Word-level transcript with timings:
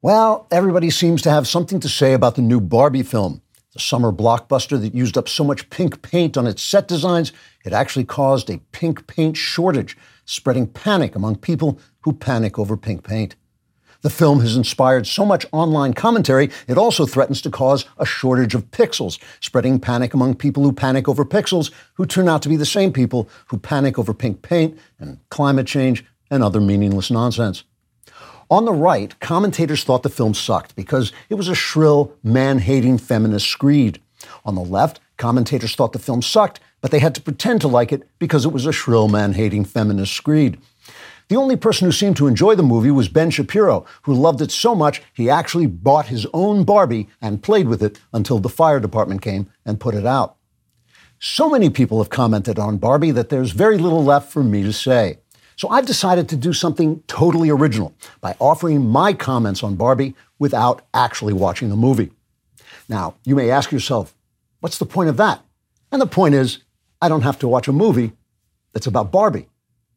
Well, 0.00 0.46
everybody 0.52 0.90
seems 0.90 1.22
to 1.22 1.30
have 1.30 1.48
something 1.48 1.80
to 1.80 1.88
say 1.88 2.12
about 2.12 2.36
the 2.36 2.42
new 2.42 2.60
Barbie 2.60 3.02
film. 3.02 3.42
The 3.72 3.80
summer 3.80 4.12
blockbuster 4.12 4.80
that 4.80 4.94
used 4.94 5.18
up 5.18 5.28
so 5.28 5.42
much 5.42 5.68
pink 5.70 6.02
paint 6.02 6.36
on 6.36 6.46
its 6.46 6.62
set 6.62 6.86
designs, 6.86 7.32
it 7.64 7.72
actually 7.72 8.04
caused 8.04 8.48
a 8.48 8.60
pink 8.70 9.08
paint 9.08 9.36
shortage, 9.36 9.96
spreading 10.24 10.68
panic 10.68 11.16
among 11.16 11.38
people 11.38 11.80
who 12.02 12.12
panic 12.12 12.60
over 12.60 12.76
pink 12.76 13.02
paint. 13.02 13.34
The 14.02 14.08
film 14.08 14.38
has 14.38 14.54
inspired 14.54 15.08
so 15.08 15.26
much 15.26 15.46
online 15.50 15.94
commentary, 15.94 16.50
it 16.68 16.78
also 16.78 17.04
threatens 17.04 17.42
to 17.42 17.50
cause 17.50 17.84
a 17.98 18.06
shortage 18.06 18.54
of 18.54 18.70
pixels, 18.70 19.18
spreading 19.40 19.80
panic 19.80 20.14
among 20.14 20.36
people 20.36 20.62
who 20.62 20.70
panic 20.70 21.08
over 21.08 21.24
pixels, 21.24 21.72
who 21.94 22.06
turn 22.06 22.28
out 22.28 22.42
to 22.42 22.48
be 22.48 22.56
the 22.56 22.64
same 22.64 22.92
people 22.92 23.28
who 23.48 23.58
panic 23.58 23.98
over 23.98 24.14
pink 24.14 24.42
paint 24.42 24.78
and 25.00 25.18
climate 25.30 25.66
change 25.66 26.04
and 26.30 26.44
other 26.44 26.60
meaningless 26.60 27.10
nonsense. 27.10 27.64
On 28.50 28.64
the 28.64 28.72
right, 28.72 29.18
commentators 29.20 29.84
thought 29.84 30.02
the 30.02 30.08
film 30.08 30.32
sucked 30.32 30.74
because 30.74 31.12
it 31.28 31.34
was 31.34 31.48
a 31.48 31.54
shrill, 31.54 32.14
man 32.22 32.60
hating 32.60 32.96
feminist 32.96 33.46
screed. 33.46 34.00
On 34.42 34.54
the 34.54 34.62
left, 34.62 35.00
commentators 35.18 35.74
thought 35.74 35.92
the 35.92 35.98
film 35.98 36.22
sucked, 36.22 36.58
but 36.80 36.90
they 36.90 36.98
had 36.98 37.14
to 37.16 37.20
pretend 37.20 37.60
to 37.60 37.68
like 37.68 37.92
it 37.92 38.08
because 38.18 38.46
it 38.46 38.52
was 38.52 38.64
a 38.64 38.72
shrill, 38.72 39.06
man 39.06 39.34
hating 39.34 39.66
feminist 39.66 40.14
screed. 40.14 40.58
The 41.28 41.36
only 41.36 41.56
person 41.56 41.84
who 41.84 41.92
seemed 41.92 42.16
to 42.16 42.26
enjoy 42.26 42.54
the 42.54 42.62
movie 42.62 42.90
was 42.90 43.10
Ben 43.10 43.30
Shapiro, 43.30 43.84
who 44.02 44.14
loved 44.14 44.40
it 44.40 44.50
so 44.50 44.74
much 44.74 45.02
he 45.12 45.28
actually 45.28 45.66
bought 45.66 46.06
his 46.06 46.26
own 46.32 46.64
Barbie 46.64 47.08
and 47.20 47.42
played 47.42 47.68
with 47.68 47.82
it 47.82 48.00
until 48.14 48.38
the 48.38 48.48
fire 48.48 48.80
department 48.80 49.20
came 49.20 49.50
and 49.66 49.78
put 49.78 49.94
it 49.94 50.06
out. 50.06 50.36
So 51.18 51.50
many 51.50 51.68
people 51.68 51.98
have 51.98 52.08
commented 52.08 52.58
on 52.58 52.78
Barbie 52.78 53.10
that 53.10 53.28
there's 53.28 53.50
very 53.50 53.76
little 53.76 54.02
left 54.02 54.32
for 54.32 54.42
me 54.42 54.62
to 54.62 54.72
say. 54.72 55.18
So 55.58 55.68
I've 55.70 55.86
decided 55.86 56.28
to 56.28 56.36
do 56.36 56.52
something 56.52 57.02
totally 57.08 57.50
original 57.50 57.92
by 58.20 58.36
offering 58.38 58.88
my 58.88 59.12
comments 59.12 59.64
on 59.64 59.74
Barbie 59.74 60.14
without 60.38 60.82
actually 60.94 61.32
watching 61.32 61.68
the 61.68 61.74
movie. 61.74 62.12
Now, 62.88 63.16
you 63.24 63.34
may 63.34 63.50
ask 63.50 63.72
yourself, 63.72 64.14
what's 64.60 64.78
the 64.78 64.86
point 64.86 65.08
of 65.08 65.16
that? 65.16 65.42
And 65.90 66.00
the 66.00 66.06
point 66.06 66.36
is, 66.36 66.58
I 67.02 67.08
don't 67.08 67.22
have 67.22 67.40
to 67.40 67.48
watch 67.48 67.66
a 67.66 67.72
movie 67.72 68.12
that's 68.72 68.86
about 68.86 69.10
Barbie. 69.10 69.48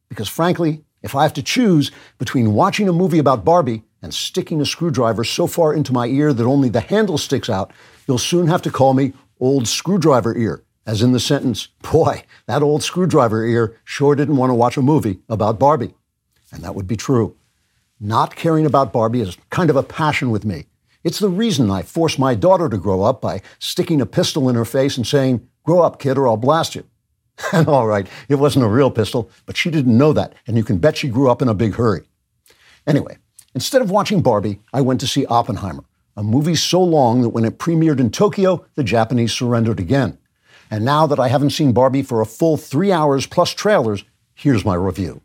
Because 0.08 0.28
frankly, 0.28 0.82
if 1.00 1.14
I 1.14 1.22
have 1.22 1.34
to 1.34 1.44
choose 1.44 1.92
between 2.18 2.54
watching 2.54 2.88
a 2.88 2.92
movie 2.92 3.20
about 3.20 3.44
Barbie 3.44 3.84
and 4.02 4.12
sticking 4.12 4.60
a 4.60 4.66
screwdriver 4.66 5.22
so 5.22 5.46
far 5.46 5.72
into 5.72 5.92
my 5.92 6.06
ear 6.06 6.32
that 6.32 6.44
only 6.44 6.70
the 6.70 6.80
handle 6.80 7.18
sticks 7.18 7.48
out, 7.48 7.72
you'll 8.08 8.18
soon 8.18 8.48
have 8.48 8.62
to 8.62 8.70
call 8.72 8.94
me 8.94 9.12
Old 9.38 9.68
Screwdriver 9.68 10.36
Ear 10.36 10.64
as 10.86 11.02
in 11.02 11.12
the 11.12 11.20
sentence, 11.20 11.68
boy, 11.92 12.24
that 12.46 12.62
old 12.62 12.82
screwdriver 12.82 13.44
ear 13.44 13.78
sure 13.84 14.14
didn't 14.14 14.36
want 14.36 14.50
to 14.50 14.54
watch 14.54 14.76
a 14.76 14.82
movie 14.82 15.20
about 15.28 15.58
Barbie. 15.58 15.94
And 16.50 16.62
that 16.62 16.74
would 16.74 16.86
be 16.86 16.96
true. 16.96 17.36
Not 18.00 18.34
caring 18.34 18.66
about 18.66 18.92
Barbie 18.92 19.20
is 19.20 19.38
kind 19.50 19.70
of 19.70 19.76
a 19.76 19.82
passion 19.82 20.30
with 20.30 20.44
me. 20.44 20.66
It's 21.04 21.18
the 21.18 21.28
reason 21.28 21.70
I 21.70 21.82
force 21.82 22.18
my 22.18 22.34
daughter 22.34 22.68
to 22.68 22.78
grow 22.78 23.02
up 23.02 23.20
by 23.20 23.42
sticking 23.58 24.00
a 24.00 24.06
pistol 24.06 24.48
in 24.48 24.56
her 24.56 24.64
face 24.64 24.96
and 24.96 25.06
saying, 25.06 25.48
Grow 25.64 25.80
up, 25.80 26.00
kid, 26.00 26.18
or 26.18 26.26
I'll 26.26 26.36
blast 26.36 26.74
you. 26.74 26.84
And 27.52 27.66
all 27.66 27.86
right, 27.86 28.06
it 28.28 28.36
wasn't 28.36 28.64
a 28.64 28.68
real 28.68 28.90
pistol, 28.90 29.30
but 29.46 29.56
she 29.56 29.70
didn't 29.70 29.96
know 29.96 30.12
that, 30.12 30.34
and 30.46 30.56
you 30.56 30.64
can 30.64 30.78
bet 30.78 30.98
she 30.98 31.08
grew 31.08 31.30
up 31.30 31.42
in 31.42 31.48
a 31.48 31.54
big 31.54 31.74
hurry. 31.74 32.02
Anyway, 32.86 33.16
instead 33.54 33.82
of 33.82 33.90
watching 33.90 34.20
Barbie, 34.20 34.60
I 34.72 34.80
went 34.80 35.00
to 35.00 35.06
see 35.06 35.26
Oppenheimer, 35.26 35.84
a 36.16 36.22
movie 36.22 36.54
so 36.54 36.82
long 36.82 37.22
that 37.22 37.30
when 37.30 37.44
it 37.44 37.58
premiered 37.58 38.00
in 38.00 38.10
Tokyo, 38.10 38.66
the 38.74 38.84
Japanese 38.84 39.32
surrendered 39.32 39.80
again. 39.80 40.18
And 40.72 40.86
now 40.86 41.06
that 41.06 41.20
I 41.20 41.28
haven't 41.28 41.50
seen 41.50 41.72
Barbie 41.72 42.02
for 42.02 42.22
a 42.22 42.26
full 42.26 42.56
three 42.56 42.90
hours 42.90 43.26
plus 43.26 43.50
trailers, 43.50 44.04
here's 44.34 44.64
my 44.64 44.74
review. 44.74 45.20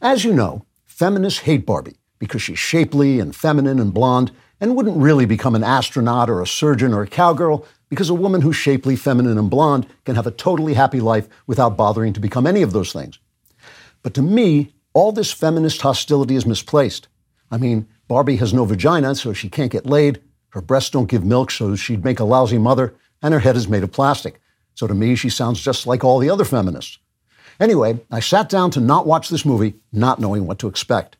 As 0.00 0.24
you 0.24 0.32
know, 0.32 0.64
feminists 0.86 1.40
hate 1.40 1.66
Barbie 1.66 1.98
because 2.18 2.40
she's 2.40 2.58
shapely 2.58 3.20
and 3.20 3.36
feminine 3.36 3.78
and 3.78 3.92
blonde 3.92 4.32
and 4.58 4.74
wouldn't 4.74 4.96
really 4.96 5.26
become 5.26 5.54
an 5.54 5.62
astronaut 5.62 6.30
or 6.30 6.40
a 6.40 6.46
surgeon 6.46 6.94
or 6.94 7.02
a 7.02 7.06
cowgirl 7.06 7.66
because 7.90 8.08
a 8.08 8.14
woman 8.14 8.40
who's 8.40 8.56
shapely, 8.56 8.96
feminine, 8.96 9.36
and 9.36 9.50
blonde 9.50 9.86
can 10.06 10.14
have 10.14 10.26
a 10.26 10.30
totally 10.30 10.72
happy 10.72 10.98
life 10.98 11.28
without 11.46 11.76
bothering 11.76 12.14
to 12.14 12.20
become 12.20 12.46
any 12.46 12.62
of 12.62 12.72
those 12.72 12.90
things. 12.90 13.18
But 14.02 14.14
to 14.14 14.22
me, 14.22 14.72
all 14.94 15.12
this 15.12 15.30
feminist 15.30 15.82
hostility 15.82 16.36
is 16.36 16.46
misplaced. 16.46 17.06
I 17.50 17.58
mean, 17.58 17.86
Barbie 18.08 18.36
has 18.36 18.54
no 18.54 18.64
vagina, 18.64 19.14
so 19.14 19.34
she 19.34 19.50
can't 19.50 19.70
get 19.70 19.84
laid. 19.84 20.22
Her 20.50 20.62
breasts 20.62 20.88
don't 20.88 21.10
give 21.10 21.22
milk, 21.22 21.50
so 21.50 21.76
she'd 21.76 22.02
make 22.02 22.18
a 22.18 22.24
lousy 22.24 22.56
mother 22.56 22.94
and 23.22 23.34
her 23.34 23.40
head 23.40 23.56
is 23.56 23.68
made 23.68 23.82
of 23.82 23.92
plastic. 23.92 24.40
So 24.74 24.86
to 24.86 24.94
me, 24.94 25.14
she 25.14 25.28
sounds 25.28 25.60
just 25.60 25.86
like 25.86 26.04
all 26.04 26.18
the 26.18 26.30
other 26.30 26.44
feminists. 26.44 26.98
Anyway, 27.60 27.98
I 28.10 28.20
sat 28.20 28.48
down 28.48 28.70
to 28.72 28.80
not 28.80 29.06
watch 29.06 29.28
this 29.28 29.44
movie, 29.44 29.74
not 29.92 30.20
knowing 30.20 30.46
what 30.46 30.58
to 30.60 30.68
expect. 30.68 31.16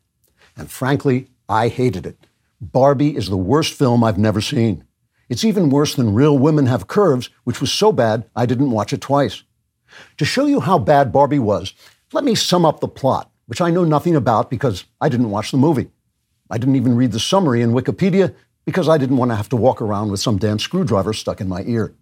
And 0.56 0.70
frankly, 0.70 1.28
I 1.48 1.69
hated 1.69 2.06
it. 2.06 2.26
Barbie 2.60 3.16
is 3.16 3.28
the 3.28 3.36
worst 3.36 3.75
film 3.75 4.04
I've 4.04 4.19
never 4.19 4.41
seen. 4.41 4.84
It's 5.28 5.44
even 5.44 5.70
worse 5.70 5.94
than 5.94 6.14
Real 6.14 6.38
Women 6.38 6.66
Have 6.66 6.86
Curves, 6.86 7.31
which 7.44 7.60
was 7.60 7.72
so 7.72 7.92
bad 7.92 8.25
I 8.34 8.47
didn't 8.47 8.70
watch 8.70 8.92
it 8.92 9.00
twice. 9.00 9.42
To 10.19 10.25
show 10.25 10.47
you 10.47 10.60
how 10.60 10.78
bad 10.78 11.12
Barbie 11.12 11.38
was, 11.38 11.75
let 12.12 12.25
me 12.25 12.34
sum 12.34 12.65
up 12.65 12.80
the 12.80 12.88
plot, 12.88 13.30
which 13.47 13.60
I 13.60 13.70
know 13.70 13.84
nothing 13.84 14.16
about 14.16 14.50
because 14.50 14.84
I 15.00 15.09
didn't 15.09 15.30
watch 15.30 15.50
the 15.50 15.56
movie. 15.56 15.91
I 16.50 16.59
didn't 16.59 16.76
even 16.76 16.97
read 16.97 17.12
the 17.12 17.20
summary 17.20 17.62
in 17.62 17.72
Wikipedia 17.72 18.34
because 18.68 18.86
I 18.86 18.98
didn't 18.98 19.16
want 19.16 19.30
to 19.30 19.34
have 19.34 19.48
to 19.48 19.56
walk 19.56 19.80
around 19.80 20.10
with 20.10 20.20
some 20.20 20.36
damn 20.36 20.58
screwdriver 20.58 21.14
stuck 21.14 21.40
in 21.40 21.48
my 21.48 21.62
ear. 21.62 21.94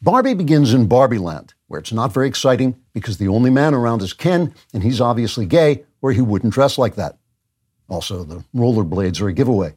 Barbie 0.00 0.32
begins 0.32 0.72
in 0.72 0.86
Barbie 0.86 1.18
Land, 1.18 1.52
where 1.66 1.78
it's 1.78 1.92
not 1.92 2.10
very 2.10 2.26
exciting 2.26 2.80
because 2.94 3.18
the 3.18 3.28
only 3.28 3.50
man 3.50 3.74
around 3.74 4.00
is 4.00 4.14
Ken, 4.14 4.54
and 4.72 4.82
he's 4.82 4.98
obviously 4.98 5.44
gay, 5.44 5.84
or 6.00 6.10
he 6.10 6.22
wouldn't 6.22 6.54
dress 6.54 6.78
like 6.78 6.94
that. 6.94 7.18
Also, 7.86 8.24
the 8.24 8.42
rollerblades 8.56 9.20
are 9.20 9.28
a 9.28 9.32
giveaway. 9.34 9.74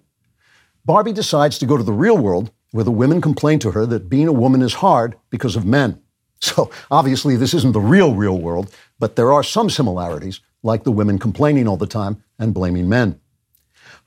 Barbie 0.86 1.12
decides 1.12 1.60
to 1.60 1.66
go 1.66 1.76
to 1.76 1.84
the 1.84 1.92
real 1.92 2.18
world, 2.18 2.52
where 2.72 2.86
the 2.86 2.90
women 2.90 3.20
complain 3.20 3.60
to 3.60 3.72
her 3.72 3.86
that 3.86 4.08
being 4.08 4.30
a 4.30 4.32
woman 4.32 4.62
is 4.62 4.76
hard 4.76 5.18
because 5.30 5.58
of 5.58 5.66
men. 5.66 6.02
So, 6.40 6.72
obviously, 6.90 7.36
this 7.36 7.54
isn't 7.54 7.74
the 7.74 7.80
real, 7.80 8.16
real 8.16 8.40
world, 8.40 8.74
but 8.98 9.16
there 9.16 9.32
are 9.32 9.44
some 9.44 9.70
similarities, 9.70 10.40
like 10.64 10.84
the 10.86 10.92
women 10.92 11.20
complaining 11.20 11.68
all 11.68 11.78
the 11.78 11.86
time 11.86 12.24
and 12.40 12.52
blaming 12.52 12.90
men. 12.90 13.21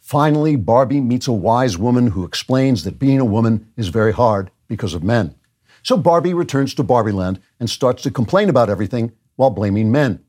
Finally, 0.04 0.54
Barbie 0.54 1.00
meets 1.00 1.26
a 1.26 1.32
wise 1.32 1.78
woman 1.78 2.08
who 2.08 2.24
explains 2.24 2.84
that 2.84 2.98
being 2.98 3.18
a 3.18 3.24
woman 3.24 3.72
is 3.74 3.88
very 3.88 4.12
hard 4.12 4.50
because 4.68 4.92
of 4.92 5.02
men. 5.02 5.34
So 5.82 5.96
Barbie 5.96 6.34
returns 6.34 6.74
to 6.74 6.82
Barbie 6.82 7.10
Land 7.10 7.40
and 7.58 7.70
starts 7.70 8.02
to 8.02 8.10
complain 8.10 8.50
about 8.50 8.68
everything 8.68 9.12
while 9.36 9.48
blaming 9.48 9.90
men. 9.90 10.22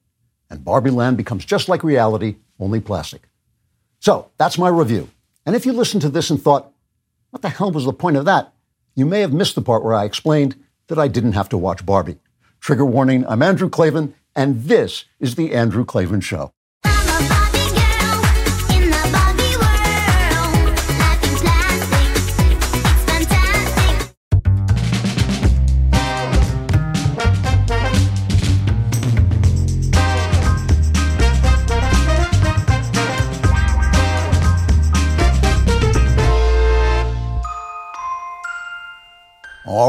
And 0.50 0.64
Barbie 0.64 0.91
Land 0.91 1.18
becomes 1.18 1.44
just 1.44 1.68
like 1.68 1.84
reality, 1.84 2.38
only 2.58 2.80
plastic. 2.80 3.24
So 4.00 4.31
that's 4.38 4.58
my 4.58 4.69
review. 4.69 5.09
And 5.46 5.58
if 5.58 5.66
you 5.66 5.74
listened 5.74 6.03
to 6.03 6.09
this 6.09 6.30
and 6.30 6.41
thought, 6.41 6.72
what 7.31 7.41
the 7.41 7.50
hell 7.50 7.72
was 7.72 7.84
the 7.84 7.91
point 7.91 8.16
of 8.16 8.24
that? 8.24 8.53
You 8.96 9.06
may 9.06 9.19
have 9.19 9.34
missed 9.34 9.56
the 9.56 9.62
part 9.62 9.84
where 9.84 9.94
I 9.94 10.06
explained 10.06 10.56
that 10.88 11.00
I 11.00 11.09
didn't 11.09 11.34
have 11.34 11.50
to 11.50 11.58
watch 11.58 11.85
Barbie. 11.85 12.19
Trigger 12.62 12.85
warning, 12.85 13.25
I'm 13.28 13.41
Andrew 13.41 13.69
Klavan, 13.69 14.16
and 14.38 14.64
this 14.64 15.03
is 15.19 15.35
The 15.35 15.53
Andrew 15.53 15.84
Klavan 15.84 16.22
Show. 16.22 16.54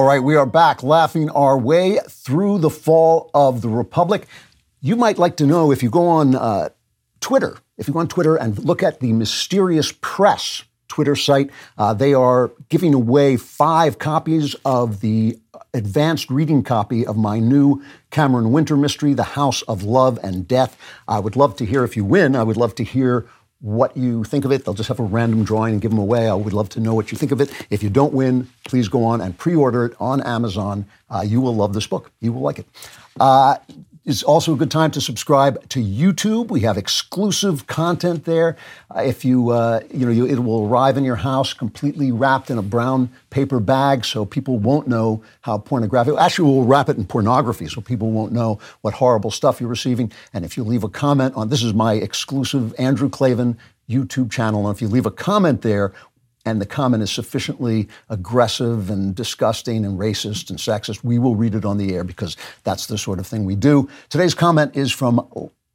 Right, 0.07 0.23
we 0.23 0.37
are 0.37 0.47
back 0.47 0.83
laughing 0.83 1.31
our 1.31 1.59
way 1.59 1.99
through 2.09 2.59
the 2.59 2.71
fall 2.71 3.31
of 3.35 3.61
the 3.61 3.69
Republic. 3.69 4.27
You 4.81 4.95
might 4.95 5.19
like 5.19 5.37
to 5.39 5.47
know 5.47 5.73
if 5.73 5.83
you 5.83 5.91
go 5.91 6.07
on 6.07 6.35
uh, 6.35 6.69
Twitter, 7.21 7.59
if 7.77 7.89
you 7.89 7.95
go 7.95 8.01
on 8.01 8.09
Twitter 8.09 8.37
and 8.37 8.59
look 8.59 8.83
at 8.83 9.01
the 9.01 9.13
Mysterious 9.13 9.93
Press 10.01 10.63
Twitter 10.87 11.17
site, 11.17 11.51
uh, 11.77 11.93
they 11.93 12.15
are 12.15 12.53
giving 12.69 12.95
away 12.95 13.37
five 13.37 13.99
copies 13.99 14.55
of 14.65 15.01
the 15.01 15.39
advanced 15.75 16.31
reading 16.31 16.63
copy 16.63 17.05
of 17.05 17.17
my 17.17 17.41
new 17.41 17.83
Cameron 18.11 18.53
Winter 18.53 18.77
mystery, 18.77 19.13
The 19.13 19.25
House 19.25 19.63
of 19.63 19.83
Love 19.83 20.19
and 20.23 20.47
Death. 20.47 20.79
I 21.09 21.19
would 21.19 21.37
love 21.37 21.57
to 21.57 21.67
hear 21.67 21.85
if 21.85 21.97
you 21.97 22.05
win. 22.05 22.37
I 22.37 22.45
would 22.45 22.57
love 22.57 22.75
to 22.77 22.85
hear 22.85 23.27
what 23.61 23.97
you 23.97 24.23
think 24.25 24.45
of 24.45 24.53
it. 24.53 24.65
They'll 24.65 24.75
just 24.75 24.89
have 24.89 25.01
a 25.01 25.05
random 25.05 25.45
drawing 25.45 25.75
and 25.75 25.83
give 25.83 25.91
them 25.91 25.99
away. 25.99 26.29
I 26.29 26.35
would 26.35 26.53
love 26.53 26.69
to 26.71 26.81
know 26.81 26.95
what 26.95 27.11
you 27.11 27.19
think 27.19 27.33
of 27.33 27.41
it. 27.41 27.51
If 27.71 27.83
you 27.83 27.91
don't 27.91 28.13
win, 28.13 28.49
please 28.67 28.89
go 28.89 29.05
on 29.05 29.21
and 29.21 29.37
pre-order 29.37 29.87
it 29.87 29.95
on 29.99 30.23
Amazon. 30.23 30.87
Uh, 31.09 31.25
you 31.27 31.41
will 31.41 31.55
love 31.55 31.73
this 31.73 31.87
book. 31.87 32.11
You 32.21 32.33
will 32.33 32.43
like 32.43 32.59
it. 32.59 32.67
Uh, 33.19 33.57
it's 34.07 34.23
also 34.23 34.55
a 34.55 34.57
good 34.57 34.71
time 34.71 34.93
to 34.93 35.01
subscribe 35.01 35.69
to 35.69 35.81
YouTube. 35.81 36.49
We 36.49 36.61
have 36.61 36.79
exclusive 36.79 37.67
content 37.67 38.25
there. 38.25 38.57
Uh, 38.95 39.01
if 39.01 39.25
you, 39.25 39.51
uh, 39.51 39.81
you 39.93 40.07
know, 40.07 40.13
you, 40.13 40.27
it 40.27 40.39
will 40.39 40.69
arrive 40.69 40.97
in 40.97 41.03
your 41.03 41.17
house 41.17 41.53
completely 41.53 42.13
wrapped 42.13 42.49
in 42.49 42.57
a 42.57 42.63
brown 42.63 43.11
paper 43.31 43.59
bag, 43.59 44.05
so 44.05 44.25
people 44.25 44.59
won't 44.59 44.87
know 44.87 45.25
how 45.41 45.59
pornographic. 45.59 46.15
Actually, 46.19 46.53
we'll 46.53 46.65
wrap 46.65 46.89
it 46.89 46.97
in 46.97 47.05
pornography, 47.05 47.67
so 47.67 47.81
people 47.81 48.13
won't 48.13 48.33
know 48.33 48.61
what 48.83 48.95
horrible 48.95 49.33
stuff 49.33 49.61
you're 49.61 49.69
receiving. 49.69 50.13
And 50.33 50.45
if 50.45 50.57
you 50.57 50.63
leave 50.63 50.85
a 50.85 50.89
comment 50.89 51.35
on 51.35 51.49
this 51.49 51.65
is 51.65 51.75
my 51.75 51.95
exclusive 51.95 52.75
Andrew 52.79 53.11
Klavan 53.11 53.59
YouTube 53.91 54.31
channel. 54.31 54.69
And 54.69 54.77
if 54.77 54.81
you 54.81 54.87
leave 54.87 55.07
a 55.07 55.11
comment 55.11 55.63
there, 55.63 55.93
and 56.47 56.61
the 56.61 56.67
comment 56.67 57.03
is 57.03 57.11
sufficiently 57.11 57.89
aggressive 58.09 58.89
and 58.89 59.15
disgusting 59.15 59.85
and 59.85 59.99
racist 59.99 60.49
and 60.49 60.59
sexist, 60.59 61.05
we 61.05 61.19
will 61.19 61.35
read 61.35 61.55
it 61.55 61.65
on 61.65 61.77
the 61.77 61.95
air 61.95 62.05
because 62.05 62.37
that's 62.63 62.87
the 62.87 62.97
sort 62.97 63.19
of 63.19 63.27
thing 63.27 63.45
we 63.45 63.57
do. 63.57 63.89
Today's 64.09 64.35
comment 64.35 64.77
is 64.77 64.93
from 64.93 65.19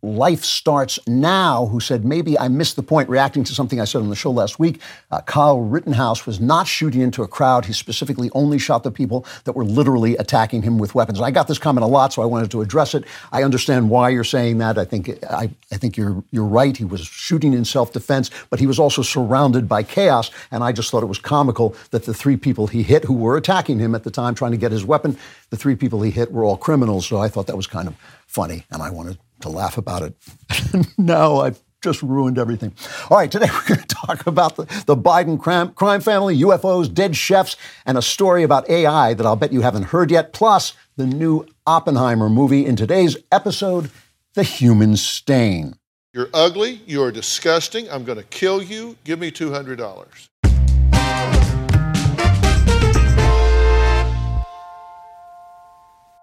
Life 0.03 0.44
Starts 0.44 1.00
Now, 1.07 1.68
who 1.68 1.80
said, 1.80 2.03
maybe 2.03 2.38
I 2.38 2.48
missed 2.48 2.75
the 2.75 2.81
point 2.81 3.07
reacting 3.07 3.44
to 3.44 3.53
something 3.53 3.80
I 3.80 3.86
said 3.86 4.01
on 4.01 4.09
the 4.09 4.15
show 4.15 4.31
last 4.31 4.57
week. 4.57 4.81
Uh, 5.12 5.21
Kyle 5.21 5.62
Rittenhouse 5.62 6.25
was 6.25 6.39
not 6.39 6.68
shooting 6.68 7.01
into 7.01 7.21
a 7.21 7.27
crowd. 7.27 7.65
He 7.65 7.74
specifically 7.74 8.31
only 8.33 8.57
shot 8.57 8.81
the 8.81 8.89
people 8.89 9.27
that 9.44 9.51
were 9.51 9.63
literally 9.63 10.18
attacking 10.18 10.63
him 10.63 10.80
with 10.80 10.95
weapons. 10.95 11.19
And 11.19 11.25
I 11.25 11.30
got 11.30 11.48
this 11.48 11.59
comment 11.59 11.83
a 11.83 11.88
lot, 11.88 12.13
so 12.13 12.24
I 12.24 12.25
wanted 12.25 12.50
to 12.51 12.62
address 12.62 12.95
it. 12.95 13.03
I 13.31 13.44
understand 13.44 13.92
why 13.92 14.09
you're 14.09 14.24
saying 14.24 14.57
that. 14.57 14.80
I 14.80 14.86
think, 14.86 15.24
I, 15.30 15.51
I 15.71 15.77
think 15.77 15.98
you're, 15.98 16.24
you're 16.31 16.45
right. 16.45 16.75
He 16.75 16.86
was 16.86 17.01
shooting 17.01 17.54
in 17.54 17.63
self 17.63 17.94
defense, 17.94 18.31
but 18.50 18.59
he 18.59 18.65
was 18.65 18.80
also 18.80 19.04
surrounded 19.04 19.69
by 19.69 19.83
chaos. 19.83 20.31
And 20.50 20.63
I 20.63 20.71
just 20.71 20.89
thought 20.89 21.04
it 21.04 21.07
was 21.07 21.19
comical 21.19 21.75
that 21.92 22.06
the 22.06 22.13
three 22.13 22.38
people 22.38 22.65
he 22.65 22.81
hit 22.81 23.04
who 23.04 23.13
were 23.13 23.38
attacking 23.38 23.77
him 23.77 23.94
at 23.94 24.04
the 24.04 24.12
time 24.12 24.33
trying 24.33 24.51
to 24.51 24.57
get 24.57 24.71
his 24.71 24.83
weapon, 24.83 25.15
the 25.51 25.57
three 25.57 25.75
people 25.75 26.01
he 26.01 26.09
hit 26.09 26.31
were 26.31 26.44
all 26.44 26.57
criminals. 26.57 27.06
So 27.06 27.19
I 27.19 27.27
thought 27.27 27.45
that 27.47 27.57
was 27.57 27.68
kind 27.68 27.88
of 27.88 27.95
funny, 28.25 28.65
and 28.71 28.81
I 28.81 28.89
wanted 28.89 29.19
to 29.41 29.49
laugh 29.49 29.77
about 29.77 30.01
it. 30.03 30.15
no, 30.97 31.41
I've 31.41 31.61
just 31.81 32.01
ruined 32.03 32.38
everything. 32.38 32.73
All 33.09 33.17
right, 33.17 33.31
today 33.31 33.47
we're 33.53 33.75
going 33.75 33.88
to 33.88 33.95
talk 33.95 34.27
about 34.27 34.55
the, 34.55 34.63
the 34.85 34.95
Biden 34.95 35.39
crime, 35.39 35.69
crime 35.73 36.01
family, 36.01 36.38
UFOs, 36.39 36.93
dead 36.93 37.15
chefs, 37.15 37.57
and 37.85 37.97
a 37.97 38.01
story 38.01 38.43
about 38.43 38.69
AI 38.69 39.13
that 39.13 39.25
I'll 39.25 39.35
bet 39.35 39.51
you 39.51 39.61
haven't 39.61 39.83
heard 39.83 40.11
yet, 40.11 40.33
plus 40.33 40.73
the 40.95 41.05
new 41.05 41.45
Oppenheimer 41.65 42.29
movie 42.29 42.65
in 42.65 42.75
today's 42.75 43.17
episode, 43.31 43.89
The 44.33 44.43
Human 44.43 44.95
Stain. 44.95 45.75
You're 46.13 46.29
ugly. 46.33 46.81
You're 46.85 47.11
disgusting. 47.11 47.89
I'm 47.89 48.03
going 48.03 48.17
to 48.17 48.25
kill 48.25 48.61
you. 48.61 48.97
Give 49.05 49.17
me 49.17 49.31
$200. 49.31 50.27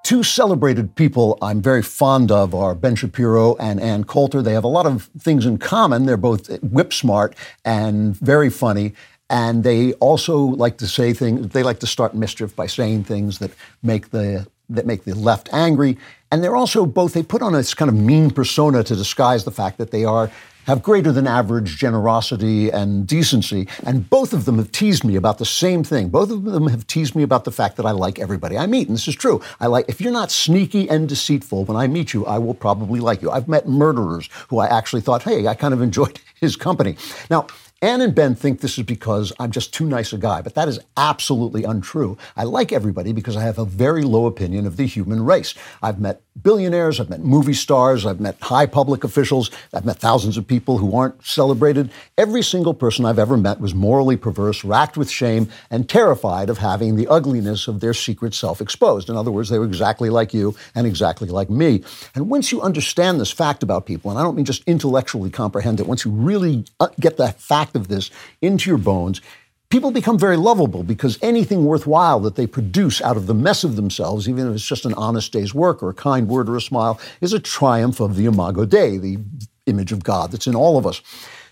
Two 0.08 0.22
celebrated 0.22 0.94
people 0.94 1.36
I'm 1.42 1.60
very 1.60 1.82
fond 1.82 2.32
of 2.32 2.54
are 2.54 2.74
Ben 2.74 2.94
Shapiro 2.94 3.56
and 3.56 3.78
Ann 3.78 4.04
Coulter. 4.04 4.40
They 4.40 4.54
have 4.54 4.64
a 4.64 4.66
lot 4.66 4.86
of 4.86 5.10
things 5.18 5.44
in 5.44 5.58
common. 5.58 6.06
They're 6.06 6.16
both 6.16 6.48
whip 6.62 6.94
smart 6.94 7.36
and 7.62 8.16
very 8.16 8.48
funny. 8.48 8.94
And 9.28 9.64
they 9.64 9.92
also 10.00 10.38
like 10.38 10.78
to 10.78 10.86
say 10.86 11.12
things, 11.12 11.48
they 11.48 11.62
like 11.62 11.80
to 11.80 11.86
start 11.86 12.14
mischief 12.14 12.56
by 12.56 12.68
saying 12.68 13.04
things 13.04 13.38
that 13.40 13.50
make 13.82 14.08
the 14.08 14.46
that 14.70 14.86
make 14.86 15.04
the 15.04 15.14
left 15.14 15.50
angry. 15.52 15.98
And 16.32 16.42
they're 16.42 16.56
also 16.56 16.86
both, 16.86 17.12
they 17.12 17.22
put 17.22 17.42
on 17.42 17.52
this 17.52 17.74
kind 17.74 17.90
of 17.90 17.94
mean 17.94 18.30
persona 18.30 18.82
to 18.84 18.96
disguise 18.96 19.44
the 19.44 19.50
fact 19.50 19.76
that 19.76 19.90
they 19.90 20.06
are 20.06 20.30
have 20.68 20.82
greater 20.82 21.10
than 21.10 21.26
average 21.26 21.78
generosity 21.78 22.70
and 22.70 23.06
decency. 23.06 23.66
And 23.84 24.08
both 24.10 24.34
of 24.34 24.44
them 24.44 24.58
have 24.58 24.70
teased 24.70 25.02
me 25.02 25.16
about 25.16 25.38
the 25.38 25.46
same 25.46 25.82
thing. 25.82 26.10
Both 26.10 26.30
of 26.30 26.44
them 26.44 26.66
have 26.68 26.86
teased 26.86 27.16
me 27.16 27.22
about 27.22 27.44
the 27.44 27.50
fact 27.50 27.78
that 27.78 27.86
I 27.86 27.92
like 27.92 28.18
everybody 28.18 28.58
I 28.58 28.66
meet. 28.66 28.86
And 28.86 28.94
this 28.94 29.08
is 29.08 29.14
true. 29.14 29.40
I 29.60 29.66
like, 29.66 29.86
if 29.88 29.98
you're 29.98 30.12
not 30.12 30.30
sneaky 30.30 30.86
and 30.90 31.08
deceitful, 31.08 31.64
when 31.64 31.78
I 31.78 31.86
meet 31.86 32.12
you, 32.12 32.26
I 32.26 32.36
will 32.36 32.52
probably 32.52 33.00
like 33.00 33.22
you. 33.22 33.30
I've 33.30 33.48
met 33.48 33.66
murderers 33.66 34.28
who 34.50 34.58
I 34.58 34.66
actually 34.66 35.00
thought, 35.00 35.22
hey, 35.22 35.46
I 35.46 35.54
kind 35.54 35.72
of 35.72 35.80
enjoyed 35.80 36.20
his 36.34 36.54
company. 36.54 36.96
Now, 37.30 37.46
Ann 37.80 38.00
and 38.00 38.12
Ben 38.12 38.34
think 38.34 38.60
this 38.60 38.76
is 38.76 38.84
because 38.84 39.32
I'm 39.38 39.52
just 39.52 39.72
too 39.72 39.86
nice 39.86 40.12
a 40.12 40.18
guy, 40.18 40.42
but 40.42 40.56
that 40.56 40.66
is 40.66 40.80
absolutely 40.96 41.62
untrue. 41.62 42.18
I 42.36 42.42
like 42.42 42.72
everybody 42.72 43.12
because 43.12 43.36
I 43.36 43.42
have 43.42 43.56
a 43.56 43.64
very 43.64 44.02
low 44.02 44.26
opinion 44.26 44.66
of 44.66 44.76
the 44.76 44.84
human 44.84 45.24
race. 45.24 45.54
I've 45.80 46.00
met 46.00 46.20
billionaires, 46.42 46.98
I've 46.98 47.08
met 47.08 47.20
movie 47.20 47.54
stars, 47.54 48.04
I've 48.04 48.18
met 48.18 48.36
high 48.40 48.66
public 48.66 49.04
officials, 49.04 49.52
I've 49.72 49.84
met 49.84 49.98
thousands 49.98 50.36
of 50.36 50.44
people 50.44 50.78
who 50.78 50.96
aren't 50.96 51.24
celebrated. 51.24 51.90
Every 52.16 52.42
single 52.42 52.74
person 52.74 53.04
I've 53.04 53.18
ever 53.18 53.36
met 53.36 53.60
was 53.60 53.74
morally 53.74 54.16
perverse, 54.16 54.64
racked 54.64 54.96
with 54.96 55.08
shame, 55.08 55.48
and 55.70 55.88
terrified 55.88 56.50
of 56.50 56.58
having 56.58 56.96
the 56.96 57.06
ugliness 57.06 57.68
of 57.68 57.78
their 57.78 57.94
secret 57.94 58.34
self 58.34 58.60
exposed. 58.60 59.08
In 59.08 59.16
other 59.16 59.30
words, 59.30 59.50
they 59.50 59.58
were 59.58 59.66
exactly 59.66 60.10
like 60.10 60.34
you 60.34 60.56
and 60.74 60.84
exactly 60.84 61.28
like 61.28 61.48
me. 61.48 61.84
And 62.16 62.28
once 62.28 62.50
you 62.50 62.60
understand 62.60 63.20
this 63.20 63.30
fact 63.30 63.62
about 63.62 63.86
people, 63.86 64.10
and 64.10 64.18
I 64.18 64.24
don't 64.24 64.34
mean 64.34 64.44
just 64.44 64.64
intellectually 64.66 65.30
comprehend 65.30 65.78
it, 65.78 65.86
once 65.86 66.04
you 66.04 66.10
really 66.10 66.64
uh, 66.80 66.88
get 66.98 67.18
that 67.18 67.40
fact 67.40 67.67
of 67.74 67.88
this 67.88 68.10
into 68.40 68.70
your 68.70 68.78
bones, 68.78 69.20
people 69.70 69.90
become 69.90 70.18
very 70.18 70.36
lovable 70.36 70.82
because 70.82 71.18
anything 71.22 71.64
worthwhile 71.64 72.20
that 72.20 72.36
they 72.36 72.46
produce 72.46 73.00
out 73.02 73.16
of 73.16 73.26
the 73.26 73.34
mess 73.34 73.64
of 73.64 73.76
themselves, 73.76 74.28
even 74.28 74.48
if 74.48 74.54
it's 74.54 74.66
just 74.66 74.86
an 74.86 74.94
honest 74.94 75.32
day's 75.32 75.54
work 75.54 75.82
or 75.82 75.90
a 75.90 75.94
kind 75.94 76.28
word 76.28 76.48
or 76.48 76.56
a 76.56 76.60
smile, 76.60 77.00
is 77.20 77.32
a 77.32 77.40
triumph 77.40 78.00
of 78.00 78.16
the 78.16 78.26
Imago 78.26 78.64
Dei, 78.64 78.98
the 78.98 79.18
image 79.66 79.92
of 79.92 80.02
God 80.02 80.32
that's 80.32 80.46
in 80.46 80.54
all 80.54 80.78
of 80.78 80.86
us. 80.86 81.02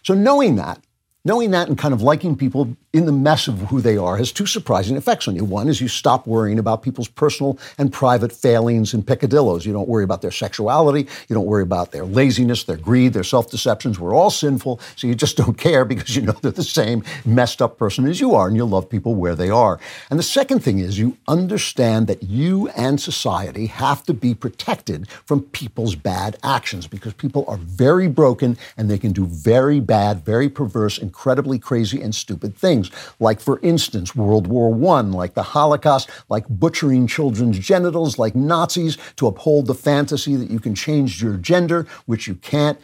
So 0.02 0.14
knowing 0.14 0.56
that, 0.56 0.80
knowing 1.26 1.50
that 1.50 1.66
and 1.66 1.76
kind 1.76 1.92
of 1.92 2.02
liking 2.02 2.36
people 2.36 2.76
in 2.92 3.04
the 3.04 3.12
mess 3.12 3.48
of 3.48 3.58
who 3.62 3.80
they 3.80 3.98
are 3.98 4.16
has 4.16 4.30
two 4.30 4.46
surprising 4.46 4.96
effects 4.96 5.26
on 5.26 5.34
you. 5.34 5.44
One 5.44 5.68
is 5.68 5.80
you 5.80 5.88
stop 5.88 6.24
worrying 6.26 6.58
about 6.58 6.82
people's 6.82 7.08
personal 7.08 7.58
and 7.78 7.92
private 7.92 8.32
failings 8.32 8.94
and 8.94 9.04
peccadillos. 9.04 9.66
You 9.66 9.72
don't 9.72 9.88
worry 9.88 10.04
about 10.04 10.22
their 10.22 10.30
sexuality. 10.30 11.08
You 11.28 11.34
don't 11.34 11.44
worry 11.44 11.64
about 11.64 11.90
their 11.90 12.04
laziness, 12.04 12.62
their 12.62 12.76
greed, 12.76 13.12
their 13.12 13.24
self 13.24 13.50
deceptions. 13.50 13.98
We're 13.98 14.14
all 14.14 14.30
sinful, 14.30 14.80
so 14.94 15.08
you 15.08 15.16
just 15.16 15.36
don't 15.42 15.58
care 15.58 15.84
because 15.84 16.14
you 16.14 16.22
know 16.22 16.32
they're 16.32 16.52
the 16.52 16.62
same 16.62 17.02
messed 17.24 17.60
up 17.60 17.76
person 17.76 18.06
as 18.06 18.20
you 18.20 18.34
are, 18.34 18.46
and 18.46 18.56
you 18.56 18.64
love 18.64 18.88
people 18.88 19.16
where 19.16 19.34
they 19.34 19.50
are. 19.50 19.80
And 20.10 20.18
the 20.18 20.24
second 20.24 20.60
thing 20.60 20.78
is 20.78 20.96
you 20.96 21.18
understand 21.26 22.06
that 22.06 22.22
you 22.22 22.68
and 22.68 23.00
society 23.00 23.66
have 23.66 24.04
to 24.04 24.14
be 24.14 24.32
protected 24.32 25.10
from 25.26 25.42
people's 25.42 25.96
bad 25.96 26.38
actions 26.44 26.86
because 26.86 27.12
people 27.14 27.44
are 27.48 27.58
very 27.58 28.06
broken 28.06 28.56
and 28.76 28.88
they 28.88 28.98
can 28.98 29.12
do 29.12 29.26
very 29.26 29.80
bad, 29.80 30.24
very 30.24 30.48
perverse, 30.48 30.98
incredibly 31.16 31.58
crazy, 31.58 32.02
and 32.02 32.14
stupid 32.14 32.54
things 32.54 32.90
like, 33.20 33.40
for 33.40 33.58
instance, 33.62 34.14
World 34.14 34.46
War 34.46 34.68
I, 34.94 35.00
like 35.00 35.32
the 35.32 35.42
Holocaust, 35.42 36.10
like 36.28 36.44
butchering 36.50 37.06
children's 37.06 37.58
genitals, 37.58 38.18
like 38.18 38.34
Nazis, 38.34 38.98
to 39.16 39.26
uphold 39.26 39.66
the 39.66 39.74
fantasy 39.74 40.36
that 40.36 40.50
you 40.50 40.60
can 40.60 40.74
change 40.74 41.22
your 41.22 41.38
gender, 41.38 41.86
which 42.04 42.28
you 42.28 42.34
can't. 42.34 42.78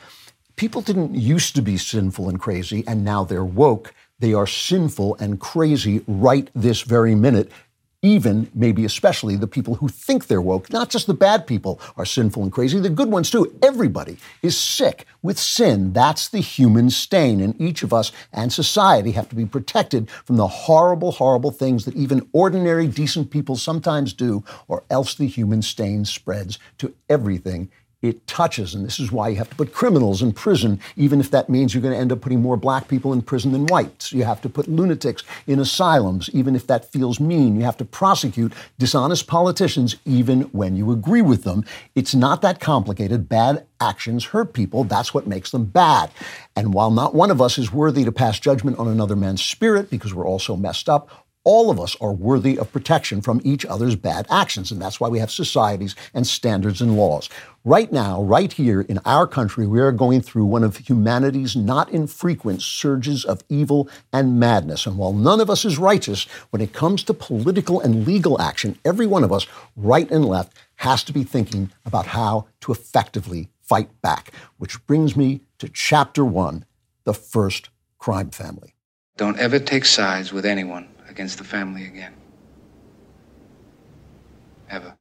People 0.56 0.81
didn't 0.81 1.14
used 1.14 1.55
to 1.56 1.62
be 1.62 1.76
sinful 1.76 2.31
and 2.31 2.40
crazy, 2.40 2.82
and 2.87 3.05
now 3.05 3.23
they're 3.23 3.44
woke. 3.44 3.93
They 4.19 4.32
are 4.32 4.46
sinful 4.46 5.17
and 5.17 5.38
crazy 5.38 6.02
right 6.06 6.49
this 6.55 6.81
very 6.81 7.14
minute 7.14 7.52
even, 8.02 8.50
maybe 8.52 8.84
especially, 8.84 9.37
the 9.37 9.46
people 9.46 9.76
who 9.76 9.88
think 9.88 10.26
they're 10.26 10.40
woke. 10.40 10.72
Not 10.72 10.90
just 10.90 11.06
the 11.06 11.14
bad 11.14 11.46
people 11.46 11.81
are 11.96 12.04
sinful 12.04 12.43
and 12.43 12.52
crazy, 12.52 12.81
the 12.81 12.90
good 12.90 13.10
ones 13.10 13.31
too. 13.31 13.56
Everybody 13.62 14.16
is 14.43 14.58
sick 14.58 15.06
with 15.22 15.38
sin. 15.38 15.93
That's 15.93 16.28
the 16.28 16.40
human 16.40 16.90
stain. 16.90 17.40
And 17.40 17.58
each 17.60 17.84
of 17.84 17.93
us 17.93 18.10
and 18.32 18.52
society 18.52 19.12
have 19.12 19.28
to 19.28 19.37
be 19.37 19.46
protected 19.46 20.10
from 20.10 20.37
the 20.37 20.49
horrible, 20.49 21.12
horrible 21.12 21.52
things 21.52 21.85
that 21.85 21.94
even 21.94 22.28
ordinary, 22.32 22.88
decent 22.88 23.30
people 23.30 23.56
sometimes 23.56 24.12
do, 24.12 24.42
or 24.66 24.82
else 24.90 25.14
the 25.14 25.28
human 25.28 25.62
stain 25.62 26.04
spreads 26.04 26.59
to 26.78 26.92
everything 27.09 27.71
it 28.02 28.26
touches. 28.26 28.75
And 28.75 28.85
this 28.85 29.00
is 29.00 29.11
why 29.11 29.28
you 29.28 29.37
have 29.37 29.49
to 29.50 29.56
put 29.56 29.73
criminals 29.73 30.23
in 30.23 30.32
prison, 30.32 30.80
even 30.97 31.21
if 31.21 31.30
that 31.30 31.49
means 31.49 31.73
you're 31.73 31.82
going 31.82 31.94
to 31.94 32.00
end 32.00 32.12
up 32.12 32.21
putting 32.21 32.42
more 32.42 32.56
black 32.56 32.88
people 32.88 33.12
in 33.12 33.23
prison 33.23 33.52
than 33.52 33.66
whites. 33.66 34.12
You 34.12 34.25
have 34.25 34.42
to 34.42 34.49
put 34.49 34.68
lunatics 34.68 35.23
in 35.47 35.59
asylums, 35.59 36.28
even 36.32 36.56
if 36.56 36.66
that 36.66 36.90
feels 36.90 37.21
mean. 37.21 37.56
You 37.56 37.62
have 37.62 37.76
to 37.78 37.85
prosecute 37.85 38.52
dishonest 38.78 39.26
politicians, 39.26 39.97
even 40.04 40.42
when 40.52 40.76
you 40.76 40.90
agree 40.90 41.23
with 41.23 41.44
them. 41.44 41.64
It's 41.94 42.14
not 42.14 42.42
that 42.42 42.61
complicated. 42.61 43.28
Bad 43.28 43.66
actions 43.80 44.26
hurt 44.26 44.52
people. 44.52 44.85
That's 44.85 45.14
what 45.14 45.26
makes 45.26 45.50
them 45.50 45.64
bad. 45.64 46.11
And 46.54 46.75
while 46.75 46.90
not 46.90 47.14
one 47.14 47.30
of 47.30 47.40
us 47.40 47.59
is 47.59 47.73
worthy 47.73 48.04
to 48.04 48.12
pass 48.12 48.38
judgment 48.38 48.78
on 48.78 48.88
another 48.88 49.16
man's 49.16 49.42
spirit 49.42 49.90
because 49.90 50.14
we're 50.14 50.26
all 50.26 50.38
so 50.38 50.56
messed 50.56 50.88
up, 50.88 51.22
all 51.44 51.70
of 51.70 51.80
us 51.80 51.96
are 52.00 52.12
worthy 52.12 52.58
of 52.58 52.72
protection 52.72 53.20
from 53.20 53.40
each 53.44 53.66
other's 53.66 53.96
bad 53.96 54.26
actions. 54.30 54.70
And 54.70 54.80
that's 54.80 55.00
why 55.00 55.08
we 55.08 55.18
have 55.18 55.30
societies 55.30 55.96
and 56.14 56.26
standards 56.26 56.80
and 56.80 56.96
laws. 56.96 57.28
Right 57.64 57.92
now, 57.92 58.22
right 58.22 58.52
here 58.52 58.82
in 58.82 58.99
our 59.04 59.26
country, 59.26 59.66
we 59.66 59.80
are 59.80 59.92
going 59.92 60.20
through 60.20 60.46
one 60.46 60.64
of 60.64 60.76
humanity's 60.76 61.56
not 61.56 61.90
infrequent 61.90 62.62
surges 62.62 63.25
of 63.25 63.42
evil 63.49 63.88
and 64.12 64.38
madness. 64.38 64.87
And 64.87 64.99
while 64.99 65.12
none 65.12 65.40
of 65.40 65.50
us 65.50 65.64
is 65.64 65.78
righteous, 65.78 66.25
when 66.50 66.62
it 66.62 66.72
comes 66.72 67.02
to 67.04 67.14
political 67.14 67.80
and 67.80 68.06
legal 68.06 68.40
action, 68.40 68.78
every 68.84 69.06
one 69.06 69.25
of 69.25 69.32
us, 69.32 69.46
right 69.76 70.11
and 70.11 70.25
left, 70.25 70.56
has 70.76 71.04
to 71.04 71.12
be 71.12 71.25
thinking 71.25 71.70
about 71.84 72.06
how 72.06 72.46
to 72.61 72.72
effectively 72.72 73.49
fight 73.61 73.88
back. 74.02 74.32
Which 74.58 74.84
brings 74.87 75.16
me 75.16 75.40
to 75.58 75.68
chapter 75.68 76.25
one 76.25 76.64
the 77.04 77.14
first 77.14 77.68
crime 77.99 78.30
family. 78.30 78.75
Don't 79.16 79.38
ever 79.38 79.58
take 79.58 79.84
sides 79.84 80.32
with 80.32 80.46
anyone 80.46 80.88
against 81.12 81.37
the 81.38 81.45
family 81.45 81.85
again. 81.85 82.14
Ever. 84.71 84.97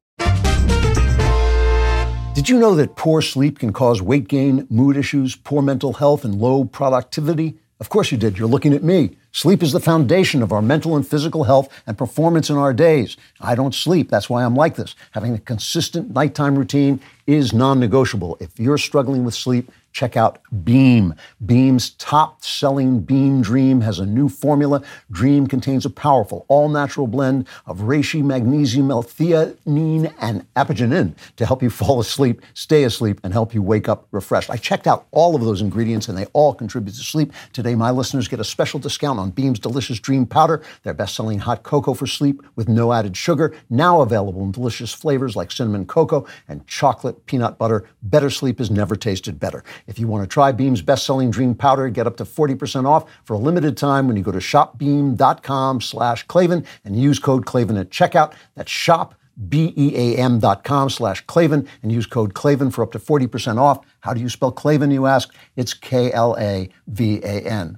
Did 2.36 2.50
you 2.50 2.60
know 2.60 2.76
that 2.76 2.96
poor 2.98 3.22
sleep 3.22 3.60
can 3.60 3.72
cause 3.72 4.02
weight 4.02 4.28
gain, 4.28 4.68
mood 4.70 4.98
issues, 4.98 5.36
poor 5.36 5.62
mental 5.62 5.94
health, 5.94 6.26
and 6.26 6.36
low 6.36 6.66
productivity? 6.66 7.58
Of 7.80 7.90
course 7.90 8.12
you 8.12 8.18
did. 8.18 8.38
You're 8.38 8.50
looking 8.50 8.74
at 8.74 8.84
me. 8.84 9.18
Sleep 9.32 9.64
is 9.64 9.72
the 9.72 9.80
foundation 9.80 10.44
of 10.44 10.52
our 10.52 10.62
mental 10.62 10.98
and 10.98 11.08
physical 11.08 11.46
health 11.46 11.70
and 11.88 11.98
performance 11.98 12.50
in 12.50 12.58
our 12.58 12.74
days. 12.74 13.16
I 13.40 13.56
don't 13.56 13.74
sleep. 13.74 14.10
That's 14.10 14.30
why 14.30 14.44
I'm 14.44 14.56
like 14.56 14.76
this. 14.76 14.96
Having 15.12 15.36
a 15.36 15.40
consistent 15.40 16.12
nighttime 16.12 16.58
routine 16.58 17.00
is 17.26 17.54
non 17.54 17.80
negotiable. 17.80 18.38
If 18.42 18.60
you're 18.60 18.78
struggling 18.78 19.24
with 19.24 19.34
sleep, 19.34 19.72
check 19.92 20.18
out 20.18 20.40
Beam. 20.64 21.14
Beam's 21.46 21.92
top 21.92 22.44
selling 22.44 23.02
Beam 23.02 23.42
Dream 23.42 23.82
has 23.82 24.00
a 24.00 24.06
new 24.06 24.30
formula. 24.30 24.82
Dream 25.12 25.48
contains 25.48 25.86
a 25.86 25.90
powerful, 25.90 26.46
all 26.48 26.70
natural 26.70 27.08
blend 27.08 27.48
of 27.66 27.80
reishi, 27.80 28.24
magnesium, 28.24 28.92
L-theanine, 28.92 30.14
and 30.20 30.46
apigenin 30.56 31.16
to 31.38 31.46
help 31.46 31.62
you 31.62 31.70
fall 31.82 32.00
asleep, 32.00 32.42
stay 32.54 32.84
asleep, 32.84 33.20
and 33.24 33.34
help 33.34 33.54
you 33.54 33.62
wake 33.62 33.90
up 33.90 34.08
refreshed. 34.12 34.50
I 34.50 34.58
checked 34.58 34.88
out 34.88 35.08
all 35.12 35.36
of 35.36 35.42
those 35.42 35.62
ingredients 35.62 36.08
and 36.08 36.18
they 36.18 36.26
all 36.34 36.54
contribute 36.54 36.94
to 36.96 37.04
sleep. 37.04 37.34
Today, 37.54 37.76
my 37.76 37.92
listeners 37.92 38.28
get 38.28 38.40
a 38.40 38.44
special 38.44 38.80
discount 38.80 39.20
on 39.20 39.32
Beam's 39.32 39.60
delicious 39.60 40.00
Dream 40.00 40.26
Powder, 40.26 40.62
their 40.84 40.94
best 40.94 41.16
selling 41.16 41.40
hot 41.40 41.64
cocoa 41.64 41.94
for 41.94 42.08
sleep 42.08 42.42
with 42.56 42.70
no 42.70 42.94
added 42.94 43.16
sugar, 43.18 43.54
now 43.70 44.02
available 44.02 44.44
in 44.44 44.52
delicious 44.52 44.94
flavors 44.94 45.36
like 45.36 45.52
cinnamon 45.52 45.86
cocoa 45.86 46.26
and 46.48 46.66
chocolate 46.68 47.26
peanut 47.26 47.58
butter. 47.58 47.86
Better 48.04 48.30
sleep 48.30 48.60
has 48.60 48.72
never 48.72 48.96
tasted 48.96 49.40
better. 49.40 49.64
If 49.88 50.00
you 50.00 50.08
want 50.08 50.24
to 50.24 50.28
try 50.28 50.52
Beam's 50.52 50.82
best-selling 50.82 51.32
Dream 51.32 51.56
Powder, 51.56 51.90
get 51.90 52.08
up 52.08 52.18
to 52.18 52.26
40% 52.26 52.86
off 52.86 53.10
for 53.24 53.34
a 53.34 53.38
limited 53.38 53.78
time 53.78 54.08
when 54.08 54.18
you 54.18 54.24
go 54.24 54.32
to 54.32 54.40
shopbeam.com 54.40 55.82
slash 55.82 56.24
Klavan 56.28 56.66
and 56.84 57.00
use 57.00 57.20
code 57.20 57.46
Klavan 57.46 57.78
at 57.78 57.90
checkout. 57.90 58.34
That's 58.56 58.72
shop 58.72 59.16
beam.com 59.50 60.90
slash 60.90 61.22
Klavan 61.26 61.68
and 61.82 61.92
use 61.92 62.06
code 62.06 62.34
Klavan 62.34 62.72
for 62.72 62.84
up 62.84 62.92
to 62.92 63.00
40% 63.00 63.58
off. 63.58 63.86
How 64.02 64.14
do 64.14 64.22
you 64.22 64.30
spell 64.30 64.52
Klavan, 64.52 64.92
you 64.92 65.06
ask? 65.06 65.34
It's 65.56 65.74
K-L-A-V-A-N, 65.74 66.18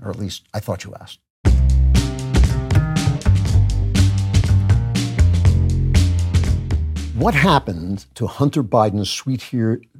or 0.04 0.10
at 0.10 0.20
least 0.20 0.48
I 0.54 0.60
thought 0.60 0.84
you 0.84 0.94
asked. 1.00 1.23
What 7.24 7.36
happened 7.36 8.06
to 8.16 8.28
Hunter 8.28 8.62
Biden's 8.62 9.10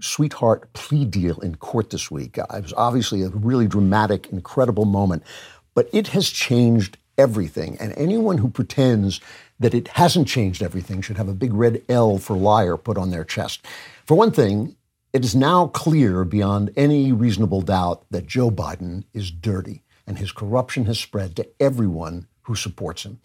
sweetheart 0.02 0.74
plea 0.74 1.06
deal 1.06 1.40
in 1.40 1.56
court 1.56 1.90
this 1.90 2.12
week? 2.12 2.38
Uh, 2.38 2.46
it 2.54 2.64
was 2.64 2.74
obviously 2.74 3.22
a 3.22 3.30
really 3.30 3.66
dramatic, 3.66 4.28
incredible 4.34 4.84
moment, 4.84 5.24
but 5.74 5.88
it 5.94 6.10
has 6.10 6.30
changed 6.30 6.98
everything. 7.18 7.78
And 7.80 7.94
anyone 7.96 8.40
who 8.40 8.50
pretends 8.50 9.22
that 9.58 9.74
it 9.74 9.88
hasn't 9.88 10.28
changed 10.28 10.62
everything 10.62 11.00
should 11.00 11.16
have 11.16 11.30
a 11.30 11.34
big 11.34 11.54
red 11.54 11.82
L 11.88 12.18
for 12.18 12.36
liar 12.36 12.76
put 12.76 12.98
on 12.98 13.12
their 13.12 13.24
chest. 13.24 13.66
For 14.06 14.18
one 14.18 14.32
thing, 14.32 14.76
it 15.14 15.24
is 15.24 15.34
now 15.34 15.68
clear 15.68 16.26
beyond 16.26 16.74
any 16.76 17.14
reasonable 17.14 17.62
doubt 17.62 18.04
that 18.12 18.28
Joe 18.28 18.52
Biden 18.52 19.06
is 19.14 19.32
dirty 19.32 19.82
and 20.06 20.20
his 20.20 20.34
corruption 20.34 20.88
has 20.88 21.00
spread 21.00 21.38
to 21.38 21.48
everyone 21.58 22.28
who 22.42 22.56
supports 22.56 23.04
him. 23.04 23.22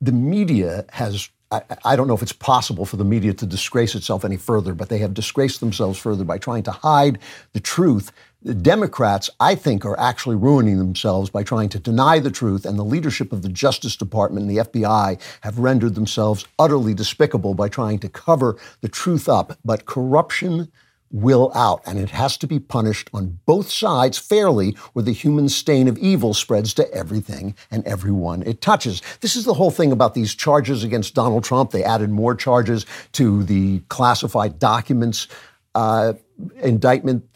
The 0.00 0.12
media 0.12 0.86
has 0.92 1.28
I, 1.50 1.62
I, 1.84 1.96
don't 1.96 2.08
know 2.08 2.14
if 2.14 2.22
it's 2.22 2.32
possible 2.32 2.84
for 2.84 2.96
the 2.96 3.04
media 3.04 3.32
to 3.34 3.46
disgrace 3.46 3.94
itself 3.94 4.24
any 4.24 4.36
further, 4.36 4.74
but 4.74 4.88
they 4.88 4.98
have 4.98 5.14
disgraced 5.14 5.60
themselves 5.60 5.98
further 5.98 6.24
by 6.24 6.38
trying 6.38 6.64
to 6.64 6.72
hide 6.72 7.20
the 7.52 7.60
truth. 7.60 8.10
The 8.42 8.54
Democrats, 8.54 9.30
I 9.38 9.54
think, 9.54 9.84
are 9.84 9.98
actually 9.98 10.36
ruining 10.36 10.78
themselves 10.78 11.30
by 11.30 11.44
trying 11.44 11.68
to 11.70 11.78
deny 11.78 12.18
the 12.18 12.32
truth, 12.32 12.66
and 12.66 12.78
the 12.78 12.84
leadership 12.84 13.32
of 13.32 13.42
the 13.42 13.48
Justice 13.48 13.96
Department 13.96 14.48
and 14.48 14.56
the 14.56 14.64
FBI 14.64 15.20
have 15.42 15.58
rendered 15.58 15.94
themselves 15.94 16.46
utterly 16.58 16.94
despicable 16.94 17.54
by 17.54 17.68
trying 17.68 18.00
to 18.00 18.08
cover 18.08 18.56
the 18.80 18.88
truth 18.88 19.28
up. 19.28 19.56
But 19.64 19.86
corruption 19.86 20.72
will 21.10 21.52
out, 21.54 21.82
and 21.86 21.98
it 21.98 22.10
has 22.10 22.36
to 22.38 22.46
be 22.46 22.58
punished 22.58 23.08
on 23.12 23.38
both 23.46 23.70
sides 23.70 24.18
fairly, 24.18 24.76
or 24.94 25.02
the 25.02 25.12
human 25.12 25.48
stain 25.48 25.88
of 25.88 25.96
evil 25.98 26.34
spreads 26.34 26.74
to 26.74 26.92
everything 26.92 27.54
and 27.70 27.84
everyone 27.86 28.42
it 28.42 28.60
touches. 28.60 29.02
This 29.20 29.36
is 29.36 29.44
the 29.44 29.54
whole 29.54 29.70
thing 29.70 29.92
about 29.92 30.14
these 30.14 30.34
charges 30.34 30.84
against 30.84 31.14
Donald 31.14 31.44
Trump. 31.44 31.70
They 31.70 31.84
added 31.84 32.10
more 32.10 32.34
charges 32.34 32.86
to 33.12 33.44
the 33.44 33.80
classified 33.88 34.58
documents 34.58 35.28
uh, 35.74 36.14
indictment 36.62 37.28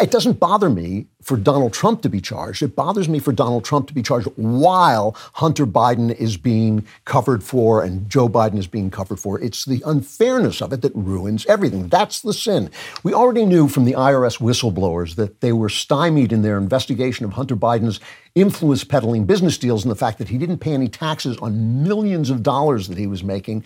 it 0.00 0.10
doesn't 0.10 0.38
bother 0.38 0.70
me 0.70 1.06
for 1.22 1.36
Donald 1.36 1.72
Trump 1.72 2.02
to 2.02 2.08
be 2.08 2.20
charged. 2.20 2.62
It 2.62 2.76
bothers 2.76 3.08
me 3.08 3.18
for 3.18 3.32
Donald 3.32 3.64
Trump 3.64 3.88
to 3.88 3.94
be 3.94 4.02
charged 4.02 4.28
while 4.36 5.16
Hunter 5.34 5.66
Biden 5.66 6.14
is 6.14 6.36
being 6.36 6.86
covered 7.04 7.42
for 7.42 7.82
and 7.82 8.08
Joe 8.08 8.28
Biden 8.28 8.58
is 8.58 8.66
being 8.66 8.90
covered 8.90 9.18
for. 9.18 9.40
It's 9.40 9.64
the 9.64 9.82
unfairness 9.84 10.62
of 10.62 10.72
it 10.72 10.82
that 10.82 10.94
ruins 10.94 11.44
everything. 11.46 11.88
That's 11.88 12.20
the 12.20 12.32
sin. 12.32 12.70
We 13.02 13.12
already 13.12 13.44
knew 13.44 13.68
from 13.68 13.84
the 13.84 13.92
IRS 13.92 14.38
whistleblowers 14.38 15.16
that 15.16 15.40
they 15.40 15.52
were 15.52 15.68
stymied 15.68 16.32
in 16.32 16.42
their 16.42 16.58
investigation 16.58 17.24
of 17.24 17.32
Hunter 17.32 17.56
Biden's 17.56 18.00
influence 18.34 18.84
peddling 18.84 19.24
business 19.24 19.58
deals 19.58 19.84
and 19.84 19.90
the 19.90 19.96
fact 19.96 20.18
that 20.18 20.28
he 20.28 20.38
didn't 20.38 20.58
pay 20.58 20.72
any 20.72 20.88
taxes 20.88 21.36
on 21.38 21.82
millions 21.82 22.30
of 22.30 22.42
dollars 22.42 22.88
that 22.88 22.98
he 22.98 23.06
was 23.06 23.24
making 23.24 23.64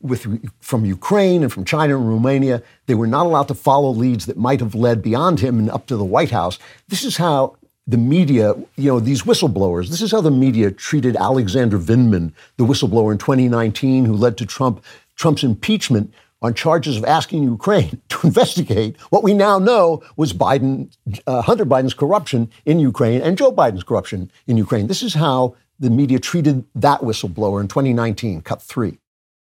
with, 0.00 0.26
from 0.60 0.84
Ukraine 0.84 1.42
and 1.42 1.52
from 1.52 1.64
China 1.64 1.96
and 1.96 2.08
Romania. 2.08 2.62
They 2.86 2.94
were 2.94 3.06
not 3.06 3.26
allowed 3.26 3.48
to 3.48 3.54
follow 3.54 3.90
leads 3.90 4.26
that 4.26 4.36
might 4.36 4.60
have 4.60 4.74
led 4.74 5.02
beyond 5.02 5.40
him 5.40 5.58
and 5.58 5.70
up 5.70 5.86
to 5.86 5.96
the 5.96 6.04
White 6.04 6.30
House. 6.30 6.58
This 6.88 7.04
is 7.04 7.16
how 7.16 7.56
the 7.86 7.96
media, 7.96 8.54
you 8.76 8.90
know, 8.90 9.00
these 9.00 9.22
whistleblowers, 9.22 9.88
this 9.88 10.02
is 10.02 10.12
how 10.12 10.20
the 10.20 10.30
media 10.30 10.70
treated 10.70 11.16
Alexander 11.16 11.78
Vindman, 11.78 12.32
the 12.58 12.64
whistleblower 12.64 13.12
in 13.12 13.18
2019 13.18 14.04
who 14.04 14.12
led 14.12 14.36
to 14.36 14.46
Trump, 14.46 14.84
Trump's 15.16 15.42
impeachment 15.42 16.12
on 16.42 16.54
charges 16.54 16.96
of 16.96 17.04
asking 17.04 17.42
Ukraine 17.42 18.00
to 18.08 18.26
investigate 18.26 18.96
what 19.10 19.24
we 19.24 19.34
now 19.34 19.58
know 19.58 20.02
was 20.16 20.32
Biden, 20.32 20.94
uh, 21.26 21.42
Hunter 21.42 21.66
Biden's 21.66 21.94
corruption 21.94 22.50
in 22.66 22.78
Ukraine 22.78 23.22
and 23.22 23.36
Joe 23.36 23.50
Biden's 23.50 23.82
corruption 23.82 24.30
in 24.46 24.56
Ukraine. 24.56 24.86
This 24.86 25.02
is 25.02 25.14
how 25.14 25.56
the 25.80 25.90
media 25.90 26.18
treated 26.18 26.64
that 26.74 27.00
whistleblower 27.00 27.60
in 27.60 27.68
2019, 27.68 28.42
cut 28.42 28.60
three 28.60 28.98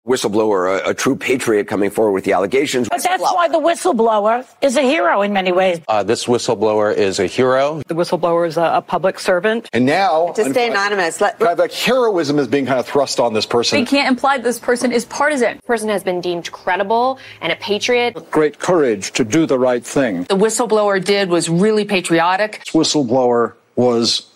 whistleblower, 0.06 0.80
a, 0.80 0.90
a, 0.90 0.94
true 0.94 1.16
patriot 1.16 1.68
coming 1.68 1.90
forward 1.90 2.12
with 2.12 2.24
the 2.24 2.34
allegations. 2.34 2.88
But 2.90 3.02
that's 3.02 3.24
why 3.24 3.48
the 3.48 3.58
whistleblower 3.58 4.46
is 4.62 4.78
a 4.78 4.82
hero 4.82 5.22
in 5.22 5.34
many 5.34 5.52
ways. 5.52 5.82
Uh, 5.88 6.04
this 6.04 6.26
whistleblower 6.26 6.96
is 6.96 7.20
a 7.20 7.26
hero. 7.26 7.82
The 7.88 7.96
whistleblower 7.96 8.48
is 8.48 8.58
a, 8.58 8.76
a 8.76 8.82
public 8.82 9.20
servant. 9.20 9.68
And 9.74 9.86
now, 9.86 10.32
to 10.34 10.50
stay 10.50 10.70
anonymous, 10.70 11.22
let, 11.22 11.40
kind 11.40 11.54
of 11.54 11.60
like 11.60 11.74
heroism 11.74 12.38
is 12.40 12.48
being 12.48 12.66
kind 12.66 12.80
of 12.80 12.86
thrust 12.86 13.20
on 13.20 13.34
this 13.34 13.46
person. 13.46 13.80
We 13.80 13.86
can't 13.86 14.08
imply 14.08 14.38
this 14.38 14.60
person 14.60 14.92
is 14.92 15.06
partisan. 15.06 15.58
The 15.58 15.64
person 15.64 15.90
has 15.90 16.04
been 16.04 16.22
deemed 16.22 16.52
credible 16.52 17.20
and 17.42 17.52
a 17.52 17.56
patriot. 17.56 18.32
Great 18.32 18.60
courage 18.60 19.12
to 19.14 19.26
do 19.26 19.46
the 19.46 19.58
right 19.58 19.84
thing. 19.84 20.24
The 20.24 20.38
whistleblower 20.38 21.04
did 21.04 21.30
was 21.30 21.50
really 21.50 21.86
patriotic. 21.86 22.64
This 22.66 22.74
whistleblower 22.74 23.54
was 23.76 24.30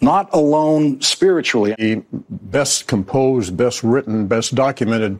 not 0.00 0.28
alone 0.32 1.00
spiritually. 1.00 1.74
The 1.78 2.02
best 2.10 2.86
composed, 2.86 3.56
best 3.56 3.82
written, 3.82 4.26
best 4.26 4.54
documented 4.54 5.18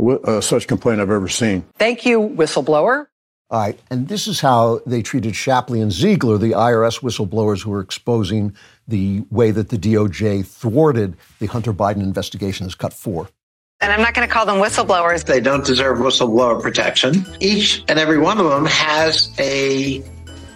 uh, 0.00 0.40
such 0.40 0.66
complaint 0.66 1.00
I've 1.00 1.10
ever 1.10 1.28
seen. 1.28 1.64
Thank 1.76 2.06
you, 2.06 2.20
whistleblower. 2.20 3.06
All 3.50 3.60
right, 3.60 3.78
and 3.90 4.08
this 4.08 4.26
is 4.26 4.40
how 4.40 4.80
they 4.84 5.00
treated 5.00 5.34
Shapley 5.34 5.80
and 5.80 5.90
Ziegler, 5.90 6.36
the 6.36 6.50
IRS 6.50 7.00
whistleblowers 7.00 7.62
who 7.62 7.70
were 7.70 7.80
exposing 7.80 8.54
the 8.86 9.24
way 9.30 9.50
that 9.50 9.70
the 9.70 9.78
DOJ 9.78 10.46
thwarted 10.46 11.16
the 11.38 11.46
Hunter 11.46 11.72
Biden 11.72 12.02
investigation 12.02 12.66
as 12.66 12.74
cut 12.74 12.92
four. 12.92 13.30
And 13.80 13.90
I'm 13.90 14.02
not 14.02 14.12
going 14.12 14.26
to 14.26 14.32
call 14.32 14.44
them 14.44 14.56
whistleblowers. 14.56 15.24
They 15.24 15.40
don't 15.40 15.64
deserve 15.64 15.98
whistleblower 15.98 16.60
protection. 16.60 17.24
Each 17.40 17.82
and 17.88 17.98
every 17.98 18.18
one 18.18 18.38
of 18.38 18.50
them 18.50 18.66
has 18.66 19.30
a, 19.38 20.02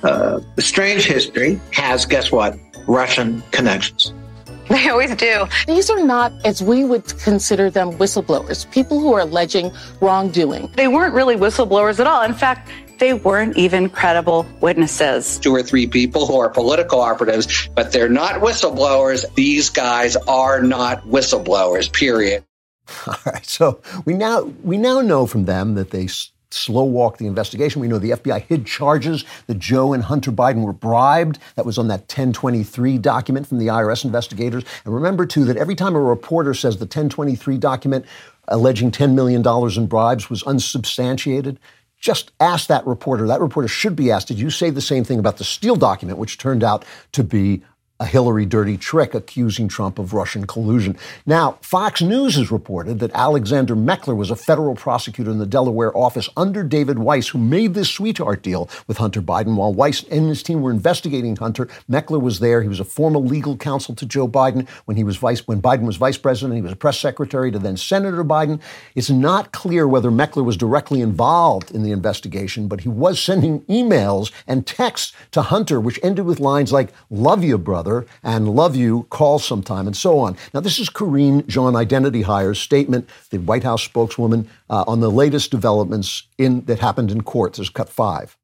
uh, 0.02 0.40
strange 0.58 1.06
history, 1.06 1.58
has, 1.70 2.04
guess 2.04 2.30
what? 2.30 2.58
Russian 2.86 3.42
connections. 3.50 4.12
They 4.68 4.88
always 4.88 5.14
do. 5.16 5.46
These 5.66 5.90
are 5.90 6.02
not, 6.02 6.32
as 6.46 6.62
we 6.62 6.84
would 6.84 7.06
consider 7.18 7.68
them, 7.68 7.92
whistleblowers, 7.94 8.70
people 8.70 9.00
who 9.00 9.12
are 9.12 9.20
alleging 9.20 9.70
wrongdoing. 10.00 10.70
They 10.76 10.88
weren't 10.88 11.12
really 11.12 11.36
whistleblowers 11.36 12.00
at 12.00 12.06
all. 12.06 12.22
In 12.22 12.32
fact, 12.32 12.70
they 12.98 13.12
weren't 13.12 13.56
even 13.56 13.90
credible 13.90 14.46
witnesses. 14.60 15.38
Two 15.40 15.52
or 15.54 15.62
three 15.62 15.88
people 15.88 16.26
who 16.26 16.38
are 16.38 16.48
political 16.48 17.00
operatives, 17.00 17.68
but 17.74 17.92
they're 17.92 18.08
not 18.08 18.40
whistleblowers. 18.40 19.26
These 19.34 19.68
guys 19.68 20.16
are 20.28 20.62
not 20.62 21.02
whistleblowers, 21.02 21.92
period. 21.92 22.44
All 23.06 23.16
right. 23.26 23.44
So 23.44 23.80
we 24.04 24.14
now 24.14 24.42
we 24.62 24.78
now 24.78 25.00
know 25.00 25.26
from 25.26 25.46
them 25.46 25.74
that 25.74 25.90
they 25.90 26.06
slow 26.52 26.84
walk 26.84 27.18
the 27.18 27.26
investigation. 27.26 27.80
We 27.80 27.88
know 27.88 27.98
the 27.98 28.10
FBI 28.10 28.42
hid 28.42 28.66
charges 28.66 29.24
that 29.46 29.58
Joe 29.58 29.92
and 29.92 30.02
Hunter 30.02 30.32
Biden 30.32 30.64
were 30.64 30.72
bribed. 30.72 31.38
That 31.56 31.66
was 31.66 31.78
on 31.78 31.88
that 31.88 32.00
1023 32.00 32.98
document 32.98 33.46
from 33.46 33.58
the 33.58 33.68
IRS 33.68 34.04
investigators. 34.04 34.64
And 34.84 34.94
remember, 34.94 35.26
too, 35.26 35.44
that 35.44 35.56
every 35.56 35.74
time 35.74 35.94
a 35.94 36.00
reporter 36.00 36.54
says 36.54 36.76
the 36.76 36.84
1023 36.84 37.58
document 37.58 38.04
alleging 38.48 38.90
$10 38.90 39.14
million 39.14 39.42
in 39.76 39.86
bribes 39.86 40.28
was 40.28 40.42
unsubstantiated, 40.42 41.58
just 41.98 42.32
ask 42.40 42.66
that 42.66 42.84
reporter. 42.86 43.26
That 43.28 43.40
reporter 43.40 43.68
should 43.68 43.94
be 43.94 44.10
asked, 44.10 44.28
did 44.28 44.40
you 44.40 44.50
say 44.50 44.70
the 44.70 44.80
same 44.80 45.04
thing 45.04 45.20
about 45.20 45.36
the 45.36 45.44
Steele 45.44 45.76
document, 45.76 46.18
which 46.18 46.36
turned 46.36 46.64
out 46.64 46.84
to 47.12 47.22
be 47.22 47.62
a 48.00 48.06
Hillary 48.06 48.44
dirty 48.46 48.76
trick 48.76 49.14
accusing 49.14 49.68
Trump 49.68 49.98
of 49.98 50.12
Russian 50.12 50.44
collusion. 50.46 50.96
Now, 51.24 51.58
Fox 51.60 52.02
News 52.02 52.34
has 52.34 52.50
reported 52.50 52.98
that 52.98 53.12
Alexander 53.14 53.76
Mackler 53.76 54.16
was 54.16 54.30
a 54.30 54.34
federal 54.34 54.74
prosecutor 54.74 55.30
in 55.30 55.38
the 55.38 55.46
Delaware 55.46 55.96
office 55.96 56.28
under 56.36 56.64
David 56.64 56.98
Weiss, 56.98 57.28
who 57.28 57.38
made 57.38 57.74
this 57.74 57.90
sweetheart 57.90 58.42
deal 58.42 58.68
with 58.88 58.98
Hunter 58.98 59.22
Biden. 59.22 59.54
While 59.54 59.72
Weiss 59.72 60.02
and 60.04 60.28
his 60.28 60.42
team 60.42 60.62
were 60.62 60.72
investigating 60.72 61.36
Hunter, 61.36 61.68
Mackler 61.88 62.20
was 62.20 62.40
there. 62.40 62.60
He 62.62 62.68
was 62.68 62.80
a 62.80 62.84
former 62.84 63.20
legal 63.20 63.56
counsel 63.56 63.94
to 63.94 64.04
Joe 64.04 64.26
Biden 64.26 64.68
when 64.86 64.96
he 64.96 65.04
was 65.04 65.16
vice 65.16 65.46
when 65.46 65.62
Biden 65.62 65.82
was 65.82 65.96
vice 65.96 66.18
president. 66.18 66.56
He 66.56 66.62
was 66.62 66.72
a 66.72 66.76
press 66.76 66.98
secretary 66.98 67.52
to 67.52 67.58
then 67.60 67.76
Senator 67.76 68.24
Biden. 68.24 68.60
It's 68.96 69.10
not 69.10 69.52
clear 69.52 69.86
whether 69.86 70.10
Mackler 70.10 70.44
was 70.44 70.56
directly 70.56 71.02
involved 71.02 71.70
in 71.70 71.84
the 71.84 71.92
investigation, 71.92 72.66
but 72.66 72.80
he 72.80 72.88
was 72.88 73.20
sending 73.20 73.60
emails 73.62 74.32
and 74.48 74.66
texts 74.66 75.12
to 75.30 75.42
Hunter, 75.42 75.78
which 75.78 76.00
ended 76.02 76.24
with 76.24 76.40
lines 76.40 76.72
like 76.72 76.92
"Love 77.08 77.44
you, 77.44 77.58
brother." 77.58 77.91
And 78.22 78.54
love 78.54 78.74
you, 78.76 79.06
call 79.10 79.38
sometime, 79.38 79.86
and 79.86 79.96
so 79.96 80.18
on. 80.18 80.36
Now, 80.52 80.60
this 80.60 80.78
is 80.78 80.88
Karine 80.88 81.46
Jean 81.46 81.76
Identity 81.76 82.22
Hire's 82.22 82.60
statement, 82.60 83.08
the 83.30 83.38
White 83.38 83.64
House 83.64 83.82
spokeswoman, 83.82 84.48
uh, 84.70 84.84
on 84.86 85.00
the 85.00 85.10
latest 85.10 85.50
developments 85.50 86.24
in, 86.38 86.64
that 86.66 86.78
happened 86.78 87.10
in 87.10 87.22
court. 87.22 87.54
There's 87.54 87.70
cut 87.70 87.88
five. 87.88 88.36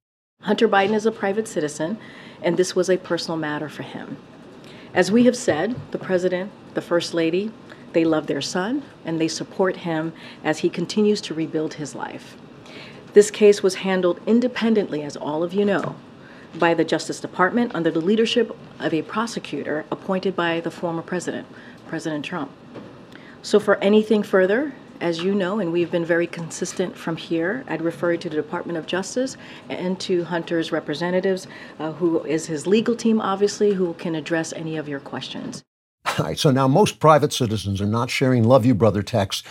Hunter 0.43 0.69
Biden 0.69 0.95
is 0.95 1.07
a 1.07 1.13
private 1.13 1.49
citizen, 1.49 1.99
and 2.43 2.57
this 2.57 2.77
was 2.77 2.89
a 2.89 2.97
personal 2.97 3.37
matter 3.37 3.69
for 3.69 3.83
him. 3.83 4.17
As 4.95 5.13
we 5.13 5.25
have 5.25 5.37
said, 5.37 5.77
the 5.91 5.99
president, 5.99 6.51
the 6.75 6.81
first 6.81 7.13
lady, 7.13 7.51
they 7.93 8.05
love 8.05 8.27
their 8.27 8.41
son 8.41 8.83
and 9.05 9.21
they 9.21 9.29
support 9.29 9.79
him 9.79 10.13
as 10.45 10.59
he 10.59 10.69
continues 10.71 11.21
to 11.23 11.35
rebuild 11.35 11.75
his 11.75 11.95
life. 11.95 12.37
This 13.15 13.31
case 13.31 13.63
was 13.63 13.77
handled 13.77 14.21
independently, 14.27 15.03
as 15.03 15.17
all 15.17 15.43
of 15.43 15.55
you 15.55 15.65
know, 15.65 15.97
by 16.55 16.75
the 16.75 16.85
Justice 16.85 17.21
Department 17.21 17.75
under 17.75 17.91
the 17.91 18.01
leadership 18.01 18.57
of 18.79 18.95
a 18.95 19.03
prosecutor 19.03 19.85
appointed 19.91 20.35
by 20.35 20.61
the 20.61 20.71
former 20.71 21.03
president, 21.03 21.47
President 21.87 22.25
Trump. 22.25 22.51
So, 23.43 23.61
for 23.61 23.77
anything 23.77 24.23
further, 24.23 24.73
as 25.01 25.23
you 25.23 25.35
know, 25.35 25.61
and 25.61 25.73
we've 25.73 25.91
been 25.91 26.05
very 26.05 26.27
consistent 26.27 26.97
from 26.97 27.17
here, 27.17 27.65
I'd 27.69 27.83
refer 27.83 28.13
you 28.13 28.19
to 28.19 28.29
the 28.29 28.37
Department 28.37 28.79
of 28.79 28.87
Justice 28.87 29.37
and 29.69 29.99
to 30.01 30.25
Hunter's 30.25 30.73
representatives, 30.73 31.47
uh, 31.79 31.93
who 31.93 32.25
is 32.25 32.47
his 32.47 32.67
legal 32.67 32.97
team, 32.97 33.21
obviously, 33.21 33.75
who 33.75 33.95
can 33.95 34.15
address 34.15 34.53
any 34.53 34.77
of 34.77 34.89
your 34.89 35.01
questions. 35.01 35.63
All 36.19 36.25
right, 36.25 36.39
so 36.39 36.51
now 36.51 36.67
most 36.67 37.01
private 37.01 37.33
citizens 37.33 37.81
are 37.81 37.87
not 37.87 38.11
sharing 38.11 38.45
love 38.45 38.65
you 38.65 38.75
brother 38.75 39.03
texts 39.03 39.43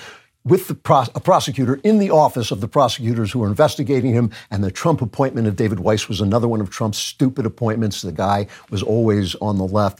with 0.47 0.69
a 0.69 1.19
prosecutor 1.19 1.79
in 1.83 1.99
the 1.99 2.09
office 2.09 2.51
of 2.51 2.61
the 2.61 2.67
prosecutors 2.67 3.31
who 3.31 3.43
are 3.43 3.47
investigating 3.47 4.13
him. 4.13 4.31
And 4.49 4.63
the 4.63 4.71
Trump 4.71 5.01
appointment 5.01 5.47
of 5.47 5.55
David 5.55 5.79
Weiss 5.79 6.07
was 6.07 6.21
another 6.21 6.47
one 6.47 6.61
of 6.61 6.69
Trump's 6.69 6.97
stupid 6.97 7.45
appointments. 7.45 8.01
The 8.01 8.11
guy 8.11 8.47
was 8.69 8.81
always 8.81 9.35
on 9.35 9.57
the 9.57 9.67
left. 9.67 9.99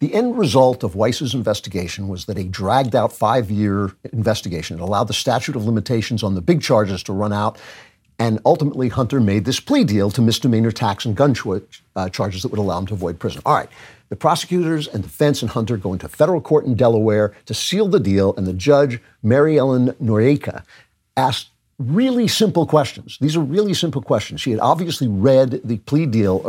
The 0.00 0.14
end 0.14 0.38
result 0.38 0.84
of 0.84 0.94
Weiss's 0.94 1.34
investigation 1.34 2.06
was 2.06 2.26
that 2.26 2.38
a 2.38 2.44
dragged 2.44 2.94
out 2.94 3.12
five 3.12 3.50
year 3.50 3.92
investigation. 4.12 4.78
It 4.78 4.82
allowed 4.82 5.08
the 5.08 5.14
statute 5.14 5.56
of 5.56 5.64
limitations 5.64 6.22
on 6.22 6.36
the 6.36 6.40
big 6.40 6.62
charges 6.62 7.02
to 7.04 7.12
run 7.12 7.32
out. 7.32 7.58
And 8.20 8.40
ultimately, 8.44 8.88
Hunter 8.88 9.20
made 9.20 9.44
this 9.44 9.60
plea 9.60 9.84
deal 9.84 10.10
to 10.10 10.22
misdemeanor 10.22 10.72
tax 10.72 11.04
and 11.04 11.16
gun 11.16 11.34
uh, 11.94 12.08
charges 12.08 12.42
that 12.42 12.48
would 12.48 12.58
allow 12.58 12.78
him 12.78 12.86
to 12.86 12.94
avoid 12.94 13.18
prison. 13.18 13.42
All 13.46 13.54
right. 13.54 13.68
The 14.08 14.16
prosecutors 14.16 14.88
and 14.88 15.02
defense 15.02 15.42
and 15.42 15.50
Hunter 15.50 15.76
go 15.76 15.92
into 15.92 16.08
federal 16.08 16.40
court 16.40 16.64
in 16.64 16.74
Delaware 16.74 17.34
to 17.46 17.54
seal 17.54 17.88
the 17.88 18.00
deal, 18.00 18.34
and 18.36 18.46
the 18.46 18.52
judge, 18.52 19.00
Mary 19.22 19.58
Ellen 19.58 19.92
Noreika, 20.02 20.62
asked 21.16 21.48
really 21.78 22.26
simple 22.26 22.66
questions. 22.66 23.18
These 23.20 23.36
are 23.36 23.40
really 23.40 23.74
simple 23.74 24.02
questions. 24.02 24.40
She 24.40 24.50
had 24.50 24.60
obviously 24.60 25.08
read 25.08 25.60
the 25.62 25.78
plea 25.78 26.06
deal 26.06 26.40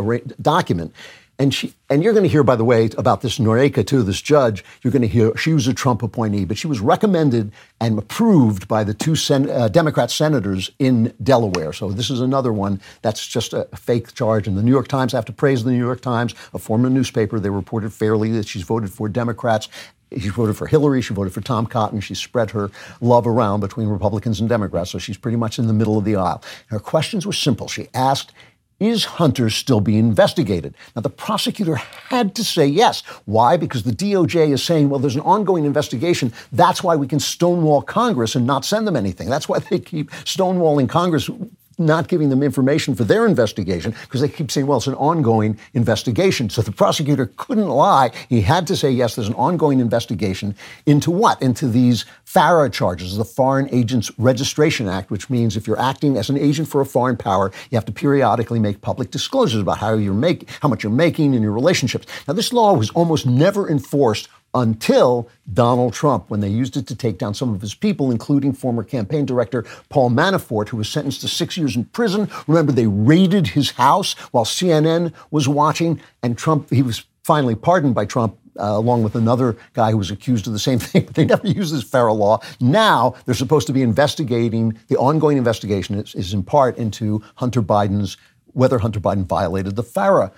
document 0.41 0.93
and 1.39 1.53
she, 1.53 1.73
and 1.89 2.03
you're 2.03 2.11
going 2.11 2.23
to 2.23 2.29
hear, 2.29 2.43
by 2.43 2.57
the 2.57 2.65
way, 2.65 2.89
about 2.97 3.21
this 3.21 3.39
Noreika 3.39 3.87
too, 3.87 4.03
this 4.03 4.21
judge. 4.21 4.63
You're 4.81 4.91
going 4.91 5.01
to 5.01 5.07
hear 5.07 5.35
she 5.37 5.53
was 5.53 5.67
a 5.67 5.73
Trump 5.73 6.03
appointee, 6.03 6.43
but 6.43 6.57
she 6.57 6.67
was 6.67 6.81
recommended 6.81 7.53
and 7.79 7.97
approved 7.97 8.67
by 8.67 8.83
the 8.83 8.93
two 8.93 9.15
sen- 9.15 9.49
uh, 9.49 9.69
Democrat 9.69 10.11
senators 10.11 10.69
in 10.79 11.13
Delaware. 11.23 11.71
So 11.71 11.91
this 11.91 12.09
is 12.09 12.19
another 12.19 12.51
one 12.51 12.81
that's 13.01 13.25
just 13.25 13.53
a 13.53 13.69
fake 13.73 14.13
charge. 14.13 14.47
And 14.47 14.57
the 14.57 14.61
New 14.61 14.71
York 14.71 14.89
Times, 14.89 15.13
I 15.13 15.17
have 15.17 15.25
to 15.25 15.33
praise 15.33 15.63
the 15.63 15.71
New 15.71 15.77
York 15.77 16.01
Times, 16.01 16.35
a 16.53 16.59
former 16.59 16.89
newspaper. 16.89 17.39
They 17.39 17.49
reported 17.49 17.93
fairly 17.93 18.31
that 18.33 18.45
she's 18.45 18.63
voted 18.63 18.91
for 18.91 19.07
Democrats. 19.07 19.69
She 20.17 20.27
voted 20.29 20.57
for 20.57 20.67
Hillary. 20.67 21.01
She 21.01 21.13
voted 21.13 21.33
for 21.33 21.41
Tom 21.41 21.67
Cotton. 21.67 22.01
She 22.01 22.15
spread 22.15 22.51
her 22.51 22.69
love 22.99 23.25
around 23.25 23.61
between 23.61 23.87
Republicans 23.87 24.41
and 24.41 24.49
Democrats. 24.49 24.91
So 24.91 24.97
she's 24.97 25.17
pretty 25.17 25.37
much 25.37 25.57
in 25.57 25.67
the 25.67 25.73
middle 25.73 25.97
of 25.97 26.03
the 26.03 26.17
aisle. 26.17 26.43
Her 26.67 26.79
questions 26.79 27.25
were 27.25 27.33
simple. 27.33 27.69
She 27.69 27.87
asked 27.93 28.33
is 28.79 29.05
Hunter 29.05 29.49
still 29.49 29.81
being 29.81 29.99
investigated? 29.99 30.73
Now, 30.95 31.01
the 31.01 31.09
prosecutor 31.09 31.75
had 31.75 32.35
to 32.35 32.43
say 32.43 32.65
yes. 32.65 33.01
Why? 33.25 33.57
Because 33.57 33.83
the 33.83 33.91
DOJ 33.91 34.51
is 34.51 34.63
saying, 34.63 34.89
well, 34.89 34.99
there's 34.99 35.15
an 35.15 35.21
ongoing 35.21 35.65
investigation. 35.65 36.33
That's 36.51 36.83
why 36.83 36.95
we 36.95 37.07
can 37.07 37.19
stonewall 37.19 37.81
Congress 37.81 38.35
and 38.35 38.47
not 38.47 38.65
send 38.65 38.87
them 38.87 38.95
anything. 38.95 39.29
That's 39.29 39.49
why 39.49 39.59
they 39.59 39.79
keep 39.79 40.11
stonewalling 40.11 40.89
Congress 40.89 41.29
not 41.79 42.07
giving 42.07 42.29
them 42.29 42.43
information 42.43 42.95
for 42.95 43.03
their 43.03 43.25
investigation 43.25 43.95
because 44.01 44.21
they 44.21 44.27
keep 44.27 44.51
saying, 44.51 44.67
well, 44.67 44.77
it's 44.77 44.87
an 44.87 44.95
ongoing 44.95 45.57
investigation. 45.73 46.49
So 46.49 46.61
the 46.61 46.71
prosecutor 46.71 47.31
couldn't 47.37 47.69
lie. 47.69 48.11
He 48.27 48.41
had 48.41 48.67
to 48.67 48.75
say, 48.75 48.91
yes, 48.91 49.15
there's 49.15 49.27
an 49.27 49.33
ongoing 49.35 49.79
investigation 49.79 50.55
into 50.85 51.11
what? 51.11 51.41
Into 51.41 51.67
these 51.67 52.05
FARA 52.25 52.69
charges, 52.69 53.17
the 53.17 53.25
Foreign 53.25 53.69
Agents 53.73 54.11
Registration 54.17 54.87
Act, 54.87 55.09
which 55.09 55.29
means 55.29 55.55
if 55.55 55.65
you're 55.65 55.79
acting 55.79 56.17
as 56.17 56.29
an 56.29 56.37
agent 56.37 56.67
for 56.67 56.81
a 56.81 56.85
foreign 56.85 57.17
power, 57.17 57.51
you 57.71 57.75
have 57.75 57.85
to 57.85 57.91
periodically 57.91 58.59
make 58.59 58.81
public 58.81 59.11
disclosures 59.11 59.61
about 59.61 59.77
how 59.77 59.93
you're 59.93 60.13
making, 60.13 60.47
how 60.61 60.67
much 60.67 60.83
you're 60.83 60.91
making 60.91 61.33
in 61.33 61.41
your 61.41 61.53
relationships. 61.53 62.05
Now, 62.27 62.33
this 62.33 62.53
law 62.53 62.73
was 62.73 62.89
almost 62.91 63.25
never 63.25 63.69
enforced 63.69 64.27
until 64.53 65.29
Donald 65.53 65.93
Trump, 65.93 66.29
when 66.29 66.39
they 66.39 66.49
used 66.49 66.77
it 66.77 66.87
to 66.87 66.95
take 66.95 67.17
down 67.17 67.33
some 67.33 67.53
of 67.53 67.61
his 67.61 67.73
people, 67.73 68.11
including 68.11 68.53
former 68.53 68.83
campaign 68.83 69.25
director 69.25 69.65
Paul 69.89 70.09
Manafort, 70.09 70.69
who 70.69 70.77
was 70.77 70.89
sentenced 70.89 71.21
to 71.21 71.27
six 71.27 71.57
years 71.57 71.75
in 71.75 71.85
prison. 71.85 72.29
Remember, 72.47 72.71
they 72.71 72.87
raided 72.87 73.47
his 73.47 73.71
house 73.71 74.13
while 74.31 74.45
CNN 74.45 75.13
was 75.31 75.47
watching, 75.47 76.01
and 76.23 76.37
Trump, 76.37 76.69
he 76.69 76.81
was 76.81 77.05
finally 77.23 77.55
pardoned 77.55 77.95
by 77.95 78.05
Trump. 78.05 78.37
Uh, 78.59 78.77
along 78.77 79.03
with 79.03 79.15
another 79.15 79.55
guy 79.71 79.91
who 79.91 79.97
was 79.97 80.11
accused 80.11 80.45
of 80.45 80.51
the 80.51 80.59
same 80.59 80.79
thing. 80.79 81.05
They 81.13 81.23
never 81.23 81.47
used 81.47 81.73
this 81.73 81.83
FARA 81.83 82.11
law. 82.11 82.41
Now 82.59 83.15
they're 83.23 83.33
supposed 83.33 83.67
to 83.67 83.73
be 83.73 83.81
investigating. 83.81 84.77
The 84.89 84.97
ongoing 84.97 85.37
investigation 85.37 85.95
is, 85.95 86.13
is 86.13 86.33
in 86.33 86.43
part 86.43 86.77
into 86.77 87.23
Hunter 87.35 87.61
Biden's 87.61 88.17
whether 88.53 88.79
Hunter 88.79 88.99
Biden 88.99 89.25
violated 89.25 89.75
the 89.75 89.83
FARA 89.83 90.31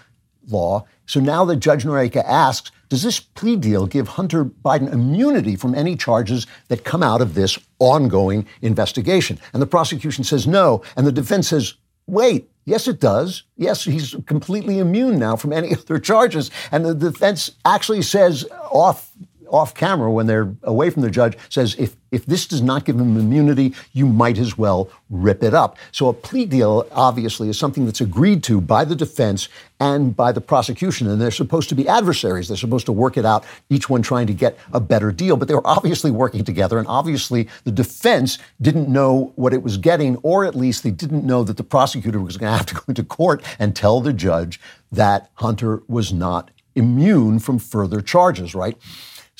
law. 0.50 0.86
So 1.06 1.19
now 1.19 1.45
the 1.45 1.56
Judge 1.56 1.84
Noreika 1.84 2.24
asks, 2.26 2.71
does 2.91 3.04
this 3.04 3.21
plea 3.21 3.56
deal 3.56 3.88
give 3.88 4.10
Hunter 4.10 4.43
Biden 4.43 4.91
immunity 4.91 5.56
from 5.56 5.73
any 5.73 5.95
charges 5.95 6.45
that 6.67 6.84
come 6.84 7.01
out 7.01 7.21
of 7.21 7.36
this 7.36 7.58
ongoing 7.80 8.45
investigation? 8.62 9.39
And 9.54 9.62
the 9.62 9.65
prosecution 9.65 10.25
says 10.25 10.45
no. 10.45 10.84
And 10.97 11.08
the 11.08 11.12
defense 11.13 11.47
says, 11.47 11.75
wait, 12.08 12.49
yes, 12.65 12.89
it 12.89 12.99
does. 12.99 13.43
Yes, 13.56 13.86
he's 13.86 14.13
completely 14.25 14.80
immune 14.80 15.17
now 15.17 15.38
from 15.38 15.54
any 15.54 15.73
other 15.77 15.99
charges. 15.99 16.51
And 16.69 16.84
the 16.84 16.93
defense 16.93 17.51
actually 17.63 18.01
says 18.01 18.45
off 18.69 19.12
off 19.51 19.73
camera 19.73 20.11
when 20.11 20.27
they're 20.27 20.53
away 20.63 20.89
from 20.89 21.01
the 21.01 21.09
judge 21.09 21.37
says 21.49 21.75
if 21.77 21.95
if 22.11 22.25
this 22.25 22.45
does 22.45 22.61
not 22.61 22.83
give 22.83 22.99
him 22.99 23.17
immunity, 23.17 23.73
you 23.93 24.05
might 24.05 24.37
as 24.37 24.57
well 24.57 24.89
rip 25.09 25.43
it 25.43 25.53
up. 25.53 25.77
So 25.93 26.09
a 26.09 26.13
plea 26.13 26.45
deal 26.45 26.85
obviously 26.91 27.47
is 27.47 27.57
something 27.57 27.85
that's 27.85 28.01
agreed 28.01 28.43
to 28.43 28.59
by 28.59 28.83
the 28.83 28.95
defense 28.95 29.47
and 29.79 30.15
by 30.15 30.33
the 30.33 30.41
prosecution, 30.41 31.09
and 31.09 31.21
they're 31.21 31.31
supposed 31.31 31.69
to 31.69 31.75
be 31.75 31.87
adversaries. 31.87 32.49
They're 32.49 32.57
supposed 32.57 32.85
to 32.87 32.91
work 32.91 33.15
it 33.15 33.25
out, 33.25 33.45
each 33.69 33.89
one 33.89 34.01
trying 34.01 34.27
to 34.27 34.33
get 34.33 34.57
a 34.73 34.79
better 34.81 35.11
deal. 35.11 35.37
But 35.37 35.47
they 35.47 35.55
were 35.55 35.65
obviously 35.65 36.11
working 36.11 36.43
together, 36.43 36.77
and 36.77 36.87
obviously 36.87 37.47
the 37.63 37.71
defense 37.71 38.37
didn't 38.61 38.89
know 38.89 39.31
what 39.35 39.53
it 39.53 39.63
was 39.63 39.77
getting, 39.77 40.17
or 40.17 40.45
at 40.45 40.53
least 40.53 40.83
they 40.83 40.91
didn't 40.91 41.25
know 41.25 41.43
that 41.43 41.55
the 41.55 41.63
prosecutor 41.63 42.19
was 42.19 42.35
going 42.35 42.51
to 42.51 42.57
have 42.57 42.65
to 42.67 42.75
go 42.75 42.81
into 42.89 43.03
court 43.03 43.41
and 43.57 43.73
tell 43.75 44.01
the 44.01 44.13
judge 44.13 44.59
that 44.91 45.31
Hunter 45.35 45.81
was 45.87 46.11
not 46.11 46.51
immune 46.75 47.39
from 47.39 47.59
further 47.59 48.01
charges, 48.01 48.53
right? 48.53 48.77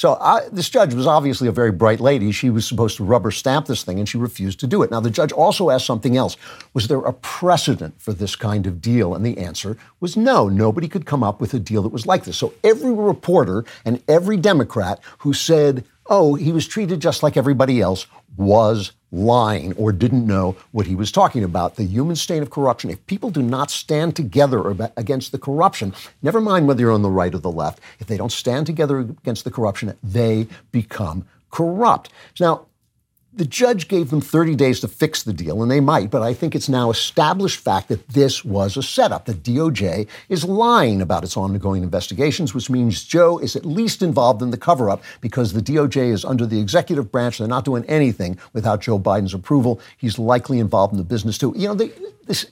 So 0.02 0.18
I, 0.20 0.50
this 0.52 0.68
judge 0.68 0.96
was 0.96 1.06
obviously 1.06 1.48
a 1.48 1.52
very 1.52 1.72
bright 1.72 2.00
lady. 2.00 2.32
She 2.32 2.50
was 2.50 2.68
supposed 2.68 2.98
to 2.98 3.04
rubber 3.04 3.30
stamp 3.30 3.68
this 3.68 3.84
thing, 3.84 4.00
and 4.00 4.10
she 4.10 4.18
refused 4.18 4.60
to 4.62 4.66
do 4.66 4.82
it. 4.82 4.90
Now, 4.90 5.00
the 5.00 5.12
judge 5.12 5.32
also 5.32 5.70
asked 5.70 5.86
something 5.86 6.18
else. 6.18 6.38
Was 6.74 6.88
there 6.88 7.02
a 7.02 7.14
precedent 7.14 8.02
for 8.02 8.12
this 8.12 8.36
kind 8.36 8.66
of 8.66 8.82
deal? 8.82 9.14
And 9.14 9.24
the 9.24 9.38
answer 9.38 9.78
was 10.00 10.18
no. 10.18 10.50
Nobody 10.50 10.88
could 10.88 11.06
come 11.06 11.22
up 11.22 11.40
with 11.40 11.54
a 11.54 11.60
deal 11.60 11.84
that 11.84 11.94
was 11.94 12.08
like 12.08 12.24
this. 12.24 12.36
So 12.36 12.52
every 12.64 12.92
reporter 12.92 13.64
and 13.86 14.02
every 14.08 14.38
Democrat 14.38 15.00
who 15.20 15.34
said, 15.34 15.86
oh, 16.08 16.34
he 16.34 16.52
was 16.52 16.68
treated 16.68 17.00
just 17.00 17.22
like 17.22 17.38
everybody 17.38 17.80
else 17.80 18.08
was 18.36 18.94
lying 19.12 19.74
or 19.74 19.92
didn't 19.92 20.26
know 20.26 20.56
what 20.72 20.88
he 20.88 20.96
was 20.96 21.12
talking 21.12 21.44
about. 21.44 21.76
The 21.76 21.84
human 21.84 22.16
state 22.16 22.42
of 22.42 22.50
corruption. 22.50 22.90
If 22.90 23.06
people 23.08 23.30
do 23.30 23.42
not 23.42 23.70
stand 23.70 24.16
together 24.16 24.70
against 24.96 25.32
the 25.32 25.38
corruption, 25.38 25.94
never 26.22 26.40
mind 26.40 26.68
whether 26.68 26.82
you're 26.82 26.92
on 26.92 27.02
the 27.02 27.10
right 27.10 27.34
or 27.36 27.40
the 27.40 27.52
left, 27.52 27.80
if 28.00 28.08
they 28.08 28.18
don't 28.18 28.32
stand 28.32 28.66
together 28.66 29.00
against 29.00 29.44
the 29.44 29.52
corruption, 29.52 29.98
they 30.02 30.48
become 30.72 31.26
corrupt. 31.50 32.10
Now, 32.40 32.68
The 33.34 33.46
judge 33.46 33.88
gave 33.88 34.10
them 34.10 34.20
30 34.20 34.56
days 34.56 34.82
to 34.82 34.90
fix 34.90 35.24
the 35.24 35.32
deal, 35.32 35.62
and 35.62 35.72
they 35.72 35.80
might, 35.80 36.12
but 36.12 36.22
I 36.22 36.34
think 36.34 36.54
it's 36.54 36.68
now 36.68 36.90
established 36.90 37.62
fact 37.62 37.88
that 37.88 38.10
this 38.10 38.44
was 38.44 38.76
a 38.76 38.84
setup. 38.84 39.24
The 39.24 39.34
DOJ 39.34 40.08
is 40.28 40.44
lying 40.44 41.02
about 41.02 41.24
its 41.24 41.38
ongoing 41.38 41.82
investigations, 41.82 42.54
which 42.54 42.70
means 42.70 43.06
Joe 43.06 43.38
is 43.38 43.56
at 43.56 43.66
least 43.66 44.02
involved 44.02 44.42
in 44.42 44.52
the 44.52 44.58
cover 44.58 44.90
up 44.90 45.02
because 45.22 45.54
the 45.54 45.62
DOJ 45.62 46.12
is 46.12 46.26
under 46.26 46.46
the 46.46 46.60
executive 46.60 47.10
branch. 47.10 47.38
They're 47.38 47.48
not 47.48 47.64
doing 47.64 47.86
anything 47.86 48.38
without 48.52 48.82
Joe 48.82 49.00
Biden's 49.00 49.34
approval. 49.34 49.80
He's 49.98 50.20
likely 50.20 50.60
involved 50.60 50.92
in 50.92 50.98
the 50.98 51.06
business 51.06 51.38
too. 51.38 51.54
You 51.56 51.70
know, 51.70 51.76
they, 51.76 51.94
this, 52.26 52.52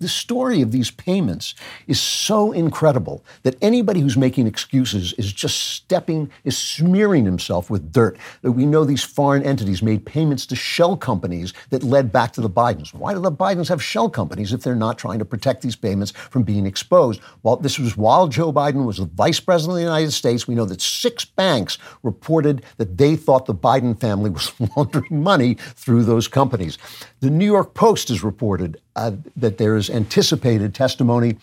the, 0.00 0.08
story 0.08 0.62
of 0.62 0.72
these 0.72 0.90
payments 0.90 1.54
is 1.86 2.00
so 2.00 2.52
incredible 2.52 3.24
that 3.42 3.56
anybody 3.62 4.00
who's 4.00 4.16
making 4.16 4.46
excuses 4.46 5.12
is 5.14 5.32
just 5.32 5.74
stepping, 5.74 6.30
is 6.44 6.56
smearing 6.56 7.24
himself 7.24 7.70
with 7.70 7.92
dirt. 7.92 8.18
That 8.42 8.52
we 8.52 8.66
know 8.66 8.84
these 8.84 9.04
foreign 9.04 9.42
entities 9.42 9.82
made 9.82 10.04
payments 10.04 10.46
to 10.46 10.56
shell 10.56 10.96
companies 10.96 11.52
that 11.70 11.82
led 11.82 12.12
back 12.12 12.32
to 12.32 12.40
the 12.40 12.50
Bidens. 12.50 12.92
Why 12.94 13.14
do 13.14 13.20
the 13.20 13.32
Bidens 13.32 13.68
have 13.68 13.82
shell 13.82 14.10
companies 14.10 14.52
if 14.52 14.62
they're 14.62 14.74
not 14.74 14.98
trying 14.98 15.18
to 15.18 15.24
protect 15.24 15.62
these 15.62 15.76
payments 15.76 16.12
from 16.12 16.42
being 16.42 16.66
exposed? 16.66 17.20
Well, 17.42 17.56
this 17.56 17.78
was 17.78 17.96
while 17.96 18.28
Joe 18.28 18.52
Biden 18.52 18.84
was 18.84 18.98
the 18.98 19.06
vice 19.06 19.40
president 19.40 19.72
of 19.72 19.76
the 19.76 19.90
United 19.90 20.12
States. 20.12 20.48
We 20.48 20.54
know 20.54 20.64
that 20.66 20.80
six 20.80 21.24
banks 21.24 21.78
reported 22.02 22.62
that 22.76 22.98
they 22.98 23.16
thought 23.16 23.46
the 23.46 23.54
Biden 23.54 23.98
family 23.98 24.30
was 24.30 24.52
laundering 24.76 25.22
money 25.22 25.54
through 25.54 26.04
those 26.04 26.28
companies. 26.28 26.78
The 27.20 27.30
New 27.30 27.46
York 27.46 27.74
Post 27.74 28.08
has 28.08 28.22
reported 28.22 28.80
uh, 28.98 29.12
that 29.36 29.58
there 29.58 29.76
is 29.76 29.88
anticipated 29.88 30.74
testimony 30.74 31.36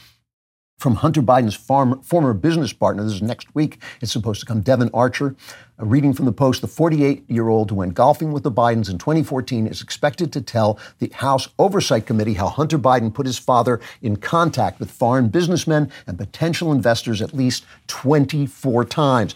from 0.78 0.96
Hunter 0.96 1.22
Biden's 1.22 1.56
farm, 1.56 2.02
former 2.02 2.34
business 2.34 2.74
partner. 2.74 3.02
This 3.02 3.14
is 3.14 3.22
next 3.22 3.56
week. 3.56 3.82
It's 4.02 4.12
supposed 4.12 4.42
to 4.42 4.46
come. 4.46 4.60
Devon 4.60 4.90
Archer, 4.94 5.38
a 5.78 5.86
reading 5.86 6.12
from 6.12 6.26
the 6.26 6.34
Post, 6.34 6.60
the 6.60 6.68
48 6.68 7.24
year 7.30 7.48
old 7.48 7.70
who 7.70 7.78
went 7.78 7.94
golfing 7.94 8.34
with 8.34 8.44
the 8.44 8.52
Bidens 8.52 8.90
in 8.90 8.98
2014, 8.98 9.68
is 9.68 9.82
expected 9.82 10.34
to 10.34 10.42
tell 10.42 10.78
the 11.00 11.10
House 11.14 11.48
Oversight 11.58 12.06
Committee 12.06 12.34
how 12.34 12.50
Hunter 12.50 12.78
Biden 12.78 13.14
put 13.14 13.26
his 13.26 13.38
father 13.38 13.80
in 14.02 14.18
contact 14.18 14.82
with 14.82 14.92
foreign 14.92 15.30
businessmen 15.30 15.90
and 16.08 16.18
potential 16.18 16.74
investors 16.74 17.22
at 17.22 17.34
least 17.34 17.66
24 17.88 18.84
times. 18.84 19.34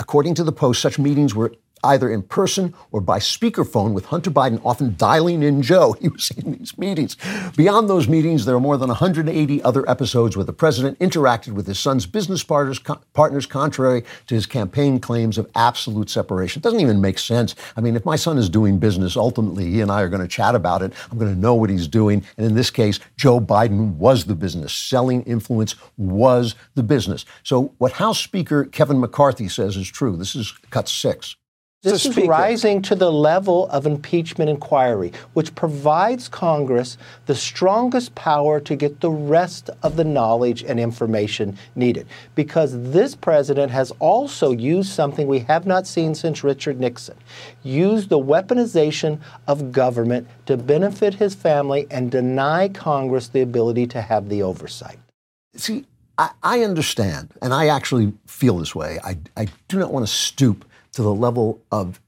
According 0.00 0.36
to 0.36 0.44
the 0.44 0.52
Post, 0.52 0.80
such 0.80 0.98
meetings 0.98 1.34
were 1.34 1.52
either 1.84 2.10
in 2.10 2.22
person 2.22 2.74
or 2.92 3.00
by 3.00 3.18
speakerphone, 3.18 3.92
with 3.92 4.06
Hunter 4.06 4.30
Biden 4.30 4.60
often 4.64 4.94
dialing 4.96 5.42
in 5.42 5.62
Joe. 5.62 5.96
He 6.08 6.08
was 6.08 6.30
in 6.30 6.52
these 6.52 6.78
meetings. 6.78 7.16
Beyond 7.56 7.90
those 7.90 8.08
meetings, 8.08 8.44
there 8.44 8.54
are 8.54 8.60
more 8.60 8.76
than 8.76 8.88
180 8.88 9.62
other 9.62 9.88
episodes 9.90 10.36
where 10.36 10.44
the 10.44 10.52
president 10.52 10.98
interacted 11.00 11.52
with 11.52 11.66
his 11.66 11.78
son's 11.78 12.06
business 12.06 12.42
partners, 12.42 12.78
co- 12.78 13.00
partners 13.14 13.46
contrary 13.46 14.04
to 14.26 14.34
his 14.34 14.46
campaign 14.46 15.00
claims 15.00 15.38
of 15.38 15.50
absolute 15.54 16.08
separation. 16.08 16.60
It 16.60 16.62
doesn't 16.62 16.80
even 16.80 17.00
make 17.00 17.18
sense. 17.18 17.54
I 17.76 17.80
mean, 17.80 17.96
if 17.96 18.04
my 18.04 18.16
son 18.16 18.38
is 18.38 18.48
doing 18.48 18.78
business, 18.78 19.16
ultimately 19.16 19.70
he 19.70 19.80
and 19.80 19.90
I 19.90 20.02
are 20.02 20.08
going 20.08 20.22
to 20.22 20.28
chat 20.28 20.54
about 20.54 20.82
it. 20.82 20.92
I'm 21.10 21.18
going 21.18 21.34
to 21.34 21.40
know 21.40 21.54
what 21.54 21.68
he's 21.68 21.88
doing. 21.88 22.24
And 22.36 22.46
in 22.46 22.54
this 22.54 22.70
case, 22.70 23.00
Joe 23.16 23.40
Biden 23.40 23.96
was 23.96 24.24
the 24.24 24.34
business. 24.34 24.72
Selling 24.72 25.22
influence 25.24 25.74
was 25.96 26.54
the 26.74 26.82
business. 26.82 27.24
So 27.42 27.74
what 27.78 27.92
House 27.92 28.20
Speaker 28.20 28.64
Kevin 28.64 29.00
McCarthy 29.00 29.48
says 29.48 29.76
is 29.76 29.88
true. 29.88 30.16
This 30.16 30.34
is 30.34 30.52
cut 30.70 30.88
six. 30.88 31.36
This 31.82 32.06
is 32.06 32.16
rising 32.26 32.82
to 32.82 32.96
the 32.96 33.12
level 33.12 33.68
of 33.68 33.86
impeachment 33.86 34.50
inquiry, 34.50 35.12
which 35.34 35.54
provides 35.54 36.28
Congress 36.28 36.98
the 37.26 37.36
strongest 37.36 38.16
power 38.16 38.58
to 38.58 38.74
get 38.74 39.00
the 39.00 39.12
rest 39.12 39.70
of 39.84 39.94
the 39.94 40.02
knowledge 40.02 40.64
and 40.64 40.80
information 40.80 41.56
needed. 41.76 42.08
Because 42.34 42.72
this 42.90 43.14
president 43.14 43.70
has 43.70 43.92
also 44.00 44.50
used 44.50 44.90
something 44.90 45.28
we 45.28 45.38
have 45.38 45.66
not 45.66 45.86
seen 45.86 46.16
since 46.16 46.42
Richard 46.42 46.80
Nixon 46.80 47.16
used 47.62 48.08
the 48.08 48.18
weaponization 48.18 49.20
of 49.46 49.70
government 49.70 50.26
to 50.46 50.56
benefit 50.56 51.14
his 51.14 51.36
family 51.36 51.86
and 51.92 52.10
deny 52.10 52.68
Congress 52.68 53.28
the 53.28 53.42
ability 53.42 53.86
to 53.86 54.02
have 54.02 54.28
the 54.28 54.42
oversight. 54.42 54.98
See, 55.54 55.86
I, 56.18 56.30
I 56.42 56.62
understand, 56.62 57.34
and 57.40 57.54
I 57.54 57.68
actually 57.68 58.12
feel 58.26 58.58
this 58.58 58.74
way. 58.74 58.98
I, 59.04 59.16
I 59.36 59.46
do 59.68 59.78
not 59.78 59.92
want 59.92 60.04
to 60.04 60.12
stoop 60.12 60.64
to 60.98 61.02
the 61.04 61.14
level 61.14 61.62
of 61.70 62.00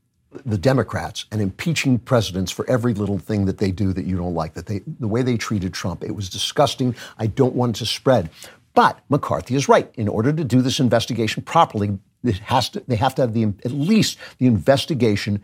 the 0.44 0.58
Democrats 0.58 1.24
and 1.30 1.40
impeaching 1.40 1.96
presidents 1.96 2.50
for 2.50 2.68
every 2.68 2.92
little 2.92 3.18
thing 3.18 3.44
that 3.44 3.58
they 3.58 3.70
do 3.70 3.92
that 3.92 4.04
you 4.04 4.16
don't 4.16 4.34
like. 4.34 4.54
That 4.54 4.66
they, 4.66 4.80
the 4.98 5.06
way 5.06 5.22
they 5.22 5.36
treated 5.36 5.72
Trump, 5.72 6.02
it 6.02 6.16
was 6.16 6.28
disgusting. 6.28 6.96
I 7.16 7.28
don't 7.28 7.54
want 7.54 7.76
to 7.76 7.86
spread. 7.86 8.30
But 8.74 8.98
McCarthy 9.08 9.54
is 9.54 9.68
right. 9.68 9.88
In 9.94 10.08
order 10.08 10.32
to 10.32 10.42
do 10.42 10.60
this 10.60 10.80
investigation 10.80 11.44
properly, 11.44 12.00
it 12.24 12.38
has 12.38 12.68
to, 12.70 12.80
they 12.88 12.96
have 12.96 13.14
to 13.14 13.22
have 13.22 13.32
the, 13.32 13.44
at 13.64 13.70
least 13.70 14.18
the 14.38 14.46
investigation 14.46 15.40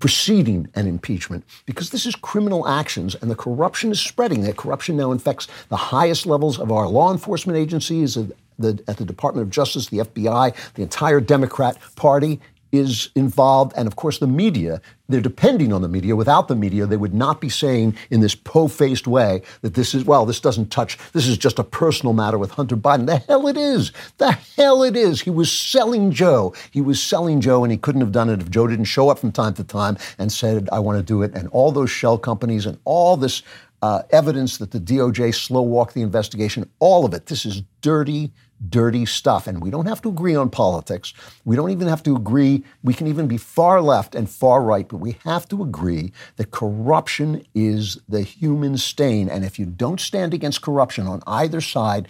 preceding 0.00 0.68
an 0.74 0.86
impeachment 0.86 1.42
because 1.64 1.88
this 1.88 2.04
is 2.04 2.14
criminal 2.14 2.68
actions 2.68 3.14
and 3.14 3.30
the 3.30 3.34
corruption 3.34 3.90
is 3.90 4.00
spreading. 4.00 4.42
That 4.42 4.58
corruption 4.58 4.98
now 4.98 5.12
infects 5.12 5.48
the 5.70 5.76
highest 5.76 6.26
levels 6.26 6.58
of 6.58 6.70
our 6.70 6.86
law 6.86 7.10
enforcement 7.10 7.58
agencies, 7.58 8.18
the, 8.60 8.82
at 8.88 8.98
the 8.98 9.04
Department 9.04 9.46
of 9.46 9.50
Justice, 9.50 9.88
the 9.88 9.98
FBI, 9.98 10.54
the 10.74 10.82
entire 10.82 11.20
Democrat 11.20 11.78
Party 11.96 12.40
is 12.72 13.10
involved, 13.14 13.72
and 13.76 13.86
of 13.86 13.96
course 13.96 14.18
the 14.18 14.26
media. 14.26 14.80
They're 15.08 15.20
depending 15.20 15.72
on 15.72 15.82
the 15.82 15.88
media. 15.88 16.14
Without 16.14 16.46
the 16.46 16.54
media, 16.54 16.86
they 16.86 16.96
would 16.96 17.14
not 17.14 17.40
be 17.40 17.48
saying 17.48 17.96
in 18.10 18.20
this 18.20 18.36
po-faced 18.36 19.08
way 19.08 19.42
that 19.62 19.74
this 19.74 19.92
is 19.92 20.04
well, 20.04 20.24
this 20.24 20.40
doesn't 20.40 20.70
touch. 20.70 20.96
This 21.12 21.26
is 21.26 21.36
just 21.36 21.58
a 21.58 21.64
personal 21.64 22.12
matter 22.12 22.38
with 22.38 22.52
Hunter 22.52 22.76
Biden. 22.76 23.06
The 23.06 23.18
hell 23.18 23.48
it 23.48 23.56
is. 23.56 23.92
The 24.18 24.32
hell 24.56 24.84
it 24.84 24.96
is. 24.96 25.20
He 25.20 25.30
was 25.30 25.50
selling 25.50 26.12
Joe. 26.12 26.54
He 26.70 26.80
was 26.80 27.02
selling 27.02 27.40
Joe, 27.40 27.64
and 27.64 27.72
he 27.72 27.78
couldn't 27.78 28.02
have 28.02 28.12
done 28.12 28.30
it 28.30 28.40
if 28.40 28.50
Joe 28.50 28.68
didn't 28.68 28.84
show 28.84 29.08
up 29.08 29.18
from 29.18 29.32
time 29.32 29.54
to 29.54 29.64
time 29.64 29.96
and 30.18 30.30
said, 30.30 30.68
"I 30.70 30.78
want 30.78 30.98
to 30.98 31.02
do 31.02 31.22
it." 31.22 31.34
And 31.34 31.48
all 31.48 31.72
those 31.72 31.90
shell 31.90 32.18
companies 32.18 32.66
and 32.66 32.78
all 32.84 33.16
this 33.16 33.42
uh, 33.82 34.02
evidence 34.10 34.58
that 34.58 34.70
the 34.70 34.80
DOJ 34.80 35.34
slow 35.34 35.62
walked 35.62 35.94
the 35.94 36.02
investigation. 36.02 36.68
All 36.78 37.04
of 37.04 37.14
it. 37.14 37.26
This 37.26 37.46
is 37.46 37.62
dirty 37.80 38.32
dirty 38.68 39.06
stuff. 39.06 39.46
And 39.46 39.62
we 39.62 39.70
don't 39.70 39.86
have 39.86 40.02
to 40.02 40.08
agree 40.08 40.34
on 40.34 40.50
politics. 40.50 41.14
We 41.44 41.56
don't 41.56 41.70
even 41.70 41.88
have 41.88 42.02
to 42.04 42.16
agree. 42.16 42.64
We 42.82 42.94
can 42.94 43.06
even 43.06 43.26
be 43.26 43.38
far 43.38 43.80
left 43.80 44.14
and 44.14 44.28
far 44.28 44.62
right, 44.62 44.86
but 44.86 44.98
we 44.98 45.16
have 45.24 45.48
to 45.48 45.62
agree 45.62 46.12
that 46.36 46.50
corruption 46.50 47.46
is 47.54 47.98
the 48.08 48.22
human 48.22 48.76
stain. 48.76 49.28
And 49.28 49.44
if 49.44 49.58
you 49.58 49.66
don't 49.66 50.00
stand 50.00 50.34
against 50.34 50.62
corruption 50.62 51.06
on 51.06 51.22
either 51.26 51.60
side, 51.60 52.08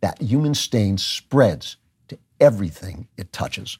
that 0.00 0.20
human 0.20 0.54
stain 0.54 0.98
spreads 0.98 1.76
to 2.08 2.18
everything 2.40 3.08
it 3.16 3.32
touches. 3.32 3.78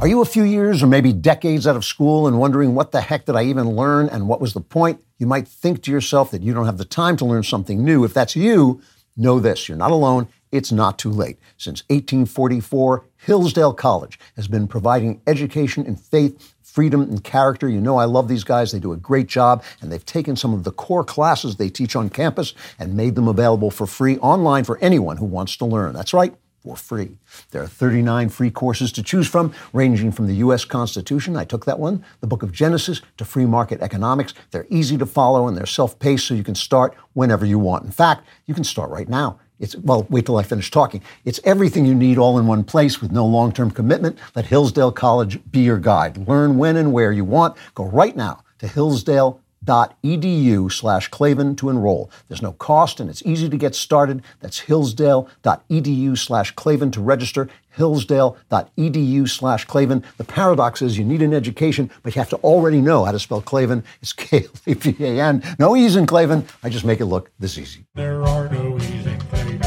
Are 0.00 0.08
you 0.08 0.20
a 0.20 0.26
few 0.26 0.42
years 0.42 0.82
or 0.82 0.86
maybe 0.86 1.12
decades 1.12 1.66
out 1.66 1.74
of 1.74 1.84
school 1.84 2.26
and 2.26 2.38
wondering 2.38 2.74
what 2.74 2.92
the 2.92 3.00
heck 3.00 3.24
did 3.24 3.34
I 3.34 3.44
even 3.44 3.70
learn 3.70 4.08
and 4.08 4.28
what 4.28 4.40
was 4.40 4.52
the 4.52 4.60
point? 4.60 5.02
You 5.18 5.26
might 5.26 5.48
think 5.48 5.82
to 5.82 5.90
yourself 5.90 6.30
that 6.30 6.42
you 6.42 6.52
don't 6.52 6.66
have 6.66 6.78
the 6.78 6.84
time 6.84 7.16
to 7.16 7.24
learn 7.24 7.42
something 7.42 7.82
new. 7.82 8.04
If 8.04 8.12
that's 8.12 8.36
you, 8.36 8.82
Know 9.16 9.40
this 9.40 9.68
you're 9.68 9.78
not 9.78 9.92
alone. 9.92 10.28
It's 10.52 10.70
not 10.70 10.98
too 10.98 11.10
late. 11.10 11.38
Since 11.56 11.82
1844, 11.88 13.04
Hillsdale 13.16 13.72
College 13.72 14.18
has 14.36 14.46
been 14.46 14.68
providing 14.68 15.22
education 15.26 15.86
in 15.86 15.96
faith, 15.96 16.54
freedom, 16.62 17.00
and 17.00 17.24
character. 17.24 17.68
You 17.68 17.80
know, 17.80 17.96
I 17.96 18.04
love 18.04 18.28
these 18.28 18.44
guys. 18.44 18.70
They 18.72 18.78
do 18.78 18.92
a 18.92 18.96
great 18.96 19.26
job, 19.26 19.64
and 19.80 19.90
they've 19.90 20.04
taken 20.04 20.36
some 20.36 20.52
of 20.52 20.64
the 20.64 20.70
core 20.70 21.02
classes 21.04 21.56
they 21.56 21.70
teach 21.70 21.96
on 21.96 22.10
campus 22.10 22.52
and 22.78 22.94
made 22.94 23.14
them 23.14 23.26
available 23.26 23.70
for 23.70 23.86
free 23.86 24.18
online 24.18 24.64
for 24.64 24.78
anyone 24.78 25.16
who 25.16 25.24
wants 25.24 25.56
to 25.56 25.64
learn. 25.64 25.94
That's 25.94 26.14
right 26.14 26.34
for 26.66 26.76
free. 26.76 27.16
There 27.52 27.62
are 27.62 27.68
39 27.68 28.28
free 28.28 28.50
courses 28.50 28.90
to 28.92 29.02
choose 29.02 29.28
from, 29.28 29.54
ranging 29.72 30.10
from 30.10 30.26
the 30.26 30.34
U.S. 30.46 30.64
Constitution, 30.64 31.36
I 31.36 31.44
took 31.44 31.64
that 31.64 31.78
one, 31.78 32.04
the 32.20 32.26
book 32.26 32.42
of 32.42 32.50
Genesis, 32.50 33.02
to 33.18 33.24
free 33.24 33.46
market 33.46 33.80
economics. 33.80 34.34
They're 34.50 34.66
easy 34.68 34.98
to 34.98 35.06
follow 35.06 35.46
and 35.46 35.56
they're 35.56 35.64
self 35.64 35.96
paced, 36.00 36.26
so 36.26 36.34
you 36.34 36.42
can 36.42 36.56
start 36.56 36.96
whenever 37.12 37.46
you 37.46 37.60
want. 37.60 37.84
In 37.84 37.92
fact, 37.92 38.26
you 38.46 38.54
can 38.54 38.64
start 38.64 38.90
right 38.90 39.08
now. 39.08 39.38
It's, 39.60 39.76
well, 39.76 40.08
wait 40.10 40.26
till 40.26 40.36
I 40.36 40.42
finish 40.42 40.70
talking. 40.70 41.02
It's 41.24 41.40
everything 41.44 41.86
you 41.86 41.94
need 41.94 42.18
all 42.18 42.36
in 42.38 42.48
one 42.48 42.64
place 42.64 43.00
with 43.00 43.12
no 43.12 43.24
long 43.24 43.52
term 43.52 43.70
commitment. 43.70 44.18
Let 44.34 44.46
Hillsdale 44.46 44.92
College 44.92 45.38
be 45.50 45.60
your 45.60 45.78
guide. 45.78 46.28
Learn 46.28 46.58
when 46.58 46.76
and 46.76 46.92
where 46.92 47.12
you 47.12 47.24
want. 47.24 47.56
Go 47.74 47.84
right 47.84 48.16
now 48.16 48.42
to 48.58 48.66
Hillsdale 48.66 49.40
hillsdale.edu 49.66 50.72
slash 50.72 51.08
Klavan 51.08 51.56
to 51.56 51.68
enroll. 51.70 52.10
There's 52.28 52.42
no 52.42 52.52
cost 52.52 53.00
and 53.00 53.10
it's 53.10 53.22
easy 53.24 53.48
to 53.48 53.56
get 53.56 53.74
started. 53.74 54.22
That's 54.40 54.60
hillsdale.edu 54.60 56.18
slash 56.18 56.52
Klavan 56.52 56.90
to 56.92 57.00
register. 57.00 57.48
Hillsdale.edu 57.76 59.28
slash 59.28 59.64
Klavan. 59.66 60.04
The 60.16 60.24
paradox 60.24 60.82
is 60.82 60.96
you 60.96 61.04
need 61.04 61.22
an 61.22 61.34
education, 61.34 61.90
but 62.02 62.14
you 62.14 62.20
have 62.20 62.30
to 62.30 62.36
already 62.36 62.80
know 62.80 63.04
how 63.04 63.12
to 63.12 63.18
spell 63.18 63.42
Klavan. 63.42 63.84
It's 64.00 64.12
K-L-A-V-A-N. 64.12 65.42
No 65.58 65.76
E's 65.76 65.96
in 65.96 66.06
Klavan. 66.06 66.46
I 66.62 66.70
just 66.70 66.84
make 66.84 67.00
it 67.00 67.06
look 67.06 67.30
this 67.38 67.58
easy. 67.58 67.84
There 67.94 68.22
are 68.22 68.48
no 68.48 68.76
E's 68.76 69.06
in 69.06 69.18
Klavan. 69.20 69.62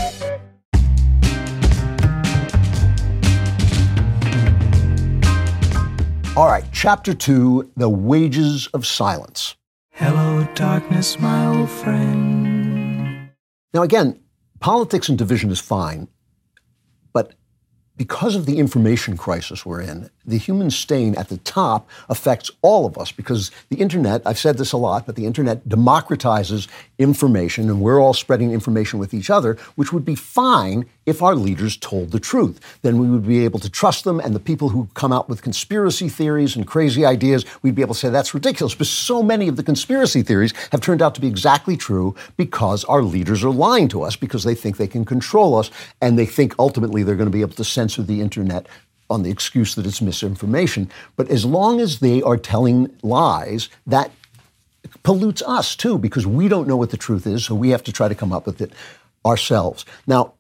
All 6.38 6.47
right, 6.47 6.63
chapter 6.71 7.13
two 7.13 7.69
The 7.75 7.89
Wages 7.89 8.67
of 8.67 8.88
Silence. 8.88 9.55
Hello, 10.01 10.47
darkness, 10.55 11.19
my 11.19 11.45
old 11.45 11.69
friend. 11.69 13.31
Now, 13.73 13.81
again, 13.81 14.17
politics 14.62 15.09
and 15.09 15.17
division 15.17 15.51
is 15.51 15.59
fine, 15.59 16.07
but 17.12 17.33
because 17.97 18.33
of 18.33 18.45
the 18.45 18.59
information 18.59 19.17
crisis 19.17 19.65
we're 19.65 19.81
in, 19.81 20.09
the 20.25 20.38
human 20.38 20.71
stain 20.71 21.15
at 21.15 21.27
the 21.27 21.35
top 21.39 21.89
affects 22.07 22.49
all 22.62 22.85
of 22.85 22.97
us 22.97 23.12
because 23.12 23.51
the 23.67 23.81
internet, 23.81 24.21
I've 24.25 24.39
said 24.39 24.57
this 24.57 24.71
a 24.71 24.77
lot, 24.77 25.05
but 25.05 25.17
the 25.17 25.25
internet 25.25 25.67
democratizes 25.67 26.69
information 26.99 27.69
and 27.69 27.81
we're 27.81 27.99
all 27.99 28.13
spreading 28.13 28.51
information 28.51 28.99
with 28.99 29.13
each 29.13 29.29
other, 29.29 29.55
which 29.75 29.91
would 29.91 30.05
be 30.05 30.15
fine 30.15 30.85
if 31.05 31.23
our 31.23 31.33
leaders 31.33 31.77
told 31.77 32.12
the 32.12 32.19
truth. 32.19 32.59
Then 32.81 32.99
we 32.99 33.09
would 33.09 33.25
be 33.25 33.43
able 33.45 33.59
to 33.62 33.69
trust 33.69 34.03
them 34.03 34.19
and 34.19 34.35
the 34.35 34.39
people 34.39 34.69
who 34.69 34.89
come 34.93 35.13
out 35.13 35.29
with 35.29 35.41
conspiracy 35.41 36.09
theories 36.09 36.55
and 36.55 36.67
crazy 36.67 37.05
ideas, 37.05 37.45
we'd 37.63 37.73
be 37.73 37.81
able 37.81 37.95
to 37.95 37.99
say 37.99 38.09
that's 38.09 38.33
ridiculous. 38.33 38.75
But 38.75 38.88
so 38.88 39.23
many 39.23 39.47
of 39.47 39.55
the 39.55 39.63
conspiracy 39.63 40.21
theories 40.21 40.53
have 40.71 40.81
turned 40.81 41.01
out 41.01 41.15
to 41.15 41.21
be 41.21 41.27
exactly 41.27 41.77
true 41.77 42.15
because 42.38 42.83
our 42.85 43.01
leaders 43.01 43.43
are 43.43 43.49
lying 43.49 43.88
to 43.89 44.03
us 44.03 44.15
because 44.15 44.43
they 44.43 44.55
think 44.55 44.77
they 44.77 44.88
can 44.88 45.05
control 45.05 45.55
us 45.55 45.71
and 46.01 46.19
they 46.19 46.25
think 46.25 46.53
ultimately 46.59 47.01
they're 47.01 47.15
going 47.15 47.25
to 47.25 47.31
be 47.31 47.41
able 47.41 47.55
to 47.55 47.63
censor 47.63 48.03
the 48.03 48.21
internet 48.21 48.67
on 49.09 49.23
the 49.23 49.31
excuse 49.31 49.73
that 49.75 49.88
it's 49.88 50.01
misinformation. 50.01 50.91
But 51.15 51.29
as 51.29 51.45
long 51.45 51.79
as 51.79 51.99
they 51.99 52.21
are 52.21 52.38
telling 52.38 52.95
lies, 53.01 53.69
that 53.88 54.12
pollutes 55.10 55.41
us 55.48 55.76
too, 55.76 55.98
because 55.98 56.28
we 56.28 56.48
don't 56.48 56.67
know 56.67 56.78
what 56.78 56.91
the 56.91 56.98
truth 56.98 57.26
is, 57.26 57.43
so 57.43 57.56
we 57.56 57.72
have 57.72 57.84
to 57.84 57.91
try 57.91 58.08
to 58.08 58.13
come 58.13 58.32
up 58.32 58.45
with 58.45 58.62
it 58.62 58.72
ourselves. 59.26 59.84
Now, 60.06 60.34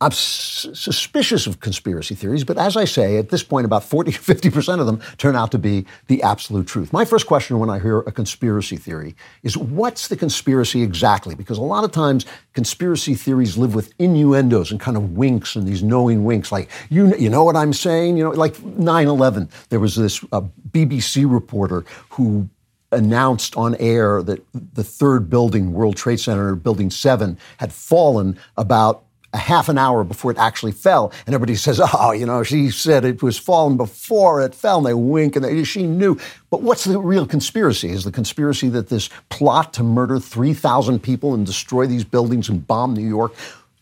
I'm 0.00 0.12
s- 0.12 0.66
suspicious 0.72 1.46
of 1.46 1.60
conspiracy 1.60 2.14
theories, 2.14 2.42
but 2.42 2.56
as 2.56 2.74
I 2.74 2.86
say, 2.86 3.18
at 3.18 3.28
this 3.28 3.42
point, 3.42 3.66
about 3.66 3.84
40 3.84 4.12
to 4.12 4.18
50% 4.18 4.80
of 4.80 4.86
them 4.86 5.02
turn 5.18 5.36
out 5.36 5.52
to 5.52 5.58
be 5.58 5.84
the 6.06 6.22
absolute 6.22 6.66
truth. 6.66 6.90
My 6.90 7.04
first 7.04 7.26
question 7.26 7.58
when 7.58 7.68
I 7.68 7.78
hear 7.78 7.98
a 7.98 8.12
conspiracy 8.12 8.78
theory 8.78 9.14
is 9.42 9.58
what's 9.58 10.08
the 10.08 10.16
conspiracy 10.16 10.82
exactly? 10.82 11.34
Because 11.34 11.58
a 11.58 11.62
lot 11.62 11.84
of 11.84 11.92
times 11.92 12.24
conspiracy 12.54 13.14
theories 13.14 13.58
live 13.58 13.74
with 13.74 13.92
innuendos 13.98 14.70
and 14.70 14.80
kind 14.80 14.96
of 14.96 15.12
winks 15.18 15.54
and 15.54 15.68
these 15.68 15.82
knowing 15.82 16.24
winks, 16.24 16.50
like, 16.50 16.70
you, 16.88 17.14
you 17.16 17.28
know 17.28 17.44
what 17.44 17.56
I'm 17.56 17.74
saying? 17.74 18.16
You 18.16 18.24
know, 18.24 18.30
like 18.30 18.58
9 18.64 19.06
11, 19.06 19.50
there 19.68 19.80
was 19.80 19.96
this 19.96 20.24
uh, 20.32 20.40
BBC 20.72 21.30
reporter 21.30 21.84
who 22.08 22.48
announced 22.94 23.56
on 23.56 23.74
air 23.76 24.22
that 24.22 24.44
the 24.52 24.84
third 24.84 25.28
building, 25.28 25.72
World 25.72 25.96
Trade 25.96 26.20
Center, 26.20 26.54
Building 26.54 26.90
7, 26.90 27.38
had 27.58 27.72
fallen 27.72 28.38
about 28.56 29.04
a 29.34 29.38
half 29.38 29.68
an 29.68 29.76
hour 29.76 30.04
before 30.04 30.30
it 30.30 30.38
actually 30.38 30.72
fell. 30.72 31.12
And 31.26 31.34
everybody 31.34 31.56
says, 31.56 31.80
oh, 31.94 32.12
you 32.12 32.24
know, 32.24 32.42
she 32.42 32.70
said 32.70 33.04
it 33.04 33.22
was 33.22 33.36
falling 33.36 33.76
before 33.76 34.40
it 34.40 34.54
fell. 34.54 34.78
And 34.78 34.86
they 34.86 34.94
wink 34.94 35.36
and 35.36 35.44
they, 35.44 35.64
she 35.64 35.82
knew. 35.86 36.18
But 36.50 36.62
what's 36.62 36.84
the 36.84 37.00
real 37.00 37.26
conspiracy? 37.26 37.90
Is 37.90 38.04
the 38.04 38.12
conspiracy 38.12 38.68
that 38.70 38.88
this 38.88 39.10
plot 39.28 39.74
to 39.74 39.82
murder 39.82 40.18
3,000 40.18 41.02
people 41.02 41.34
and 41.34 41.44
destroy 41.44 41.86
these 41.86 42.04
buildings 42.04 42.48
and 42.48 42.66
bomb 42.66 42.94
New 42.94 43.06
York 43.06 43.34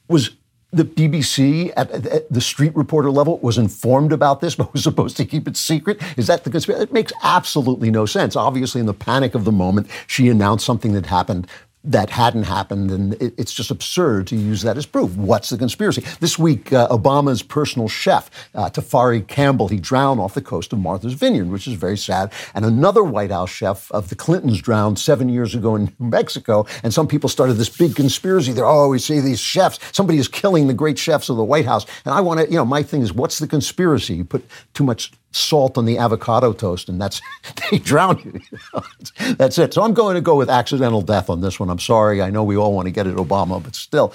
was 0.09 0.31
the 0.73 0.85
BBC 0.85 1.73
at, 1.77 1.91
at, 1.91 2.33
the 2.33 2.41
street 2.41 2.75
reporter 2.75 3.11
level 3.11 3.39
was 3.41 3.59
informed 3.59 4.13
about 4.13 4.41
this, 4.41 4.55
but 4.57 4.73
was 4.73 4.83
supposed 4.83 5.17
to 5.19 5.25
keep 5.25 5.47
it 5.47 5.57
secret? 5.57 6.01
Is 6.17 6.27
that 6.27 6.45
the 6.45 6.51
conspiracy? 6.51 6.85
It 6.85 6.93
makes 6.93 7.13
absolutely 7.23 7.91
no 7.91 8.07
sense. 8.07 8.37
Obviously, 8.37 8.81
in 8.81 8.87
the 8.87 8.95
panic 8.95 9.35
of 9.35 9.45
the 9.45 9.53
moment, 9.53 9.89
she 10.07 10.29
announced 10.29 10.65
something 10.65 10.93
that 10.93 11.07
happened 11.07 11.47
that 11.85 12.11
hadn't 12.11 12.45
happened, 12.45 12.91
and 12.91 13.15
it, 13.15 13.35
it's 13.37 13.53
just 13.53 13.71
absurd 13.71 14.27
to 14.29 14.37
use 14.37 14.63
that 14.63 14.77
as 14.77 14.87
proof. 14.87 15.17
What's 15.17 15.51
the 15.51 15.59
conspiracy? 15.59 16.05
This 16.21 16.39
week, 16.39 16.73
uh, 16.73 16.89
Obama's 16.89 17.43
personal 17.43 17.89
chef, 17.89 18.31
uh, 18.55 18.71
Tafari 18.71 19.27
Campbell, 19.27 19.69
he 19.69 19.79
drowned 19.79 20.21
off 20.21 20.35
the 20.35 20.43
coast 20.43 20.73
of 20.73 20.79
Martha's 20.79 21.15
Vineyard, 21.15 21.49
which 21.49 21.67
is 21.67 21.75
very 21.75 21.99
sad. 21.99 22.33
And 22.55 22.65
another 22.65 23.03
White 23.03 23.31
House 23.31 23.51
chef 23.51 23.91
of 23.91 24.11
the 24.11 24.15
Clintons 24.15 24.61
drowned 24.63 24.99
seven 24.99 25.29
years 25.29 25.55
ago 25.55 25.75
in 25.75 25.85
New 25.99 26.11
Mexico. 26.11 26.67
And 26.83 26.95
some 26.95 27.09
people 27.09 27.29
started 27.29 27.55
this 27.55 27.77
big 27.77 27.97
conspiracy 27.97 28.53
there. 28.53 28.67
Oh, 28.67 28.89
we 28.89 28.99
see 28.99 29.21
these 29.21 29.41
chefs. 29.41 29.79
Somebody 29.93 30.19
is 30.19 30.29
killing 30.29 30.69
the 30.69 30.75
great 30.75 30.99
chefs 30.99 31.29
of 31.29 31.37
the 31.37 31.45
White 31.45 31.67
House. 31.67 31.85
And 32.05 32.15
I 32.15 32.21
want 32.21 32.41
to, 32.41 32.47
you 32.47 32.57
know, 32.57 32.65
my 32.65 32.83
thing 32.83 33.03
is, 33.03 33.13
what's 33.13 33.39
the 33.39 33.47
conspiracy? 33.49 34.15
You 34.15 34.25
put 34.25 34.45
too 34.75 34.85
much 34.85 35.13
salt 35.33 35.77
on 35.79 35.85
the 35.85 35.99
avocado 35.99 36.53
toast, 36.53 36.89
and 36.89 37.01
that's 37.01 37.21
they 37.71 37.79
drown 37.79 38.21
you. 38.25 38.83
that's 39.35 39.59
it. 39.59 39.75
So 39.75 39.83
I'm 39.83 39.95
going 39.95 40.15
to 40.15 40.21
go 40.21 40.37
with 40.37 40.51
accidental 40.51 41.03
death 41.03 41.31
on 41.31 41.41
this 41.41 41.59
one. 41.59 41.71
I'm 41.71 41.79
sorry. 41.79 42.23
I 42.23 42.31
know 42.31 42.45
we 42.45 42.57
all 42.57 42.73
want 42.73 42.87
to 42.87 42.93
get 42.93 43.07
at 43.07 43.17
Obama, 43.17 43.63
but 43.63 43.75
still. 43.75 44.13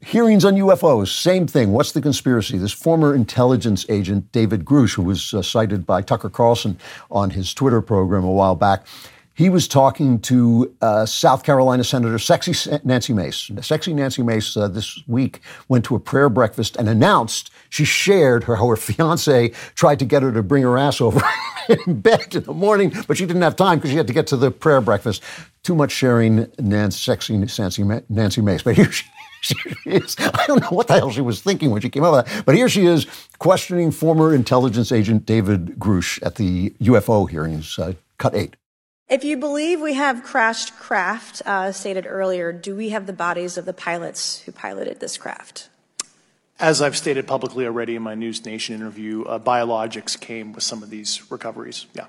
Hearings 0.00 0.44
on 0.44 0.54
UFOs, 0.54 1.08
same 1.08 1.48
thing. 1.48 1.72
What's 1.72 1.90
the 1.90 2.00
conspiracy? 2.00 2.56
This 2.56 2.72
former 2.72 3.16
intelligence 3.16 3.84
agent, 3.88 4.30
David 4.30 4.64
Grusch, 4.64 4.94
who 4.94 5.02
was 5.02 5.34
uh, 5.34 5.42
cited 5.42 5.84
by 5.84 6.02
Tucker 6.02 6.30
Carlson 6.30 6.78
on 7.10 7.30
his 7.30 7.52
Twitter 7.52 7.82
program 7.82 8.22
a 8.22 8.30
while 8.30 8.54
back, 8.54 8.86
he 9.38 9.48
was 9.48 9.68
talking 9.68 10.20
to 10.22 10.74
uh, 10.82 11.04
South 11.04 11.44
Carolina 11.44 11.84
Senator 11.84 12.18
Sexy 12.18 12.54
Nancy 12.84 13.12
Mace. 13.12 13.50
Sexy 13.60 13.92
Nancy 13.92 14.22
Mace 14.22 14.56
uh, 14.56 14.68
this 14.68 15.00
week 15.06 15.40
went 15.68 15.84
to 15.84 15.96
a 15.96 16.00
prayer 16.00 16.28
breakfast 16.28 16.76
and 16.76 16.88
announced 16.88 17.50
she 17.68 17.84
shared 17.84 18.44
her, 18.44 18.56
how 18.56 18.68
her 18.68 18.76
fiance 18.76 19.50
tried 19.74 19.98
to 19.98 20.04
get 20.04 20.22
her 20.22 20.32
to 20.32 20.42
bring 20.42 20.62
her 20.62 20.78
ass 20.78 21.00
over 21.00 21.20
in 21.68 22.00
bed 22.00 22.34
in 22.34 22.44
the 22.44 22.54
morning, 22.54 22.92
but 23.06 23.16
she 23.16 23.26
didn't 23.26 23.42
have 23.42 23.56
time 23.56 23.78
because 23.78 23.90
she 23.90 23.96
had 23.96 24.06
to 24.06 24.12
get 24.12 24.26
to 24.28 24.36
the 24.36 24.50
prayer 24.50 24.80
breakfast. 24.80 25.22
Too 25.62 25.74
much 25.74 25.92
sharing 25.92 26.50
Nancy, 26.58 26.98
Sexy 26.98 27.36
Nancy, 27.36 27.84
Nancy 28.08 28.40
Mace. 28.40 28.62
But 28.62 28.76
here 28.76 28.90
she 28.90 29.04
she 29.40 29.56
is. 29.86 30.16
I 30.18 30.46
don't 30.46 30.60
know 30.60 30.68
what 30.70 30.88
the 30.88 30.94
hell 30.94 31.10
she 31.10 31.20
was 31.20 31.40
thinking 31.40 31.70
when 31.70 31.80
she 31.80 31.88
came 31.88 32.02
up 32.02 32.12
with 32.12 32.26
that. 32.26 32.46
But 32.46 32.54
here 32.54 32.68
she 32.68 32.86
is 32.86 33.06
questioning 33.38 33.90
former 33.90 34.34
intelligence 34.34 34.92
agent 34.92 35.26
David 35.26 35.78
Grusch 35.78 36.18
at 36.22 36.36
the 36.36 36.70
UFO 36.82 37.28
hearings, 37.28 37.78
uh, 37.78 37.94
cut 38.18 38.34
eight. 38.34 38.56
If 39.08 39.24
you 39.24 39.38
believe 39.38 39.80
we 39.80 39.94
have 39.94 40.22
crashed 40.22 40.76
craft, 40.76 41.40
uh, 41.46 41.72
stated 41.72 42.04
earlier, 42.06 42.52
do 42.52 42.76
we 42.76 42.90
have 42.90 43.06
the 43.06 43.12
bodies 43.12 43.56
of 43.56 43.64
the 43.64 43.72
pilots 43.72 44.40
who 44.40 44.52
piloted 44.52 45.00
this 45.00 45.16
craft? 45.16 45.70
As 46.60 46.82
I've 46.82 46.96
stated 46.96 47.26
publicly 47.26 47.66
already 47.66 47.94
in 47.94 48.02
my 48.02 48.14
News 48.14 48.44
Nation 48.44 48.74
interview, 48.74 49.22
uh, 49.22 49.38
biologics 49.38 50.18
came 50.18 50.52
with 50.52 50.64
some 50.64 50.82
of 50.82 50.90
these 50.90 51.30
recoveries. 51.30 51.86
Yeah. 51.94 52.06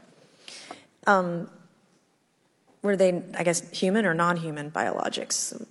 Um, 1.06 1.50
were 2.82 2.96
they, 2.96 3.22
I 3.38 3.44
guess, 3.44 3.70
human 3.70 4.06
or 4.06 4.14
non 4.14 4.38
human 4.38 4.72
biologics? 4.72 5.66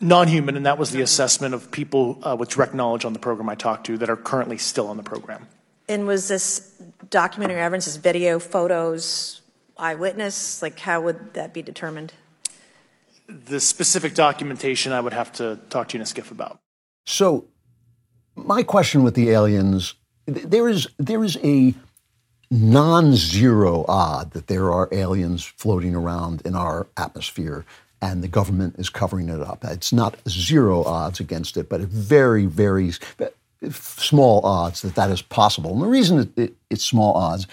Non 0.00 0.28
human, 0.28 0.56
and 0.56 0.66
that 0.66 0.78
was 0.78 0.92
the 0.92 1.02
assessment 1.02 1.52
of 1.52 1.70
people 1.70 2.18
uh, 2.22 2.36
with 2.38 2.50
direct 2.50 2.74
knowledge 2.74 3.04
on 3.04 3.12
the 3.12 3.18
program 3.18 3.48
I 3.48 3.54
talked 3.54 3.86
to 3.86 3.98
that 3.98 4.08
are 4.08 4.16
currently 4.16 4.56
still 4.56 4.86
on 4.86 4.96
the 4.96 5.02
program. 5.02 5.46
And 5.88 6.06
was 6.06 6.28
this 6.28 6.80
documentary 7.10 7.60
evidence, 7.60 7.86
this 7.86 7.96
video, 7.96 8.38
photos, 8.38 9.42
eyewitness? 9.76 10.62
Like, 10.62 10.78
how 10.78 11.00
would 11.00 11.34
that 11.34 11.52
be 11.52 11.60
determined? 11.60 12.12
The 13.26 13.60
specific 13.60 14.14
documentation 14.14 14.92
I 14.92 15.00
would 15.00 15.12
have 15.12 15.32
to 15.34 15.58
talk 15.68 15.88
to 15.88 15.98
you 15.98 16.00
in 16.00 16.02
a 16.02 16.04
SCIF 16.06 16.30
about. 16.30 16.60
So, 17.06 17.46
my 18.36 18.62
question 18.62 19.02
with 19.02 19.14
the 19.14 19.30
aliens 19.30 19.94
there 20.26 20.68
is 20.68 20.88
there 20.98 21.24
is 21.24 21.36
a 21.42 21.74
non-zero 22.50 23.84
odd 23.86 24.32
that 24.32 24.48
there 24.48 24.72
are 24.72 24.88
aliens 24.92 25.44
floating 25.44 25.94
around 25.94 26.42
in 26.44 26.54
our 26.54 26.88
atmosphere 26.96 27.64
and 28.02 28.22
the 28.22 28.28
government 28.28 28.76
is 28.78 28.88
covering 28.88 29.28
it 29.28 29.40
up. 29.40 29.64
It's 29.64 29.92
not 29.92 30.16
zero 30.28 30.82
odds 30.84 31.20
against 31.20 31.56
it, 31.56 31.68
but 31.68 31.80
very, 31.82 32.46
very 32.46 32.92
small 33.70 34.44
odds 34.44 34.82
that 34.82 34.94
that 34.94 35.10
is 35.10 35.22
possible. 35.22 35.72
And 35.72 35.82
the 35.82 35.86
reason 35.86 36.32
it, 36.36 36.54
it's 36.70 36.84
small 36.84 37.14
odds 37.14 37.46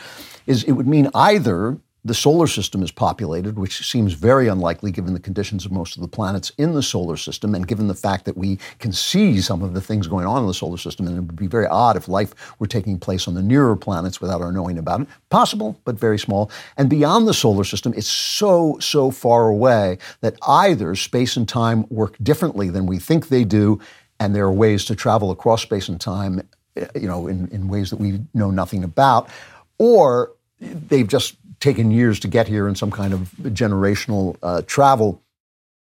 is 0.45 0.63
it 0.63 0.71
would 0.71 0.87
mean 0.87 1.09
either 1.13 1.77
the 2.07 2.13
solar 2.13 2.47
system 2.47 2.81
is 2.81 2.91
populated, 2.91 3.57
which 3.57 3.85
seems 3.85 4.13
very 4.13 4.47
unlikely 4.47 4.91
given 4.91 5.13
the 5.13 5.19
conditions 5.19 5.65
of 5.65 5.71
most 5.71 5.95
of 5.95 6.01
the 6.01 6.07
planets 6.07 6.51
in 6.57 6.73
the 6.73 6.81
solar 6.81 7.17
system, 7.17 7.53
and 7.53 7.67
given 7.67 7.87
the 7.87 7.93
fact 7.93 8.25
that 8.25 8.37
we 8.37 8.57
can 8.79 8.93
see 8.93 9.41
some 9.41 9.61
of 9.61 9.73
the 9.73 9.81
things 9.81 10.07
going 10.07 10.25
on 10.25 10.41
in 10.41 10.47
the 10.47 10.53
solar 10.53 10.77
system. 10.77 11.05
And 11.05 11.17
it 11.17 11.21
would 11.21 11.35
be 11.35 11.47
very 11.47 11.67
odd 11.67 11.97
if 11.97 12.07
life 12.07 12.33
were 12.59 12.67
taking 12.67 12.97
place 12.97 13.27
on 13.27 13.33
the 13.33 13.43
nearer 13.43 13.75
planets 13.75 14.21
without 14.21 14.41
our 14.41 14.51
knowing 14.51 14.77
about 14.77 15.01
it. 15.01 15.07
Possible, 15.29 15.79
but 15.83 15.99
very 15.99 16.17
small. 16.17 16.49
And 16.77 16.89
beyond 16.89 17.27
the 17.27 17.33
solar 17.33 17.65
system, 17.65 17.93
it's 17.95 18.07
so, 18.07 18.77
so 18.79 19.11
far 19.11 19.49
away 19.49 19.97
that 20.21 20.37
either 20.47 20.95
space 20.95 21.35
and 21.35 21.47
time 21.47 21.85
work 21.89 22.15
differently 22.23 22.69
than 22.69 22.85
we 22.85 22.99
think 22.99 23.27
they 23.27 23.43
do, 23.43 23.79
and 24.19 24.33
there 24.33 24.45
are 24.45 24.51
ways 24.51 24.85
to 24.85 24.95
travel 24.95 25.29
across 25.29 25.61
space 25.61 25.89
and 25.89 25.99
time, 25.99 26.41
eh, 26.77 26.87
you 26.95 27.07
know, 27.07 27.27
in, 27.27 27.49
in 27.49 27.67
ways 27.67 27.89
that 27.89 27.99
we 27.99 28.21
know 28.33 28.49
nothing 28.49 28.83
about, 28.85 29.29
or 29.77 30.31
they've 30.59 31.07
just 31.07 31.35
taken 31.59 31.91
years 31.91 32.19
to 32.21 32.27
get 32.27 32.47
here 32.47 32.67
in 32.67 32.75
some 32.75 32.91
kind 32.91 33.13
of 33.13 33.31
generational 33.37 34.37
uh, 34.43 34.61
travel, 34.65 35.21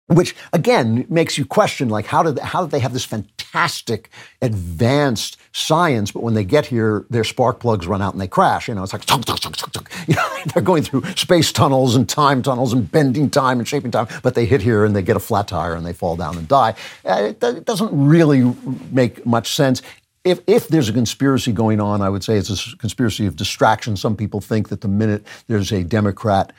which 0.08 0.36
again 0.54 1.06
makes 1.10 1.38
you 1.38 1.46
question 1.46 1.89
like 1.89 2.06
how 2.06 2.24
did 2.24 2.39
how 2.39 2.62
did 2.62 2.72
they 2.72 2.80
have 2.80 2.93
this 2.93 3.06
fantastic 3.06 4.10
advanced 4.41 5.38
science, 5.52 6.12
but 6.12 6.22
when 6.22 6.34
they 6.34 6.43
get 6.43 6.67
here, 6.67 7.06
their 7.10 7.24
spark 7.24 7.60
plugs 7.60 7.88
run 7.88 8.02
out 8.02 8.13
and 8.13 8.22
they 8.22 8.28
crash. 8.28 8.67
You 8.67 8.76
know, 8.76 8.84
it's 8.84 8.93
like 8.93 9.04
you 10.08 10.15
know, 10.15 10.38
they're 10.54 10.63
going 10.63 10.84
through 10.84 11.04
space 11.15 11.52
tunnels 11.52 11.96
and 11.96 12.08
time 12.08 12.41
tunnels 12.41 12.74
and 12.74 12.89
bending 12.89 13.30
time 13.30 13.60
and 13.60 13.67
shaping 13.67 13.91
time, 13.91 14.08
but 14.22 14.36
they 14.36 14.46
hit 14.46 14.62
here 14.62 14.86
and 14.86 14.96
they 14.96 15.02
get 15.02 15.15
a 15.15 15.20
flat 15.20 15.48
tire 15.48 15.76
and 15.76 15.86
they 15.86 15.93
fall 15.93 16.15
down 16.15 16.38
and 16.38 16.48
die. 16.48 16.76
Uh, 17.04 17.30
it, 17.30 17.43
it 17.43 17.65
doesn't 17.65 17.89
really 17.91 18.54
make 18.91 19.26
much 19.26 19.54
sense 19.54 19.82
if, 20.28 20.42
if 20.48 20.68
there's 20.68 20.90
a 20.90 20.94
conspiracy 20.94 21.52
going 21.52 21.80
on, 21.80 22.02
I 22.02 22.10
would 22.10 22.24
say 22.24 22.38
it's 22.38 22.74
a 22.74 22.78
conspiracy 22.78 23.26
of 23.26 23.36
distraction. 23.36 23.96
Some 23.96 24.16
people 24.16 24.42
think 24.42 24.70
that 24.70 24.82
the 24.82 24.88
minute 24.88 25.26
there's 25.48 25.72
a 25.72 25.84
Democrat 25.84 26.54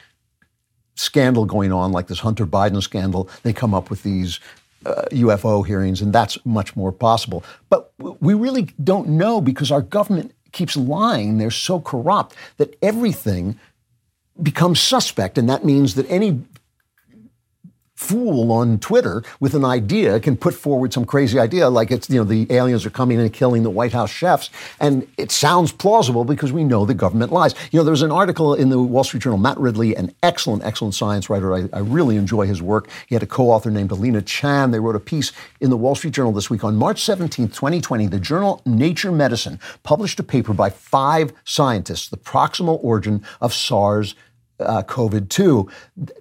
scandal 0.95 1.45
going 1.45 1.73
on, 1.73 1.93
like 1.93 2.09
this 2.09 2.21
Hunter 2.21 2.47
Biden 2.47 2.83
scandal, 2.83 3.29
they 3.43 3.53
come 3.53 3.75
up 3.75 3.91
with 3.91 4.03
these 4.03 4.41
uh, 4.87 5.05
UFO 5.11 5.67
hearings, 5.67 6.01
and 6.01 6.13
that's 6.13 6.39
much 6.45 6.75
more 6.77 6.93
possible. 6.93 7.45
But 7.69 7.93
we 7.99 8.35
really 8.35 8.69
don't 8.83 9.09
know 9.09 9.41
because 9.41 9.71
our 9.71 9.83
government 9.83 10.33
keeps 10.53 10.77
lying. 10.77 11.39
They're 11.39 11.51
so 11.51 11.81
corrupt 11.81 12.35
that 12.57 12.77
everything 12.83 13.59
becomes 14.43 14.81
suspect, 14.81 15.37
and 15.37 15.49
that 15.49 15.65
means 15.65 15.95
that 15.95 16.09
any 16.11 16.43
fool 17.99 18.53
on 18.53 18.79
Twitter 18.79 19.25
with 19.41 19.55
an 19.55 19.65
idea 19.65 20.21
can 20.21 20.37
put 20.37 20.55
forward 20.55 20.93
some 20.93 21.05
crazy 21.05 21.37
idea 21.37 21.69
like 21.69 21.91
it's, 21.91 22.09
you 22.09 22.17
know, 22.17 22.23
the 22.23 22.47
aliens 22.49 22.87
are 22.87 22.91
coming 22.91 23.19
and 23.19 23.33
killing 23.33 23.65
the 23.65 23.71
White 23.71 23.93
House 23.93 24.09
chefs. 24.09 24.51
And 24.79 25.05
it 25.17 25.33
sounds 25.33 25.73
plausible 25.73 26.25
because 26.25 26.53
we 26.53 26.63
know 26.63 26.87
the 26.87 26.95
government 26.95 27.33
lies. 27.33 27.57
You 27.73 27.81
know, 27.81 27.85
there 27.85 27.91
was 27.91 28.03
an 28.03 28.13
article 28.13 28.55
in 28.55 28.69
the 28.69 28.81
Wall 28.81 29.03
Street 29.03 29.25
Journal, 29.25 29.37
Matt 29.37 29.59
Ridley, 29.59 29.97
an 29.97 30.15
excellent, 30.23 30.63
excellent 30.63 30.95
science 30.95 31.29
writer. 31.29 31.53
I, 31.53 31.69
I 31.73 31.81
really 31.81 32.15
enjoy 32.15 32.47
his 32.47 32.63
work. 32.63 32.89
He 33.09 33.17
had 33.17 33.25
a 33.25 33.27
co 33.27 33.51
author 33.51 33.69
named 33.69 33.91
Alina 33.91 34.23
Chan. 34.23 34.71
They 34.71 34.79
wrote 34.79 34.95
a 34.95 35.01
piece 35.01 35.33
in 35.61 35.71
the 35.71 35.77
Wall 35.77 35.97
Street 35.97 36.15
Journal 36.15 36.33
this 36.33 36.49
week 36.49 36.63
on 36.63 36.77
March 36.77 37.03
17th, 37.03 37.53
2020. 37.53 38.07
The 38.07 38.21
journal 38.21 38.63
Nature 38.65 39.11
Medicine 39.11 39.59
published 39.83 40.21
a 40.21 40.23
paper 40.23 40.55
by 40.55 40.71
five 40.71 41.33
scientists, 41.45 42.09
the 42.09 42.17
proximal 42.17 42.79
origin 42.81 43.25
of 43.41 43.53
SARS 43.53 44.15
uh, 44.61 44.83
COVID 44.83 45.29
2 45.29 45.69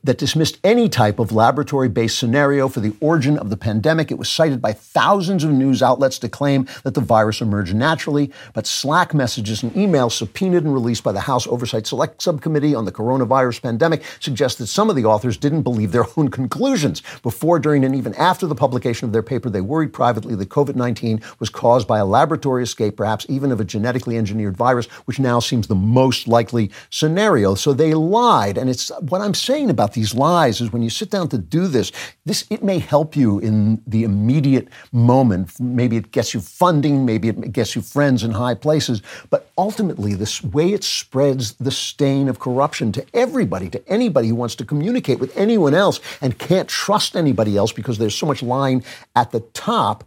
that 0.04 0.18
dismissed 0.18 0.60
any 0.64 0.90
type 0.90 1.20
of 1.20 1.32
laboratory 1.32 1.90
based 1.90 2.20
scenario 2.20 2.68
for 2.68 2.80
the 2.80 2.96
origin 3.00 3.38
of 3.38 3.50
the 3.50 3.58
pandemic. 3.58 4.12
It 4.12 4.18
was 4.18 4.30
cited 4.30 4.62
by 4.62 4.74
thousands 4.74 5.44
of 5.44 5.52
news 5.52 5.82
outlets 5.82 6.20
to 6.20 6.30
claim 6.30 6.68
that 6.84 6.94
the 6.94 7.02
virus 7.02 7.42
emerged 7.42 7.76
naturally, 7.76 8.32
but 8.54 8.68
Slack 8.68 9.14
messages 9.14 9.64
and 9.64 9.72
emails 9.74 10.12
subpoenaed 10.12 10.64
and 10.64 10.74
released 10.74 11.04
by 11.04 11.12
the 11.12 11.22
House 11.22 11.48
Oversight 11.48 11.88
Select 11.88 12.22
Subcommittee 12.22 12.76
on 12.76 12.86
the 12.86 12.92
coronavirus 12.92 13.62
pandemic 13.62 14.04
suggest 14.20 14.58
that 14.60 14.68
some 14.68 14.90
of 14.90 14.96
the 14.96 15.06
authors 15.06 15.38
didn't 15.38 15.64
believe 15.64 15.92
their 15.92 16.06
own 16.16 16.30
conclusions. 16.30 17.02
Before, 17.24 17.60
during, 17.60 17.84
and 17.84 17.96
even 17.96 18.14
after 18.16 18.46
the 18.46 18.56
publication 18.56 19.06
of 19.06 19.14
their 19.14 19.24
paper, 19.24 19.50
they 19.50 19.62
worried 19.62 19.94
privately 19.94 20.36
that 20.36 20.50
COVID 20.50 20.76
19 20.76 21.22
was 21.40 21.50
caused 21.50 21.88
by 21.88 22.00
a 22.00 22.06
laboratory 22.06 22.64
escape, 22.64 22.98
perhaps 22.98 23.26
even 23.30 23.52
of 23.52 23.60
a 23.60 23.66
genetically 23.66 24.18
engineered 24.18 24.58
virus, 24.58 24.86
which 25.06 25.20
now 25.20 25.40
seems 25.40 25.68
the 25.68 25.76
most 25.76 26.28
likely 26.28 26.70
scenario. 26.90 27.56
So 27.56 27.74
they 27.74 27.94
lied 27.94 28.27
lied. 28.28 28.58
And 28.58 28.70
it's 28.70 28.92
what 29.12 29.22
I'm 29.22 29.34
saying 29.34 29.70
about 29.70 29.94
these 29.94 30.14
lies 30.14 30.60
is 30.62 30.74
when 30.74 30.84
you 30.88 30.90
sit 30.90 31.10
down 31.10 31.28
to 31.30 31.38
do 31.38 31.68
this, 31.68 31.92
this 32.26 32.46
it 32.50 32.62
may 32.64 32.80
help 32.80 33.16
you 33.16 33.40
in 33.40 33.82
the 33.88 34.04
immediate 34.04 34.68
moment. 34.92 35.58
Maybe 35.60 35.96
it 35.98 36.12
gets 36.12 36.34
you 36.34 36.42
funding, 36.42 37.06
maybe 37.06 37.30
it 37.30 37.54
gets 37.54 37.76
you 37.76 37.82
friends 37.82 38.24
in 38.24 38.32
high 38.32 38.56
places, 38.56 39.02
but 39.30 39.42
ultimately 39.58 40.14
this 40.14 40.44
way 40.44 40.74
it 40.74 40.84
spreads 40.84 41.54
the 41.68 41.72
stain 41.72 42.28
of 42.28 42.40
corruption 42.40 42.92
to 42.92 43.06
everybody, 43.14 43.70
to 43.70 43.82
anybody 43.88 44.28
who 44.28 44.36
wants 44.36 44.56
to 44.56 44.66
communicate 44.66 45.20
with 45.20 45.36
anyone 45.38 45.74
else 45.74 46.00
and 46.22 46.38
can't 46.38 46.68
trust 46.68 47.16
anybody 47.16 47.56
else 47.56 47.72
because 47.72 47.98
there's 47.98 48.16
so 48.16 48.26
much 48.26 48.44
lying 48.44 48.84
at 49.16 49.32
the 49.32 49.42
top 49.54 50.04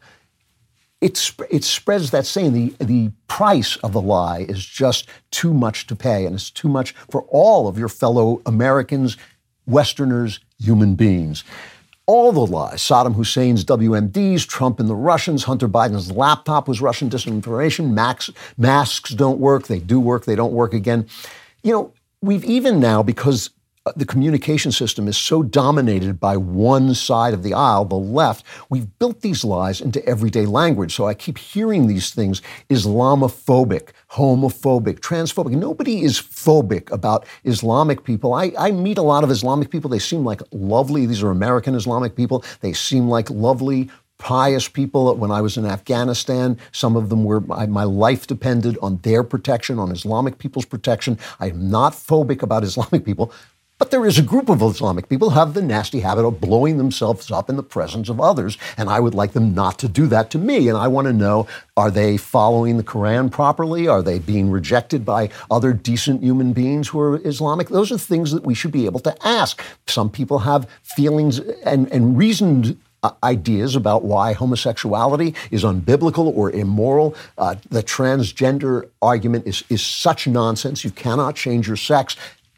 it, 1.01 1.33
it 1.49 1.65
spreads 1.65 2.11
that 2.11 2.27
saying 2.27 2.53
the, 2.53 2.85
the 2.85 3.11
price 3.27 3.77
of 3.77 3.93
the 3.93 4.01
lie 4.01 4.41
is 4.49 4.65
just 4.65 5.09
too 5.31 5.55
much 5.55 5.87
to 5.87 5.97
pay, 5.97 6.27
and 6.27 6.35
it's 6.35 6.51
too 6.51 6.69
much 6.69 6.93
for 7.11 7.23
all 7.29 7.69
of 7.69 7.79
your 7.79 7.89
fellow 7.89 8.43
Americans, 8.45 9.17
Westerners, 9.67 10.41
human 10.59 10.95
beings. 10.97 11.43
All 12.07 12.33
the 12.33 12.45
lies 12.45 12.81
Saddam 12.81 13.15
Hussein's 13.15 13.65
WMDs, 13.65 14.47
Trump 14.47 14.81
and 14.81 14.91
the 14.91 14.97
Russians, 14.97 15.45
Hunter 15.45 15.69
Biden's 15.69 16.11
laptop 16.11 16.67
was 16.69 16.81
Russian 16.81 17.09
disinformation, 17.09 17.93
Max, 17.93 18.31
masks 18.59 19.11
don't 19.11 19.39
work, 19.39 19.69
they 19.69 19.79
do 19.79 20.01
work, 20.01 20.25
they 20.25 20.35
don't 20.35 20.53
work 20.53 20.75
again. 20.75 21.07
You 21.63 21.73
know, 21.73 21.93
we've 22.21 22.45
even 22.45 22.81
now, 22.81 23.03
because 23.03 23.51
Uh, 23.87 23.93
the 23.97 24.05
communication 24.05 24.71
system 24.71 25.09
is 25.09 25.17
so 25.17 25.43
dominated 25.43 26.21
by 26.21 26.37
one 26.37 26.95
side 26.95 27.33
of 27.33 27.43
the 27.43 27.55
aisle, 27.55 27.87
the 27.87 27.95
left, 27.95 28.45
we've 28.69 28.99
built 28.99 29.23
these 29.23 29.43
lies 29.43 29.81
into 29.81 30.05
everyday 30.05 30.45
language. 30.45 30.95
So 30.95 31.07
I 31.07 31.15
keep 31.15 31.39
hearing 31.39 31.87
these 31.87 32.11
things 32.11 32.43
Islamophobic, 32.69 33.93
homophobic, 34.11 35.01
transphobic. 35.01 35.53
Nobody 35.53 36.03
is 36.03 36.21
phobic 36.21 36.93
about 36.93 37.25
Islamic 37.45 38.05
people. 38.05 38.35
I, 38.35 38.53
I 38.59 38.71
meet 38.71 38.99
a 38.99 39.03
lot 39.03 39.25
of 39.25 39.31
Islamic 39.31 39.71
people. 39.71 39.89
They 39.89 39.99
seem 39.99 40.27
like 40.27 40.43
lovely. 40.53 41.07
These 41.07 41.23
are 41.23 41.31
American 41.31 41.75
Islamic 41.75 42.15
people. 42.15 42.45
They 42.61 42.75
seem 42.75 43.09
like 43.09 43.31
lovely, 43.31 43.89
pious 44.19 44.69
people. 44.69 45.17
When 45.17 45.31
I 45.31 45.41
was 45.41 45.57
in 45.57 45.65
Afghanistan, 45.65 46.59
some 46.73 46.97
of 46.97 47.09
them 47.09 47.25
were, 47.25 47.41
my, 47.41 47.65
my, 47.65 47.85
life 47.85 48.27
depended 48.27 48.77
on 48.83 48.99
their 48.99 49.25
protection, 49.25 49.79
on 49.79 49.91
Islamic 49.91 50.37
people's 50.37 50.67
protection. 50.67 51.19
I 51.41 51.49
am 51.49 51.71
not 51.71 51.95
phobic 51.95 52.43
about 52.43 52.63
Islamic 52.63 53.07
people, 53.07 53.33
but 53.81 53.91
there 53.91 54.05
is 54.05 54.19
a 54.19 54.23
group 54.23 54.51
of 54.51 54.61
Islamic 54.61 55.09
people 55.09 55.31
who 55.31 55.39
have 55.39 55.55
the 55.55 55.63
nasty 55.63 56.01
habit 56.01 56.27
of 56.27 56.39
blowing 56.39 56.77
themselves 56.77 57.31
up 57.31 57.49
in 57.49 57.57
the 57.57 57.63
presence 57.63 58.11
of 58.11 58.21
others, 58.21 58.59
and 58.77 58.91
I 58.91 59.01
would 59.01 59.15
like 59.15 59.33
them 59.33 59.55
not 59.55 59.79
to 59.79 59.89
do 59.89 60.07
that 60.09 60.31
to 60.33 60.39
me. 60.39 60.69
And 60.69 60.77
I 60.77 60.87
want 60.87 61.07
to 61.07 61.15
know 61.15 61.49
are 61.79 61.91
they 61.91 62.19
following 62.19 62.77
the 62.77 62.85
Quran 62.85 63.31
properly? 63.31 63.89
Are 63.89 64.03
they 64.03 64.19
being 64.19 64.51
rejected 64.51 65.07
by 65.07 65.31
other 65.51 65.73
decent 65.73 66.23
human 66.23 66.53
beings 66.53 66.89
who 66.89 67.01
are 67.01 67.27
Islamic? 67.27 67.71
Those 67.71 67.91
are 67.91 67.97
things 67.97 68.33
that 68.33 68.45
we 68.45 68.53
should 68.55 68.71
be 68.71 68.85
able 68.85 69.01
to 69.01 69.17
ask. 69.27 69.63
Some 69.87 70.11
people 70.11 70.41
have 70.41 70.69
feelings 70.83 71.39
and, 71.39 71.91
and 71.91 72.19
reasoned 72.19 72.79
uh, 73.03 73.13
ideas 73.25 73.77
about 73.77 74.05
why 74.05 74.35
homosexuality 74.35 75.35
is 75.51 75.65
unbiblical 75.65 76.37
or 76.37 76.51
immoral. 76.51 77.15
Uh, 77.39 77.55
the 77.71 77.83
transgender 77.83 78.91
argument 79.01 79.47
is, 79.47 79.65
is 79.71 79.83
such 79.83 80.27
nonsense. 80.27 80.85
You 80.85 80.91
cannot 80.91 81.35
change 81.35 81.67
your 81.67 81.79
sex. 81.79 82.15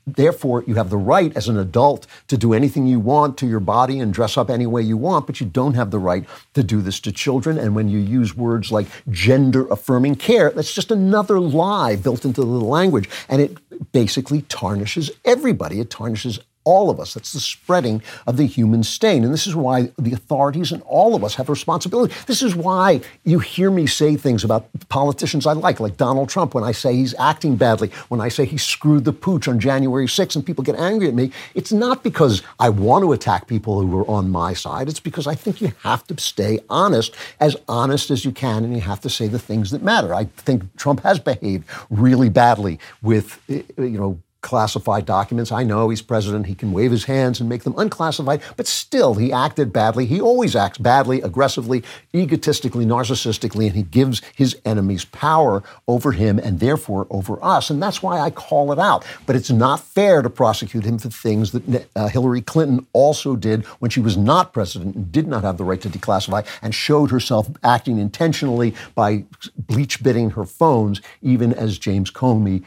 Therefore, 0.06 0.64
you 0.66 0.74
have 0.74 0.90
the 0.90 0.96
right 0.96 1.34
as 1.36 1.48
an 1.48 1.56
adult 1.56 2.06
to 2.28 2.36
do 2.36 2.52
anything 2.52 2.86
you 2.86 2.98
want 2.98 3.38
to 3.38 3.46
your 3.46 3.60
body 3.60 4.00
and 4.00 4.12
dress 4.12 4.36
up 4.36 4.50
any 4.50 4.66
way 4.66 4.82
you 4.82 4.96
want, 4.96 5.26
but 5.26 5.40
you 5.40 5.46
don't 5.46 5.74
have 5.74 5.90
the 5.90 5.98
right 5.98 6.24
to 6.54 6.62
do 6.62 6.80
this 6.80 6.98
to 7.00 7.12
children. 7.12 7.56
And 7.56 7.76
when 7.76 7.88
you 7.88 7.98
use 7.98 8.36
words 8.36 8.72
like 8.72 8.86
gender 9.10 9.66
affirming 9.68 10.16
care, 10.16 10.50
that's 10.50 10.74
just 10.74 10.90
another 10.90 11.38
lie 11.38 11.96
built 11.96 12.24
into 12.24 12.40
the 12.40 12.46
language. 12.46 13.08
And 13.28 13.40
it 13.40 13.92
basically 13.92 14.42
tarnishes 14.42 15.10
everybody. 15.24 15.78
It 15.78 15.90
tarnishes 15.90 16.40
all 16.64 16.90
of 16.90 17.00
us. 17.00 17.14
That's 17.14 17.32
the 17.32 17.40
spreading 17.40 18.02
of 18.26 18.36
the 18.36 18.46
human 18.46 18.82
stain. 18.82 19.24
And 19.24 19.32
this 19.32 19.46
is 19.46 19.54
why 19.54 19.90
the 19.98 20.12
authorities 20.12 20.72
and 20.72 20.82
all 20.82 21.14
of 21.14 21.24
us 21.24 21.34
have 21.36 21.48
a 21.48 21.52
responsibility. 21.52 22.14
This 22.26 22.42
is 22.42 22.54
why 22.54 23.00
you 23.24 23.38
hear 23.38 23.70
me 23.70 23.86
say 23.86 24.16
things 24.16 24.44
about 24.44 24.66
politicians 24.88 25.46
I 25.46 25.52
like, 25.52 25.80
like 25.80 25.96
Donald 25.96 26.28
Trump, 26.28 26.54
when 26.54 26.64
I 26.64 26.72
say 26.72 26.94
he's 26.94 27.14
acting 27.18 27.56
badly, 27.56 27.90
when 28.08 28.20
I 28.20 28.28
say 28.28 28.44
he 28.44 28.58
screwed 28.58 29.04
the 29.04 29.12
pooch 29.12 29.48
on 29.48 29.58
January 29.58 30.06
6th 30.06 30.36
and 30.36 30.46
people 30.46 30.64
get 30.64 30.76
angry 30.76 31.08
at 31.08 31.14
me. 31.14 31.32
It's 31.54 31.72
not 31.72 32.02
because 32.02 32.42
I 32.58 32.68
want 32.68 33.02
to 33.02 33.12
attack 33.12 33.46
people 33.46 33.80
who 33.80 33.98
are 33.98 34.08
on 34.08 34.30
my 34.30 34.52
side. 34.54 34.88
It's 34.88 35.00
because 35.00 35.26
I 35.26 35.34
think 35.34 35.60
you 35.60 35.72
have 35.82 36.06
to 36.06 36.20
stay 36.20 36.60
honest, 36.70 37.14
as 37.40 37.56
honest 37.68 38.10
as 38.10 38.24
you 38.24 38.32
can, 38.32 38.64
and 38.64 38.74
you 38.74 38.80
have 38.80 39.00
to 39.00 39.10
say 39.10 39.28
the 39.28 39.38
things 39.38 39.70
that 39.70 39.82
matter. 39.82 40.14
I 40.14 40.24
think 40.36 40.76
Trump 40.76 41.00
has 41.00 41.18
behaved 41.18 41.64
really 41.90 42.28
badly 42.28 42.78
with, 43.02 43.40
eh, 43.48 43.62
eh, 43.78 43.82
you 43.82 43.98
know, 43.98 44.18
classified 44.42 45.06
documents. 45.06 45.50
I 45.52 45.62
know 45.62 45.88
he's 45.88 46.02
president. 46.02 46.46
He 46.46 46.54
can 46.54 46.72
wave 46.72 46.90
his 46.90 47.04
hands 47.04 47.40
and 47.40 47.48
make 47.48 47.62
them 47.62 47.74
unclassified, 47.78 48.42
but 48.56 48.66
still, 48.66 49.14
he 49.14 49.32
acted 49.32 49.72
badly. 49.72 50.04
He 50.04 50.20
always 50.20 50.54
acts 50.54 50.78
badly, 50.78 51.20
aggressively, 51.22 51.82
egotistically, 52.14 52.84
narcissistically, 52.84 53.66
and 53.66 53.76
he 53.76 53.82
gives 53.82 54.20
his 54.36 54.58
enemies 54.64 55.04
power 55.06 55.62
over 55.88 56.12
him 56.12 56.38
and 56.38 56.60
therefore 56.60 57.06
over 57.08 57.42
us. 57.42 57.70
And 57.70 57.82
that's 57.82 58.02
why 58.02 58.20
I 58.20 58.30
call 58.30 58.72
it 58.72 58.78
out. 58.78 59.04
But 59.26 59.36
it's 59.36 59.50
not 59.50 59.80
fair 59.80 60.22
to 60.22 60.30
prosecute 60.30 60.84
him 60.84 60.98
for 60.98 61.08
things 61.08 61.52
that 61.52 61.86
uh, 61.94 62.08
Hillary 62.08 62.42
Clinton 62.42 62.86
also 62.92 63.36
did 63.36 63.64
when 63.78 63.90
she 63.90 64.00
was 64.00 64.16
not 64.16 64.52
president 64.52 64.96
and 64.96 65.12
did 65.12 65.28
not 65.28 65.44
have 65.44 65.56
the 65.56 65.64
right 65.64 65.80
to 65.80 65.88
declassify 65.88 66.44
and 66.60 66.74
showed 66.74 67.10
herself 67.10 67.48
acting 67.62 67.98
intentionally 67.98 68.74
by 68.94 69.24
bleach 69.56 70.02
bitting 70.02 70.30
her 70.30 70.44
phones, 70.44 71.00
even 71.22 71.52
as 71.52 71.78
James 71.78 72.10
Comey 72.10 72.64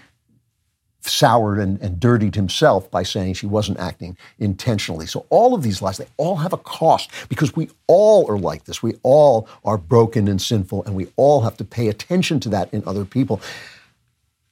soured 1.10 1.60
and, 1.60 1.80
and 1.82 2.00
dirtied 2.00 2.36
himself 2.36 2.90
by 2.92 3.04
saying 3.04 3.34
she 3.34 3.46
wasn't 3.46 3.80
acting 3.80 4.18
intentionally. 4.40 5.06
So 5.06 5.26
all 5.30 5.54
of 5.54 5.64
these 5.64 5.82
lies, 5.82 5.98
they 5.98 6.08
all 6.18 6.38
have 6.38 6.54
a 6.54 6.58
cost 6.58 7.10
because 7.30 7.56
we 7.56 7.70
all 7.88 8.30
are 8.30 8.38
like 8.38 8.66
this. 8.66 8.84
We 8.84 8.96
all 9.04 9.48
are 9.64 9.78
broken 9.78 10.28
and 10.28 10.42
sinful, 10.42 10.84
and 10.86 10.96
we 10.96 11.08
all 11.16 11.42
have 11.42 11.58
to 11.58 11.64
pay 11.64 11.88
attention 11.88 12.40
to 12.42 12.50
that 12.50 12.74
in 12.74 12.84
other 12.86 13.06
people. 13.06 13.42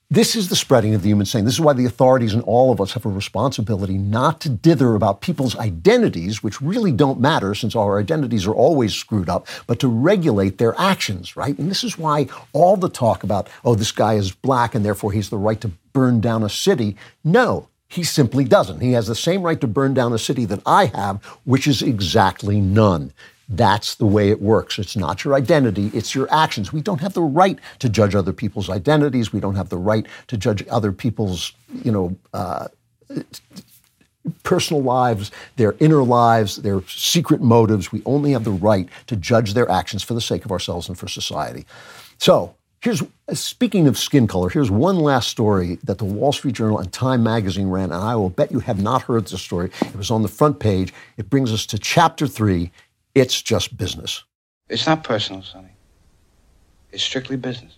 This 0.09 0.35
is 0.35 0.49
the 0.49 0.55
spreading 0.55 0.93
of 0.93 1.01
the 1.01 1.09
human 1.09 1.25
stain. 1.25 1.45
This 1.45 1.55
is 1.55 1.61
why 1.61 1.73
the 1.73 1.85
authorities 1.85 2.33
and 2.33 2.43
all 2.43 2.71
of 2.71 2.79
us 2.79 2.91
have 2.93 3.05
a 3.05 3.09
responsibility 3.09 3.97
not 3.97 4.41
to 4.41 4.49
dither 4.49 4.93
about 4.93 5.21
people's 5.21 5.55
identities, 5.55 6.43
which 6.43 6.61
really 6.61 6.91
don't 6.91 7.19
matter 7.19 7.55
since 7.55 7.75
our 7.75 7.99
identities 7.99 8.45
are 8.45 8.53
always 8.53 8.93
screwed 8.93 9.29
up, 9.29 9.47
but 9.65 9.79
to 9.79 9.87
regulate 9.87 10.59
their 10.59 10.79
actions, 10.79 11.35
right? 11.35 11.57
And 11.57 11.71
this 11.71 11.83
is 11.83 11.97
why 11.97 12.27
all 12.51 12.77
the 12.77 12.89
talk 12.89 13.23
about, 13.23 13.49
oh, 13.65 13.73
this 13.73 13.91
guy 13.91 14.13
is 14.13 14.31
black 14.31 14.75
and 14.75 14.85
therefore 14.85 15.11
he's 15.11 15.29
the 15.29 15.37
right 15.37 15.59
to 15.61 15.71
burn 15.93 16.21
down 16.21 16.43
a 16.43 16.49
city. 16.49 16.95
No, 17.23 17.69
he 17.87 18.03
simply 18.03 18.43
doesn't. 18.43 18.81
He 18.81 18.91
has 18.91 19.07
the 19.07 19.15
same 19.15 19.41
right 19.41 19.61
to 19.61 19.67
burn 19.67 19.93
down 19.93 20.13
a 20.13 20.19
city 20.19 20.45
that 20.45 20.61
I 20.65 20.85
have, 20.87 21.23
which 21.45 21.65
is 21.65 21.81
exactly 21.81 22.59
none. 22.59 23.13
That's 23.49 23.95
the 23.95 24.05
way 24.05 24.29
it 24.29 24.41
works. 24.41 24.79
It's 24.79 24.95
not 24.95 25.23
your 25.23 25.33
identity, 25.33 25.91
it's 25.93 26.15
your 26.15 26.33
actions. 26.33 26.71
We 26.71 26.81
don't 26.81 27.01
have 27.01 27.13
the 27.13 27.21
right 27.21 27.59
to 27.79 27.89
judge 27.89 28.15
other 28.15 28.33
people's 28.33 28.69
identities. 28.69 29.33
We 29.33 29.39
don't 29.39 29.55
have 29.55 29.69
the 29.69 29.77
right 29.77 30.05
to 30.27 30.37
judge 30.37 30.65
other 30.69 30.91
people's, 30.91 31.53
you 31.83 31.91
know, 31.91 32.15
uh, 32.33 32.67
personal 34.43 34.81
lives, 34.81 35.31
their 35.57 35.75
inner 35.79 36.03
lives, 36.03 36.57
their 36.57 36.81
secret 36.87 37.41
motives. 37.41 37.91
We 37.91 38.01
only 38.05 38.31
have 38.31 38.45
the 38.45 38.51
right 38.51 38.87
to 39.07 39.15
judge 39.15 39.53
their 39.53 39.69
actions 39.69 40.03
for 40.03 40.13
the 40.13 40.21
sake 40.21 40.45
of 40.45 40.51
ourselves 40.51 40.87
and 40.87 40.97
for 40.97 41.07
society. 41.09 41.65
So, 42.17 42.55
Here's 42.83 43.01
speaking 43.31 43.87
of 43.87 43.97
skin 43.97 44.27
color, 44.27 44.49
here's 44.49 44.69
one 44.69 44.99
last 44.99 45.29
story 45.29 45.79
that 45.85 45.99
the 45.99 46.03
Wall 46.03 46.33
Street 46.33 46.55
Journal 46.55 46.79
and 46.79 46.91
Time 46.91 47.23
magazine 47.23 47.69
ran, 47.69 47.93
and 47.93 48.03
I 48.03 48.13
will 48.17 48.29
bet 48.29 48.51
you 48.51 48.59
have 48.59 48.81
not 48.81 49.03
heard 49.03 49.25
this 49.25 49.41
story. 49.41 49.71
It 49.79 49.95
was 49.95 50.11
on 50.11 50.21
the 50.21 50.27
front 50.27 50.59
page. 50.59 50.93
It 51.15 51.29
brings 51.29 51.53
us 51.53 51.65
to 51.67 51.79
chapter 51.79 52.27
three. 52.27 52.71
It's 53.15 53.41
just 53.41 53.77
business. 53.77 54.23
It's 54.69 54.87
not 54.87 55.03
personal, 55.03 55.43
Sonny. 55.43 55.69
It's 56.91 57.03
strictly 57.03 57.37
business. 57.37 57.77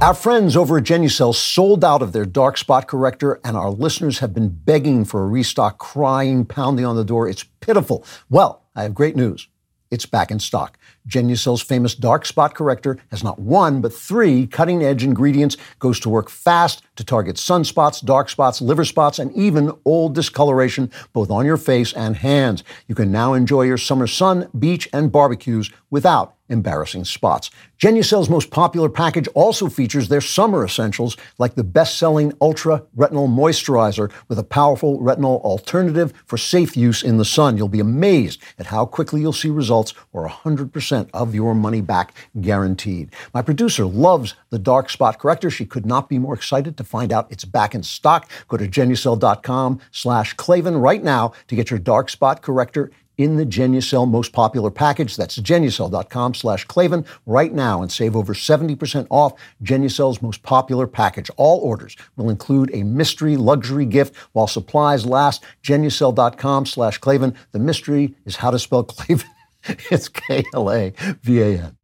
Our 0.00 0.14
friends 0.14 0.56
over 0.56 0.78
at 0.78 0.84
Genucel 0.84 1.34
sold 1.34 1.84
out 1.84 2.02
of 2.02 2.12
their 2.12 2.24
dark 2.24 2.56
spot 2.58 2.88
corrector, 2.88 3.40
and 3.44 3.56
our 3.56 3.70
listeners 3.70 4.18
have 4.20 4.32
been 4.34 4.48
begging 4.48 5.04
for 5.04 5.22
a 5.22 5.26
restock, 5.26 5.78
crying, 5.78 6.44
pounding 6.44 6.84
on 6.84 6.96
the 6.96 7.04
door. 7.04 7.28
It's 7.28 7.44
pitiful. 7.60 8.04
Well, 8.30 8.64
I 8.74 8.82
have 8.82 8.94
great 8.94 9.16
news. 9.16 9.48
It's 9.90 10.06
back 10.06 10.30
in 10.30 10.40
stock. 10.40 10.78
Genucel's 11.08 11.62
famous 11.62 11.94
dark 11.94 12.24
spot 12.24 12.54
corrector 12.54 12.98
has 13.10 13.22
not 13.22 13.38
one, 13.38 13.80
but 13.80 13.92
three 13.92 14.46
cutting 14.46 14.82
edge 14.82 15.04
ingredients, 15.04 15.56
goes 15.78 16.00
to 16.00 16.08
work 16.08 16.30
fast 16.30 16.82
to 16.96 17.04
target 17.04 17.36
sunspots, 17.36 18.04
dark 18.04 18.28
spots, 18.28 18.60
liver 18.60 18.84
spots, 18.84 19.18
and 19.18 19.32
even 19.32 19.72
old 19.84 20.14
discoloration, 20.14 20.90
both 21.12 21.30
on 21.30 21.44
your 21.44 21.56
face 21.56 21.92
and 21.92 22.16
hands. 22.16 22.64
You 22.88 22.94
can 22.94 23.12
now 23.12 23.34
enjoy 23.34 23.62
your 23.62 23.78
summer 23.78 24.06
sun, 24.06 24.48
beach, 24.58 24.88
and 24.92 25.12
barbecues 25.12 25.70
without 25.90 26.33
embarrassing 26.48 27.04
spots. 27.04 27.50
Genucel's 27.78 28.28
most 28.28 28.50
popular 28.50 28.88
package 28.88 29.28
also 29.28 29.68
features 29.68 30.08
their 30.08 30.20
summer 30.20 30.64
essentials 30.64 31.16
like 31.38 31.54
the 31.54 31.64
best-selling 31.64 32.32
Ultra 32.40 32.82
Retinol 32.96 33.28
Moisturizer 33.28 34.10
with 34.28 34.38
a 34.38 34.44
powerful 34.44 35.00
retinol 35.00 35.40
alternative 35.42 36.12
for 36.26 36.36
safe 36.36 36.76
use 36.76 37.02
in 37.02 37.16
the 37.16 37.24
sun. 37.24 37.56
You'll 37.56 37.68
be 37.68 37.80
amazed 37.80 38.42
at 38.58 38.66
how 38.66 38.86
quickly 38.86 39.20
you'll 39.20 39.32
see 39.32 39.50
results 39.50 39.94
or 40.12 40.28
100% 40.28 41.10
of 41.12 41.34
your 41.34 41.54
money 41.54 41.80
back 41.80 42.14
guaranteed. 42.40 43.10
My 43.32 43.42
producer 43.42 43.86
loves 43.86 44.34
the 44.50 44.58
dark 44.58 44.90
spot 44.90 45.18
corrector. 45.18 45.50
She 45.50 45.66
could 45.66 45.86
not 45.86 46.08
be 46.08 46.18
more 46.18 46.34
excited 46.34 46.76
to 46.76 46.84
find 46.84 47.12
out 47.12 47.30
it's 47.30 47.44
back 47.44 47.74
in 47.74 47.82
stock. 47.82 48.30
Go 48.48 48.56
to 48.56 48.68
genucel.com 48.68 49.80
slash 49.90 50.34
Klavan 50.34 50.76
right 50.76 51.02
now 51.02 51.32
to 51.48 51.56
get 51.56 51.70
your 51.70 51.78
dark 51.78 52.10
spot 52.10 52.42
corrector 52.42 52.90
in 53.18 53.36
the 53.36 53.46
Genucel 53.46 54.08
most 54.08 54.32
popular 54.32 54.70
package. 54.70 55.16
That's 55.16 55.38
genucel.com 55.38 56.34
slash 56.34 56.64
Klavan 56.64 57.04
right 57.26 57.52
now 57.52 57.82
and 57.82 57.92
save 57.92 58.16
over 58.16 58.34
70% 58.34 59.06
off 59.10 59.34
Genucel's 59.62 60.22
most 60.22 60.42
popular 60.42 60.86
package. 60.86 61.30
All 61.36 61.60
orders 61.60 61.96
will 62.16 62.30
include 62.30 62.70
a 62.72 62.82
mystery 62.82 63.36
luxury 63.36 63.86
gift 63.86 64.16
while 64.32 64.46
supplies 64.46 65.06
last. 65.06 65.44
Genucel.com 65.62 66.66
slash 66.66 66.98
Klavan. 66.98 67.36
The 67.52 67.58
mystery 67.58 68.14
is 68.24 68.36
how 68.36 68.50
to 68.50 68.58
spell 68.58 68.84
Klavan. 68.84 69.26
it's. 69.90 70.08
K-L-A-V-A-N, 70.28 71.76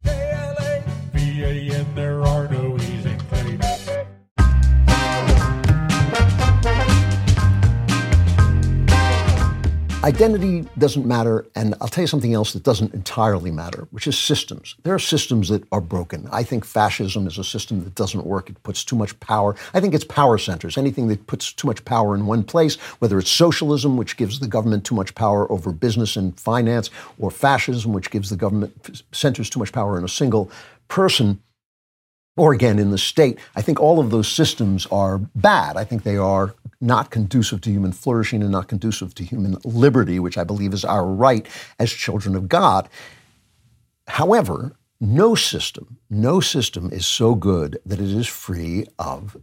Identity 10.03 10.67
doesn't 10.79 11.05
matter, 11.05 11.45
and 11.55 11.75
I'll 11.79 11.87
tell 11.87 12.01
you 12.01 12.07
something 12.07 12.33
else 12.33 12.53
that 12.53 12.63
doesn't 12.63 12.91
entirely 12.95 13.51
matter, 13.51 13.87
which 13.91 14.07
is 14.07 14.17
systems. 14.17 14.75
There 14.81 14.95
are 14.95 14.99
systems 14.99 15.49
that 15.49 15.63
are 15.71 15.79
broken. 15.79 16.27
I 16.31 16.41
think 16.41 16.65
fascism 16.65 17.27
is 17.27 17.37
a 17.37 17.43
system 17.43 17.83
that 17.83 17.93
doesn't 17.93 18.25
work. 18.25 18.49
It 18.49 18.63
puts 18.63 18.83
too 18.83 18.95
much 18.95 19.19
power. 19.19 19.55
I 19.75 19.79
think 19.79 19.93
it's 19.93 20.03
power 20.03 20.39
centers. 20.39 20.75
Anything 20.75 21.07
that 21.09 21.27
puts 21.27 21.53
too 21.53 21.67
much 21.67 21.85
power 21.85 22.15
in 22.15 22.25
one 22.25 22.43
place, 22.43 22.77
whether 22.97 23.19
it's 23.19 23.29
socialism, 23.29 23.95
which 23.95 24.17
gives 24.17 24.39
the 24.39 24.47
government 24.47 24.85
too 24.85 24.95
much 24.95 25.13
power 25.13 25.49
over 25.51 25.71
business 25.71 26.15
and 26.15 26.39
finance, 26.39 26.89
or 27.19 27.29
fascism, 27.29 27.93
which 27.93 28.09
gives 28.09 28.31
the 28.31 28.35
government 28.35 29.03
centers 29.11 29.51
too 29.51 29.59
much 29.59 29.71
power 29.71 29.99
in 29.99 30.03
a 30.03 30.09
single 30.09 30.49
person 30.87 31.39
or 32.37 32.53
again 32.53 32.79
in 32.79 32.91
the 32.91 32.97
state. 32.97 33.39
I 33.55 33.61
think 33.61 33.79
all 33.79 33.99
of 33.99 34.09
those 34.09 34.27
systems 34.27 34.85
are 34.87 35.17
bad. 35.17 35.77
I 35.77 35.83
think 35.83 36.03
they 36.03 36.17
are 36.17 36.55
not 36.79 37.11
conducive 37.11 37.61
to 37.61 37.69
human 37.69 37.91
flourishing 37.91 38.41
and 38.41 38.51
not 38.51 38.67
conducive 38.67 39.13
to 39.15 39.23
human 39.23 39.57
liberty, 39.63 40.19
which 40.19 40.37
I 40.37 40.43
believe 40.43 40.73
is 40.73 40.85
our 40.85 41.05
right 41.05 41.45
as 41.77 41.91
children 41.91 42.35
of 42.35 42.47
God. 42.47 42.89
However, 44.07 44.75
no 44.99 45.35
system, 45.35 45.97
no 46.09 46.39
system 46.39 46.89
is 46.91 47.05
so 47.05 47.35
good 47.35 47.79
that 47.85 47.99
it 47.99 48.09
is 48.09 48.27
free 48.27 48.85
of 48.99 49.37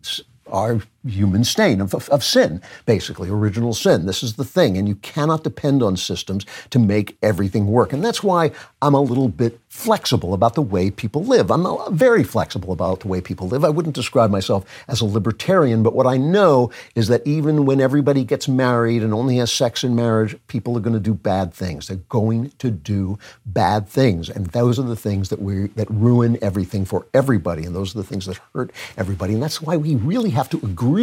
our 0.46 0.80
human 1.08 1.44
stain 1.44 1.80
of, 1.80 1.94
of, 1.94 2.08
of, 2.10 2.22
sin, 2.22 2.60
basically, 2.86 3.28
original 3.30 3.74
sin. 3.74 4.06
This 4.06 4.22
is 4.22 4.34
the 4.34 4.44
thing. 4.44 4.76
And 4.76 4.88
you 4.88 4.96
cannot 4.96 5.44
depend 5.44 5.82
on 5.82 5.96
systems 5.96 6.44
to 6.70 6.78
make 6.78 7.16
everything 7.22 7.66
work. 7.66 7.92
And 7.92 8.04
that's 8.04 8.22
why 8.22 8.50
I'm 8.82 8.94
a 8.94 9.00
little 9.00 9.28
bit 9.28 9.60
flexible 9.68 10.34
about 10.34 10.54
the 10.54 10.62
way 10.62 10.90
people 10.90 11.22
live. 11.24 11.50
I'm 11.50 11.96
very 11.96 12.24
flexible 12.24 12.72
about 12.72 13.00
the 13.00 13.08
way 13.08 13.20
people 13.20 13.48
live. 13.48 13.64
I 13.64 13.68
wouldn't 13.68 13.94
describe 13.94 14.30
myself 14.30 14.64
as 14.88 15.00
a 15.00 15.04
libertarian, 15.04 15.82
but 15.82 15.94
what 15.94 16.06
I 16.06 16.16
know 16.16 16.70
is 16.94 17.08
that 17.08 17.24
even 17.26 17.64
when 17.64 17.80
everybody 17.80 18.24
gets 18.24 18.48
married 18.48 19.02
and 19.02 19.14
only 19.14 19.36
has 19.36 19.52
sex 19.52 19.84
in 19.84 19.94
marriage, 19.94 20.36
people 20.48 20.76
are 20.76 20.80
going 20.80 20.94
to 20.94 21.00
do 21.00 21.14
bad 21.14 21.54
things. 21.54 21.86
They're 21.86 21.98
going 22.08 22.50
to 22.58 22.70
do 22.70 23.18
bad 23.46 23.88
things. 23.88 24.28
And 24.28 24.46
those 24.46 24.78
are 24.78 24.82
the 24.82 24.96
things 24.96 25.28
that 25.28 25.40
we 25.40 25.68
that 25.76 25.88
ruin 25.90 26.38
everything 26.42 26.84
for 26.84 27.06
everybody. 27.14 27.64
And 27.64 27.74
those 27.74 27.94
are 27.94 27.98
the 27.98 28.08
things 28.08 28.26
that 28.26 28.40
hurt 28.54 28.72
everybody. 28.96 29.34
And 29.34 29.42
that's 29.42 29.62
why 29.62 29.76
we 29.76 29.94
really 29.94 30.30
have 30.30 30.48
to 30.50 30.56
agree 30.58 30.97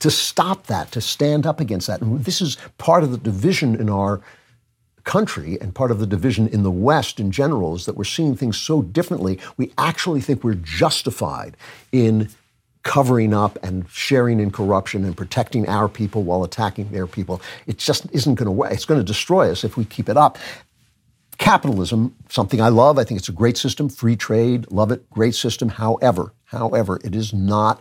to 0.00 0.10
stop 0.10 0.66
that, 0.66 0.92
to 0.92 1.00
stand 1.00 1.46
up 1.46 1.60
against 1.60 1.86
that. 1.86 2.00
And 2.00 2.24
this 2.24 2.40
is 2.40 2.56
part 2.78 3.04
of 3.04 3.10
the 3.10 3.18
division 3.18 3.74
in 3.74 3.88
our 3.88 4.20
country 5.04 5.58
and 5.60 5.74
part 5.74 5.90
of 5.90 5.98
the 5.98 6.06
division 6.06 6.48
in 6.48 6.62
the 6.62 6.70
West 6.70 7.20
in 7.20 7.30
general 7.30 7.74
is 7.74 7.86
that 7.86 7.96
we're 7.96 8.04
seeing 8.04 8.36
things 8.36 8.56
so 8.56 8.82
differently. 8.82 9.38
We 9.56 9.72
actually 9.78 10.20
think 10.20 10.42
we're 10.42 10.54
justified 10.54 11.56
in 11.92 12.30
covering 12.82 13.32
up 13.32 13.58
and 13.62 13.88
sharing 13.88 14.40
in 14.40 14.50
corruption 14.50 15.04
and 15.04 15.16
protecting 15.16 15.68
our 15.68 15.88
people 15.88 16.22
while 16.22 16.44
attacking 16.44 16.90
their 16.90 17.06
people. 17.06 17.40
It 17.66 17.78
just 17.78 18.06
isn't 18.12 18.34
going 18.34 18.46
to 18.46 18.52
work. 18.52 18.72
It's 18.72 18.84
going 18.84 19.00
to 19.00 19.04
destroy 19.04 19.50
us 19.50 19.64
if 19.64 19.76
we 19.76 19.84
keep 19.84 20.08
it 20.08 20.16
up. 20.16 20.38
Capitalism, 21.38 22.14
something 22.28 22.60
I 22.60 22.68
love. 22.68 22.98
I 22.98 23.04
think 23.04 23.18
it's 23.18 23.28
a 23.28 23.32
great 23.32 23.56
system. 23.56 23.88
Free 23.88 24.16
trade, 24.16 24.70
love 24.70 24.92
it. 24.92 25.08
Great 25.10 25.34
system. 25.34 25.70
However, 25.70 26.32
however, 26.44 27.00
it 27.02 27.14
is 27.14 27.32
not 27.32 27.80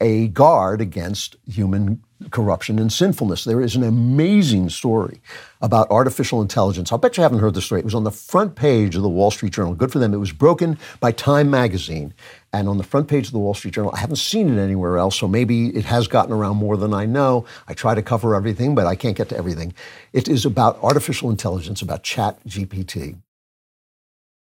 a 0.00 0.28
guard 0.28 0.80
against 0.80 1.36
human 1.46 2.02
corruption 2.30 2.78
and 2.78 2.92
sinfulness. 2.92 3.44
There 3.44 3.60
is 3.60 3.76
an 3.76 3.82
amazing 3.82 4.68
story 4.70 5.20
about 5.60 5.90
artificial 5.90 6.40
intelligence. 6.40 6.90
I'll 6.90 6.98
bet 6.98 7.16
you 7.16 7.22
haven't 7.22 7.40
heard 7.40 7.54
the 7.54 7.60
story. 7.60 7.80
It 7.80 7.84
was 7.84 7.94
on 7.94 8.04
the 8.04 8.10
front 8.10 8.54
page 8.54 8.96
of 8.96 9.02
the 9.02 9.08
Wall 9.08 9.30
Street 9.30 9.52
Journal. 9.52 9.74
Good 9.74 9.92
for 9.92 9.98
them. 9.98 10.14
It 10.14 10.18
was 10.18 10.32
broken 10.32 10.78
by 11.00 11.12
Time 11.12 11.50
Magazine. 11.50 12.14
And 12.52 12.68
on 12.68 12.78
the 12.78 12.84
front 12.84 13.08
page 13.08 13.26
of 13.26 13.32
the 13.32 13.38
Wall 13.38 13.54
Street 13.54 13.74
Journal, 13.74 13.92
I 13.94 13.98
haven't 13.98 14.16
seen 14.16 14.56
it 14.56 14.62
anywhere 14.62 14.98
else, 14.98 15.16
so 15.16 15.28
maybe 15.28 15.68
it 15.76 15.84
has 15.84 16.06
gotten 16.06 16.32
around 16.32 16.56
more 16.56 16.76
than 16.76 16.94
I 16.94 17.04
know. 17.04 17.44
I 17.68 17.74
try 17.74 17.94
to 17.94 18.02
cover 18.02 18.34
everything, 18.34 18.74
but 18.74 18.86
I 18.86 18.94
can't 18.94 19.16
get 19.16 19.28
to 19.30 19.36
everything. 19.36 19.74
It 20.12 20.28
is 20.28 20.44
about 20.44 20.82
artificial 20.82 21.30
intelligence, 21.30 21.82
about 21.82 22.02
Chat 22.02 22.38
GPT. 22.46 23.18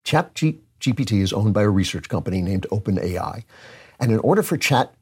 Chat 0.03 0.33
GPT 0.35 1.21
is 1.21 1.33
owned 1.33 1.53
by 1.53 1.63
a 1.63 1.69
research 1.69 2.09
company 2.09 2.41
named 2.41 2.67
OpenAI. 2.71 3.43
And 3.99 4.11
in 4.11 4.19
order 4.19 4.43
for 4.43 4.57
Chat 4.57 4.93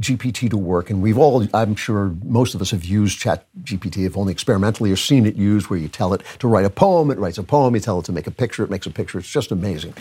GPT 0.00 0.48
to 0.50 0.56
work, 0.56 0.90
and 0.90 1.02
we've 1.02 1.18
all, 1.18 1.46
I'm 1.54 1.76
sure 1.76 2.14
most 2.24 2.54
of 2.54 2.62
us 2.62 2.70
have 2.70 2.84
used 2.84 3.18
Chat 3.18 3.46
GPT, 3.62 4.06
if 4.06 4.16
only 4.16 4.32
experimentally, 4.32 4.90
or 4.90 4.96
seen 4.96 5.26
it 5.26 5.36
used 5.36 5.68
where 5.68 5.78
you 5.78 5.88
tell 5.88 6.14
it 6.14 6.22
to 6.38 6.48
write 6.48 6.64
a 6.64 6.70
poem, 6.70 7.10
it 7.10 7.18
writes 7.18 7.38
a 7.38 7.42
poem, 7.42 7.74
you 7.74 7.80
tell 7.80 8.00
it 8.00 8.04
to 8.06 8.12
make 8.12 8.26
a 8.26 8.30
picture, 8.30 8.64
it 8.64 8.70
makes 8.70 8.86
a 8.86 8.90
picture. 8.90 9.18
It's 9.18 9.30
just 9.30 9.52
amazing. 9.52 9.94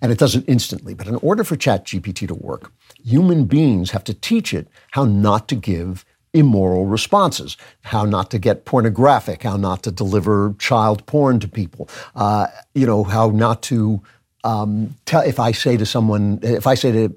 And 0.00 0.10
it 0.10 0.18
does 0.18 0.34
it 0.34 0.44
instantly. 0.48 0.94
But 0.94 1.06
in 1.06 1.16
order 1.16 1.44
for 1.44 1.56
Chat 1.56 1.84
GPT 1.84 2.26
to 2.28 2.34
work, 2.34 2.72
human 3.04 3.44
beings 3.44 3.90
have 3.90 4.04
to 4.04 4.14
teach 4.14 4.54
it 4.54 4.68
how 4.92 5.04
not 5.04 5.48
to 5.48 5.54
give 5.54 6.04
immoral 6.34 6.86
responses, 6.86 7.56
how 7.82 8.04
not 8.04 8.30
to 8.30 8.38
get 8.38 8.64
pornographic, 8.64 9.42
how 9.42 9.56
not 9.56 9.82
to 9.82 9.90
deliver 9.90 10.54
child 10.58 11.04
porn 11.06 11.38
to 11.40 11.48
people, 11.48 11.88
uh, 12.16 12.46
you 12.74 12.86
know, 12.86 13.04
how 13.04 13.28
not 13.28 13.62
to 13.62 14.02
um, 14.44 14.96
tell, 15.04 15.22
if 15.22 15.38
I 15.38 15.52
say 15.52 15.76
to 15.76 15.86
someone, 15.86 16.40
if 16.42 16.66
I 16.66 16.74
say 16.74 16.92
to 16.92 17.14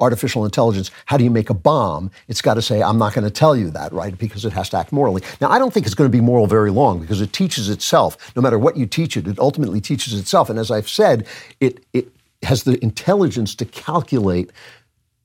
artificial 0.00 0.44
intelligence, 0.44 0.90
how 1.06 1.16
do 1.16 1.24
you 1.24 1.30
make 1.30 1.50
a 1.50 1.54
bomb? 1.54 2.10
It's 2.26 2.42
got 2.42 2.54
to 2.54 2.62
say, 2.62 2.82
I'm 2.82 2.98
not 2.98 3.14
going 3.14 3.24
to 3.24 3.30
tell 3.30 3.56
you 3.56 3.70
that, 3.70 3.92
right? 3.92 4.16
Because 4.16 4.44
it 4.44 4.52
has 4.52 4.68
to 4.70 4.78
act 4.78 4.92
morally. 4.92 5.22
Now, 5.40 5.50
I 5.50 5.58
don't 5.58 5.72
think 5.72 5.86
it's 5.86 5.94
going 5.94 6.10
to 6.10 6.16
be 6.16 6.20
moral 6.20 6.46
very 6.46 6.70
long 6.70 7.00
because 7.00 7.20
it 7.20 7.32
teaches 7.32 7.68
itself. 7.68 8.34
No 8.34 8.42
matter 8.42 8.58
what 8.58 8.76
you 8.76 8.86
teach 8.86 9.16
it, 9.16 9.28
it 9.28 9.38
ultimately 9.38 9.80
teaches 9.80 10.18
itself. 10.18 10.50
And 10.50 10.58
as 10.58 10.70
I've 10.70 10.88
said, 10.88 11.26
it, 11.60 11.84
it 11.92 12.08
has 12.42 12.64
the 12.64 12.82
intelligence 12.82 13.54
to 13.56 13.64
calculate 13.64 14.50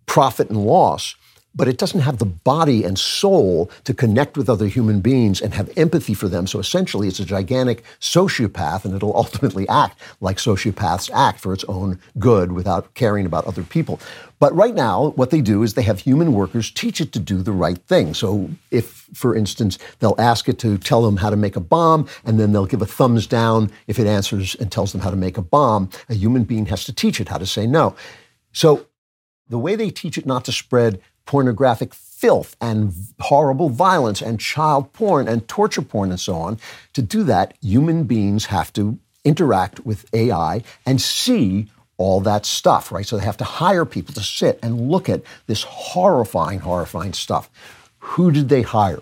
profit 0.06 0.50
and 0.50 0.64
loss 0.64 1.16
but 1.56 1.68
it 1.68 1.78
doesn't 1.78 2.02
have 2.02 2.18
the 2.18 2.26
body 2.26 2.84
and 2.84 2.98
soul 2.98 3.70
to 3.84 3.94
connect 3.94 4.38
with 4.38 4.50
other 4.50 4.68
human 4.68 5.02
beings 5.02 5.42
and 5.42 5.54
have 5.54 5.70
empathy 5.78 6.14
for 6.14 6.28
them. 6.28 6.48
So 6.48 6.60
essentially, 6.60 7.08
it's 7.08 7.20
a 7.20 7.26
gigantic 7.26 7.84
sociopath, 8.00 8.86
and 8.86 8.96
it'll 8.96 9.16
ultimately 9.24 9.68
act 9.70 10.00
like 10.22 10.38
sociopaths 10.38 11.12
act 11.14 11.40
for 11.40 11.54
its 11.54 11.64
own 11.66 12.00
good 12.18 12.52
without 12.52 12.94
caring 12.96 13.26
about 13.26 13.46
other 13.46 13.64
people. 13.64 14.00
But 14.44 14.54
right 14.58 14.76
now, 14.76 15.12
what 15.16 15.30
they 15.30 15.40
do 15.40 15.64
is 15.64 15.74
they 15.74 15.84
have 15.84 16.02
human 16.02 16.34
workers 16.34 16.70
teach 16.70 17.00
it 17.00 17.14
to 17.14 17.20
do 17.20 17.42
the 17.42 17.54
right 17.54 17.78
thing. 17.78 18.14
So 18.14 18.50
if, 18.72 19.08
for 19.14 19.38
instance, 19.38 19.80
they'll 20.00 20.20
ask 20.20 20.50
it 20.50 20.60
to 20.60 20.78
tell 20.78 21.02
them 21.02 21.16
how 21.16 21.30
to 21.30 21.38
make 21.38 21.56
a 21.56 21.62
bomb, 21.62 22.10
and 22.26 22.38
then 22.38 22.52
they'll 22.52 22.66
give 22.66 22.82
a 22.82 22.86
thumbs 22.86 23.26
down 23.26 23.72
if 23.88 24.00
it 24.00 24.06
answers 24.06 24.54
and 24.56 24.70
tells 24.70 24.92
them 24.92 25.00
how 25.00 25.12
to 25.12 25.16
make 25.16 25.38
a 25.38 25.42
bomb, 25.42 25.90
a 26.10 26.14
human 26.14 26.44
being 26.44 26.66
has 26.66 26.84
to 26.84 26.92
teach 26.92 27.22
it 27.22 27.30
how 27.30 27.38
to 27.38 27.46
say 27.46 27.66
no. 27.66 27.96
So 28.52 28.88
the 29.48 29.58
way 29.58 29.78
they 29.78 29.90
teach 29.90 30.18
it 30.18 30.26
not 30.26 30.44
to 30.44 30.52
spread 30.52 31.00
pornographic 31.26 31.94
filth 31.94 32.58
and 32.60 32.94
horrible 33.22 33.70
violence 33.70 34.22
and 34.22 34.42
child 34.42 34.92
porn 34.92 35.30
and 35.30 35.48
torture 35.48 35.82
porn 35.82 36.10
and 36.10 36.20
so 36.20 36.36
on, 36.36 36.60
to 36.92 37.02
do 37.02 37.24
that, 37.24 37.54
human 37.62 38.04
beings 38.04 38.48
have 38.48 38.74
to 38.74 39.00
interact 39.24 39.86
with 39.86 40.06
AI 40.14 40.64
and 40.86 41.02
see 41.02 41.70
all 42.04 42.20
that 42.22 42.46
stuff, 42.46 42.92
right? 42.92 43.06
So 43.06 43.18
they 43.18 43.24
have 43.24 43.38
to 43.38 43.44
hire 43.44 43.86
people 43.86 44.14
to 44.14 44.22
sit 44.22 44.60
and 44.62 44.90
look 44.90 45.10
at 45.10 45.24
this 45.48 45.64
horrifying, 45.64 46.60
horrifying 46.60 47.14
stuff. 47.14 47.50
Who 48.00 48.32
did 48.32 48.50
they 48.50 48.62
hire? 48.62 49.02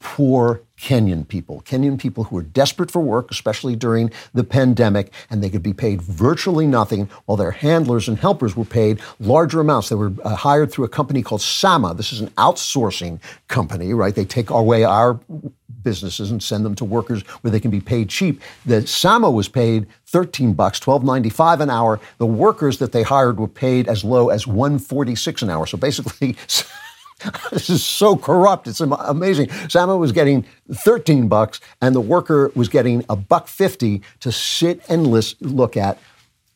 Poor 0.00 0.62
Kenyan 0.80 1.26
people, 1.26 1.60
Kenyan 1.62 1.98
people 1.98 2.24
who 2.24 2.36
were 2.36 2.42
desperate 2.42 2.90
for 2.90 3.00
work, 3.02 3.30
especially 3.32 3.74
during 3.74 4.12
the 4.32 4.44
pandemic, 4.44 5.12
and 5.28 5.42
they 5.42 5.50
could 5.50 5.62
be 5.62 5.74
paid 5.74 6.00
virtually 6.00 6.66
nothing 6.66 7.10
while 7.26 7.36
their 7.36 7.50
handlers 7.50 8.08
and 8.08 8.18
helpers 8.18 8.56
were 8.56 8.64
paid 8.64 9.00
larger 9.18 9.60
amounts. 9.60 9.88
They 9.88 9.96
were 9.96 10.12
uh, 10.24 10.36
hired 10.36 10.70
through 10.70 10.84
a 10.84 10.88
company 10.88 11.20
called 11.20 11.42
Sama. 11.42 11.94
This 11.94 12.12
is 12.12 12.20
an 12.20 12.30
outsourcing 12.38 13.20
company, 13.48 13.92
right? 13.92 14.14
They 14.14 14.24
take 14.24 14.50
away 14.50 14.84
our 14.84 15.18
businesses 15.82 16.30
and 16.30 16.42
send 16.42 16.64
them 16.64 16.74
to 16.76 16.84
workers 16.84 17.22
where 17.42 17.50
they 17.50 17.60
can 17.60 17.70
be 17.70 17.80
paid 17.80 18.08
cheap. 18.08 18.40
The 18.64 18.86
Sama 18.86 19.30
was 19.30 19.48
paid 19.48 19.86
13 20.08 20.54
bucks, 20.54 20.80
12.95 20.80 21.60
an 21.60 21.70
hour. 21.70 22.00
The 22.16 22.26
workers 22.26 22.78
that 22.78 22.92
they 22.92 23.02
hired 23.02 23.38
were 23.38 23.48
paid 23.48 23.88
as 23.88 24.04
low 24.04 24.30
as 24.30 24.46
146 24.46 25.42
an 25.42 25.50
hour. 25.50 25.66
So 25.66 25.76
basically 25.76 26.32
this 27.50 27.68
is 27.68 27.84
so 27.84 28.16
corrupt. 28.16 28.66
It's 28.68 28.80
amazing. 28.80 29.50
Sama 29.68 29.96
was 29.96 30.12
getting 30.12 30.46
13 30.72 31.28
bucks, 31.28 31.60
and 31.82 31.94
the 31.94 32.00
worker 32.00 32.50
was 32.54 32.68
getting 32.68 33.04
a 33.10 33.16
buck 33.16 33.48
50 33.48 34.02
to 34.20 34.32
sit 34.32 34.82
and 34.88 35.06
list, 35.06 35.40
look 35.42 35.76
at 35.76 35.98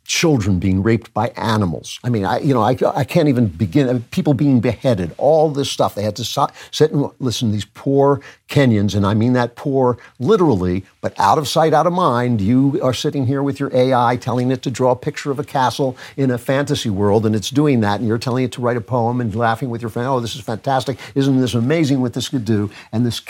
children 0.04 0.58
being 0.58 0.82
raped 0.82 1.12
by 1.14 1.28
animals. 1.28 1.98
I 2.04 2.08
mean, 2.08 2.24
I, 2.24 2.40
you 2.40 2.52
know, 2.52 2.62
I, 2.62 2.76
I 2.94 3.04
can't 3.04 3.28
even 3.28 3.46
begin. 3.46 3.88
I 3.88 3.92
mean, 3.94 4.04
people 4.10 4.34
being 4.34 4.60
beheaded, 4.60 5.14
all 5.16 5.50
this 5.50 5.70
stuff. 5.70 5.94
They 5.94 6.02
had 6.02 6.16
to 6.16 6.24
sit 6.70 6.92
and 6.92 7.10
listen 7.18 7.48
to 7.48 7.52
these 7.52 7.64
poor 7.64 8.20
Kenyans, 8.48 8.94
and 8.94 9.06
I 9.06 9.14
mean 9.14 9.32
that 9.34 9.56
poor 9.56 9.98
literally, 10.18 10.84
but 11.00 11.18
out 11.18 11.38
of 11.38 11.48
sight, 11.48 11.72
out 11.72 11.86
of 11.86 11.92
mind. 11.92 12.40
You 12.40 12.80
are 12.82 12.92
sitting 12.94 13.26
here 13.26 13.42
with 13.42 13.60
your 13.60 13.74
AI 13.74 14.16
telling 14.16 14.50
it 14.50 14.62
to 14.62 14.70
draw 14.70 14.90
a 14.90 14.96
picture 14.96 15.30
of 15.30 15.38
a 15.38 15.44
castle 15.44 15.96
in 16.16 16.30
a 16.30 16.38
fantasy 16.38 16.90
world, 16.90 17.24
and 17.24 17.34
it's 17.34 17.50
doing 17.50 17.80
that, 17.80 18.00
and 18.00 18.08
you're 18.08 18.18
telling 18.18 18.44
it 18.44 18.52
to 18.52 18.60
write 18.60 18.76
a 18.76 18.80
poem 18.80 19.20
and 19.20 19.34
laughing 19.34 19.70
with 19.70 19.80
your 19.80 19.90
friend. 19.90 20.08
Oh, 20.08 20.20
this 20.20 20.34
is 20.34 20.42
fantastic. 20.42 20.98
Isn't 21.14 21.40
this 21.40 21.54
amazing 21.54 22.00
what 22.00 22.12
this 22.12 22.28
could 22.28 22.44
do? 22.44 22.70
And 22.92 23.06
this 23.06 23.20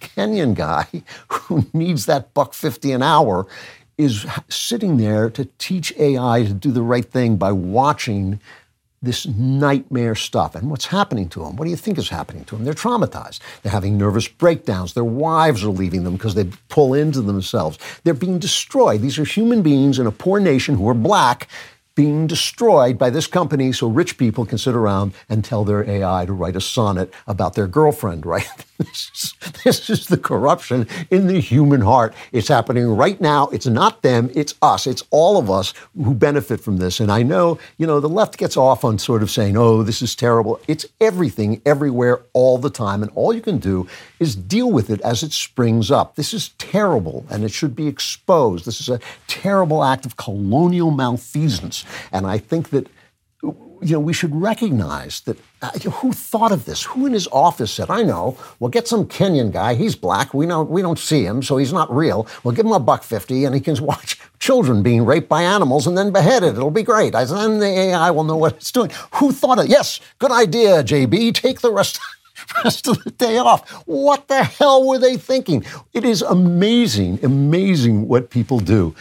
Kenyan 0.00 0.54
guy 0.54 0.86
who 1.28 1.66
needs 1.72 2.06
that 2.06 2.34
buck 2.34 2.54
50 2.54 2.92
an 2.92 3.02
hour 3.02 3.46
is 3.98 4.26
sitting 4.48 4.96
there 4.96 5.30
to 5.30 5.44
teach 5.58 5.96
AI 5.98 6.44
to 6.44 6.52
do 6.52 6.70
the 6.70 6.82
right 6.82 7.04
thing 7.04 7.36
by 7.36 7.52
watching 7.52 8.40
this 9.02 9.26
nightmare 9.26 10.14
stuff. 10.14 10.54
And 10.54 10.70
what's 10.70 10.86
happening 10.86 11.28
to 11.30 11.40
them? 11.40 11.56
What 11.56 11.64
do 11.64 11.70
you 11.70 11.76
think 11.76 11.98
is 11.98 12.08
happening 12.08 12.44
to 12.44 12.54
them? 12.54 12.64
They're 12.64 12.72
traumatized. 12.72 13.40
They're 13.62 13.72
having 13.72 13.98
nervous 13.98 14.28
breakdowns. 14.28 14.94
Their 14.94 15.04
wives 15.04 15.64
are 15.64 15.70
leaving 15.70 16.04
them 16.04 16.14
because 16.14 16.36
they 16.36 16.48
pull 16.68 16.94
into 16.94 17.20
themselves. 17.20 17.78
They're 18.04 18.14
being 18.14 18.38
destroyed. 18.38 19.02
These 19.02 19.18
are 19.18 19.24
human 19.24 19.62
beings 19.62 19.98
in 19.98 20.06
a 20.06 20.12
poor 20.12 20.38
nation 20.38 20.76
who 20.76 20.88
are 20.88 20.94
black 20.94 21.48
being 21.94 22.26
destroyed 22.26 22.96
by 22.96 23.10
this 23.10 23.26
company 23.26 23.72
so 23.72 23.86
rich 23.86 24.16
people 24.16 24.46
can 24.46 24.56
sit 24.56 24.74
around 24.74 25.12
and 25.28 25.44
tell 25.44 25.64
their 25.64 25.88
AI 25.88 26.24
to 26.24 26.32
write 26.32 26.56
a 26.56 26.60
sonnet 26.60 27.12
about 27.26 27.54
their 27.54 27.66
girlfriend, 27.66 28.24
right? 28.26 28.48
This, 28.82 29.90
is, 29.90 30.06
the 30.06 30.16
corruption 30.16 30.86
in 31.10 31.26
the 31.26 31.40
human 31.40 31.80
heart. 31.80 32.14
It's 32.32 32.48
happening 32.48 32.86
right 32.88 33.20
now. 33.20 33.48
It's 33.48 33.66
not 33.66 34.02
them, 34.02 34.30
it's 34.34 34.54
us. 34.62 34.86
It's 34.86 35.02
all 35.10 35.38
of 35.38 35.50
us 35.50 35.74
who 35.96 36.14
benefit 36.14 36.60
from 36.60 36.78
this. 36.78 37.00
And 37.00 37.10
I 37.10 37.22
know, 37.22 37.58
you 37.78 37.86
know, 37.86 38.00
the 38.00 38.08
left 38.08 38.36
gets 38.36 38.56
off 38.56 38.84
on 38.84 38.98
sort 38.98 39.22
of 39.22 39.30
saying, 39.30 39.56
oh, 39.56 39.82
this 39.82 40.02
is 40.02 40.14
terrible. 40.14 40.60
It's 40.68 40.86
everything, 41.00 41.62
everywhere, 41.64 42.22
all 42.32 42.58
the 42.58 42.70
time. 42.70 43.02
And 43.02 43.12
all 43.14 43.32
you 43.32 43.40
can 43.40 43.58
do 43.58 43.86
is 44.18 44.34
deal 44.34 44.70
with 44.70 44.90
it 44.90 45.00
as 45.02 45.22
it 45.22 45.32
springs 45.32 45.90
up. 45.90 46.16
This 46.16 46.34
is 46.34 46.50
terrible 46.58 47.26
and 47.30 47.44
it 47.44 47.50
should 47.50 47.74
be 47.74 47.86
exposed. 47.86 48.64
This 48.64 48.80
is 48.80 48.88
a 48.88 49.00
terrible 49.26 49.84
act 49.84 50.06
of 50.06 50.16
colonial 50.16 50.90
malfeasance. 50.90 51.84
And 52.10 52.26
I 52.26 52.38
think 52.38 52.70
that 52.70 52.88
you 53.82 53.94
know, 53.94 54.00
we 54.00 54.12
should 54.12 54.34
recognize 54.34 55.20
that 55.22 55.38
uh, 55.60 55.70
who 55.90 56.12
thought 56.12 56.52
of 56.52 56.64
this? 56.64 56.84
Who 56.84 57.06
in 57.06 57.12
his 57.12 57.28
office 57.32 57.72
said, 57.72 57.90
"I 57.90 58.02
know, 58.02 58.36
we'll 58.60 58.70
get 58.70 58.88
some 58.88 59.06
Kenyan 59.06 59.52
guy. 59.52 59.74
He's 59.74 59.96
black. 59.96 60.32
We 60.32 60.46
know 60.46 60.62
we 60.62 60.82
don't 60.82 60.98
see 60.98 61.24
him, 61.24 61.42
so 61.42 61.56
he's 61.56 61.72
not 61.72 61.94
real. 61.94 62.26
We'll 62.42 62.54
give 62.54 62.66
him 62.66 62.72
a 62.72 62.80
buck 62.80 63.02
fifty, 63.02 63.44
and 63.44 63.54
he 63.54 63.60
can 63.60 63.76
watch 63.84 64.18
children 64.38 64.82
being 64.82 65.04
raped 65.04 65.28
by 65.28 65.42
animals 65.42 65.86
and 65.86 65.96
then 65.96 66.12
beheaded. 66.12 66.54
It'll 66.54 66.70
be 66.70 66.82
great. 66.82 67.14
I 67.14 67.24
then 67.24 67.58
the 67.58 67.66
AI 67.66 68.10
will 68.10 68.24
know 68.24 68.36
what 68.36 68.54
it's 68.54 68.72
doing. 68.72 68.90
Who 69.14 69.32
thought 69.32 69.58
of? 69.58 69.66
Yes, 69.66 70.00
good 70.18 70.32
idea, 70.32 70.82
JB. 70.82 71.34
Take 71.34 71.60
the 71.60 71.72
rest." 71.72 71.98
rest 72.64 72.88
of 72.88 73.02
the 73.04 73.10
day 73.10 73.38
off. 73.38 73.70
What 73.86 74.26
the 74.28 74.42
hell 74.42 74.86
were 74.86 74.98
they 74.98 75.16
thinking? 75.16 75.64
It 75.92 76.04
is 76.04 76.22
amazing, 76.22 77.20
amazing 77.22 78.08
what 78.08 78.30
people 78.30 78.58
do 78.58 78.94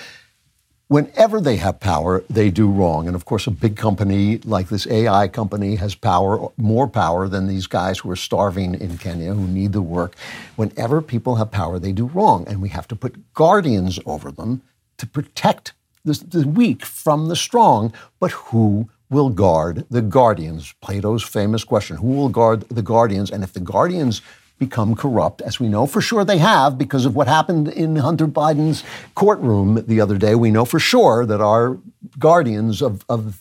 whenever 0.91 1.39
they 1.39 1.55
have 1.55 1.79
power, 1.79 2.21
they 2.29 2.51
do 2.51 2.69
wrong. 2.69 3.07
And 3.07 3.15
of 3.15 3.23
course, 3.23 3.47
a 3.47 3.51
big 3.51 3.77
company 3.77 4.39
like 4.39 4.67
this 4.67 4.85
AI 4.87 5.29
company 5.29 5.75
has 5.75 5.95
power, 5.95 6.51
more 6.57 6.85
power 6.85 7.29
than 7.29 7.47
these 7.47 7.65
guys 7.65 7.99
who 7.99 8.11
are 8.11 8.17
starving 8.17 8.75
in 8.75 8.97
Kenya 8.97 9.33
who 9.33 9.47
need 9.47 9.71
the 9.71 9.81
work. 9.81 10.13
Whenever 10.57 11.01
people 11.01 11.37
have 11.37 11.49
power, 11.49 11.79
they 11.79 11.93
do 11.93 12.07
wrong. 12.07 12.45
And 12.45 12.61
we 12.61 12.67
have 12.69 12.89
to 12.89 12.95
put 12.97 13.33
guardians 13.33 14.01
over 14.05 14.33
them 14.33 14.63
to 14.97 15.07
protect 15.07 15.71
the, 16.03 16.21
the 16.27 16.45
weak 16.45 16.83
from 16.83 17.29
the 17.29 17.37
strong. 17.37 17.93
But 18.19 18.31
who 18.31 18.89
will 19.09 19.29
guard 19.29 19.85
the 19.89 20.01
guardians? 20.01 20.73
Plato's 20.81 21.23
famous 21.23 21.63
question 21.63 21.95
who 21.97 22.07
will 22.07 22.29
guard 22.29 22.67
the 22.67 22.81
guardians? 22.81 23.31
And 23.31 23.45
if 23.45 23.53
the 23.53 23.61
guardians 23.61 24.21
become 24.61 24.95
corrupt, 24.95 25.41
as 25.41 25.59
we 25.59 25.67
know 25.67 25.87
for 25.87 26.01
sure 26.01 26.23
they 26.23 26.37
have 26.37 26.77
because 26.77 27.03
of 27.03 27.15
what 27.15 27.27
happened 27.27 27.67
in 27.67 27.95
Hunter 27.95 28.27
Biden's 28.27 28.83
courtroom 29.15 29.83
the 29.87 29.99
other 29.99 30.19
day. 30.19 30.35
We 30.35 30.51
know 30.51 30.65
for 30.65 30.79
sure 30.79 31.25
that 31.25 31.41
our 31.41 31.79
guardians 32.19 32.79
of, 32.79 33.03
of 33.09 33.39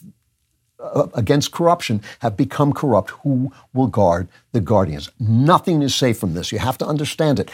uh, 0.83 1.09
against 1.13 1.53
corruption 1.53 2.01
have 2.21 2.39
become 2.39 2.73
corrupt. 2.73 3.11
Who 3.23 3.53
will 3.75 3.89
guard 3.89 4.29
the 4.53 4.63
guardians? 4.63 5.11
Nothing 5.21 5.83
is 5.83 5.95
safe 5.95 6.19
from 6.19 6.33
this. 6.33 6.53
You 6.53 6.59
have 6.59 6.79
to 6.79 6.87
understand 6.87 7.39
it 7.39 7.51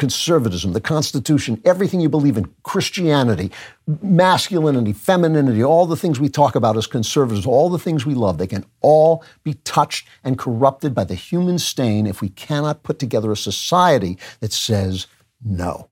conservatism, 0.00 0.72
the 0.72 0.80
Constitution, 0.80 1.60
everything 1.66 2.00
you 2.00 2.08
believe 2.08 2.38
in, 2.38 2.50
Christianity, 2.62 3.52
masculinity, 3.86 4.94
femininity, 4.94 5.62
all 5.62 5.84
the 5.84 5.94
things 5.94 6.18
we 6.18 6.30
talk 6.30 6.54
about 6.54 6.78
as 6.78 6.86
conservatives, 6.86 7.44
all 7.44 7.68
the 7.68 7.78
things 7.78 8.06
we 8.06 8.14
love, 8.14 8.38
they 8.38 8.46
can 8.46 8.64
all 8.80 9.22
be 9.44 9.54
touched 9.62 10.08
and 10.24 10.38
corrupted 10.38 10.94
by 10.94 11.04
the 11.04 11.14
human 11.14 11.58
stain 11.58 12.06
if 12.06 12.22
we 12.22 12.30
cannot 12.30 12.82
put 12.82 12.98
together 12.98 13.30
a 13.30 13.36
society 13.36 14.16
that 14.40 14.54
says 14.54 15.06
no. 15.44 15.90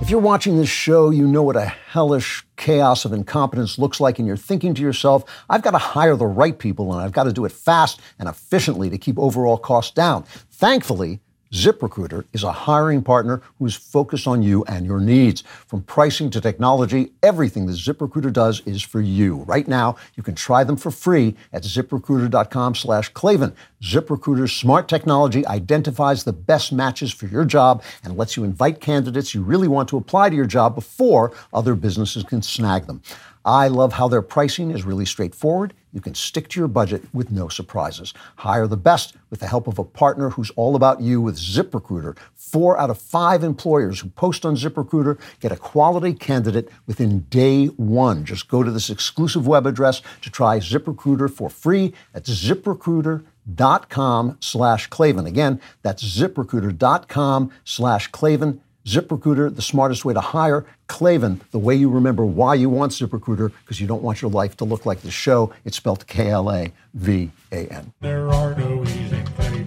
If 0.00 0.10
you're 0.10 0.20
watching 0.20 0.56
this 0.56 0.68
show, 0.68 1.10
you 1.10 1.28
know 1.28 1.44
what 1.44 1.56
a 1.56 1.66
hellish 1.66 2.44
chaos 2.56 3.04
of 3.04 3.12
incompetence 3.12 3.78
looks 3.78 4.00
like, 4.00 4.18
and 4.18 4.26
you're 4.26 4.36
thinking 4.36 4.74
to 4.74 4.82
yourself, 4.82 5.22
I've 5.48 5.62
got 5.62 5.72
to 5.72 5.78
hire 5.78 6.16
the 6.16 6.26
right 6.26 6.58
people 6.58 6.92
and 6.92 7.00
I've 7.00 7.12
got 7.12 7.24
to 7.24 7.32
do 7.32 7.44
it 7.44 7.52
fast 7.52 8.00
and 8.18 8.28
efficiently 8.28 8.90
to 8.90 8.98
keep 8.98 9.16
overall 9.16 9.58
costs 9.58 9.92
down. 9.92 10.24
Thankfully, 10.50 11.20
ZipRecruiter 11.52 12.24
is 12.32 12.42
a 12.42 12.52
hiring 12.52 13.02
partner 13.02 13.40
who's 13.58 13.74
focused 13.74 14.26
on 14.26 14.42
you 14.42 14.64
and 14.64 14.84
your 14.84 15.00
needs. 15.00 15.42
From 15.66 15.82
pricing 15.82 16.28
to 16.30 16.40
technology, 16.40 17.12
everything 17.22 17.66
that 17.66 17.72
ZipRecruiter 17.72 18.32
does 18.32 18.60
is 18.66 18.82
for 18.82 19.00
you. 19.00 19.36
Right 19.44 19.66
now, 19.66 19.96
you 20.14 20.22
can 20.22 20.34
try 20.34 20.62
them 20.64 20.76
for 20.76 20.90
free 20.90 21.36
at 21.52 21.62
ziprecruiter.com 21.62 22.74
slash 22.74 23.08
Klavan. 23.10 23.54
ZipRecruiter's 23.82 24.52
smart 24.52 24.88
technology 24.88 25.46
identifies 25.46 26.24
the 26.24 26.32
best 26.32 26.72
matches 26.72 27.12
for 27.12 27.26
your 27.26 27.44
job 27.44 27.82
and 28.04 28.16
lets 28.16 28.36
you 28.36 28.44
invite 28.44 28.80
candidates 28.80 29.34
you 29.34 29.42
really 29.42 29.68
want 29.68 29.88
to 29.88 29.96
apply 29.96 30.28
to 30.28 30.36
your 30.36 30.46
job 30.46 30.74
before 30.74 31.32
other 31.52 31.74
businesses 31.74 32.24
can 32.24 32.42
snag 32.42 32.86
them. 32.86 33.02
I 33.48 33.68
love 33.68 33.94
how 33.94 34.08
their 34.08 34.20
pricing 34.20 34.70
is 34.70 34.84
really 34.84 35.06
straightforward. 35.06 35.72
You 35.94 36.02
can 36.02 36.14
stick 36.14 36.48
to 36.48 36.60
your 36.60 36.68
budget 36.68 37.02
with 37.14 37.30
no 37.30 37.48
surprises. 37.48 38.12
Hire 38.36 38.66
the 38.66 38.76
best 38.76 39.16
with 39.30 39.40
the 39.40 39.46
help 39.46 39.66
of 39.66 39.78
a 39.78 39.84
partner 39.84 40.28
who's 40.28 40.50
all 40.50 40.76
about 40.76 41.00
you 41.00 41.22
with 41.22 41.38
ZipRecruiter. 41.38 42.18
Four 42.34 42.78
out 42.78 42.90
of 42.90 42.98
five 42.98 43.42
employers 43.42 44.00
who 44.00 44.10
post 44.10 44.44
on 44.44 44.54
ZipRecruiter 44.54 45.18
get 45.40 45.50
a 45.50 45.56
quality 45.56 46.12
candidate 46.12 46.68
within 46.86 47.20
day 47.30 47.68
one. 47.68 48.26
Just 48.26 48.48
go 48.48 48.62
to 48.62 48.70
this 48.70 48.90
exclusive 48.90 49.46
web 49.46 49.66
address 49.66 50.02
to 50.20 50.30
try 50.30 50.58
ZipRecruiter 50.58 51.30
for 51.30 51.48
free 51.48 51.94
at 52.12 52.24
ziprecruiter.com 52.24 54.36
slash 54.40 54.88
Klavan. 54.88 55.24
Again, 55.24 55.58
that's 55.80 56.04
ziprecruiter.com 56.04 57.50
slash 57.64 58.08
Klavan. 58.08 58.60
ZipRecruiter, 58.88 59.54
the 59.54 59.60
smartest 59.60 60.06
way 60.06 60.14
to 60.14 60.20
hire. 60.20 60.64
Klavan, 60.86 61.42
the 61.50 61.58
way 61.58 61.74
you 61.74 61.90
remember 61.90 62.24
why 62.24 62.54
you 62.54 62.70
want 62.70 62.92
ZipRecruiter, 62.92 63.52
because 63.60 63.82
you 63.82 63.86
don't 63.86 64.02
want 64.02 64.22
your 64.22 64.30
life 64.30 64.56
to 64.56 64.64
look 64.64 64.86
like 64.86 65.02
the 65.02 65.10
show. 65.10 65.52
It's 65.66 65.76
spelled 65.76 66.06
K 66.06 66.30
L 66.30 66.50
A 66.50 66.72
V 66.94 67.30
A 67.52 67.66
N. 67.66 67.92
There 68.00 68.30
are 68.30 68.54
no 68.54 68.82
easy 68.84 69.22
Klavan. 69.36 69.66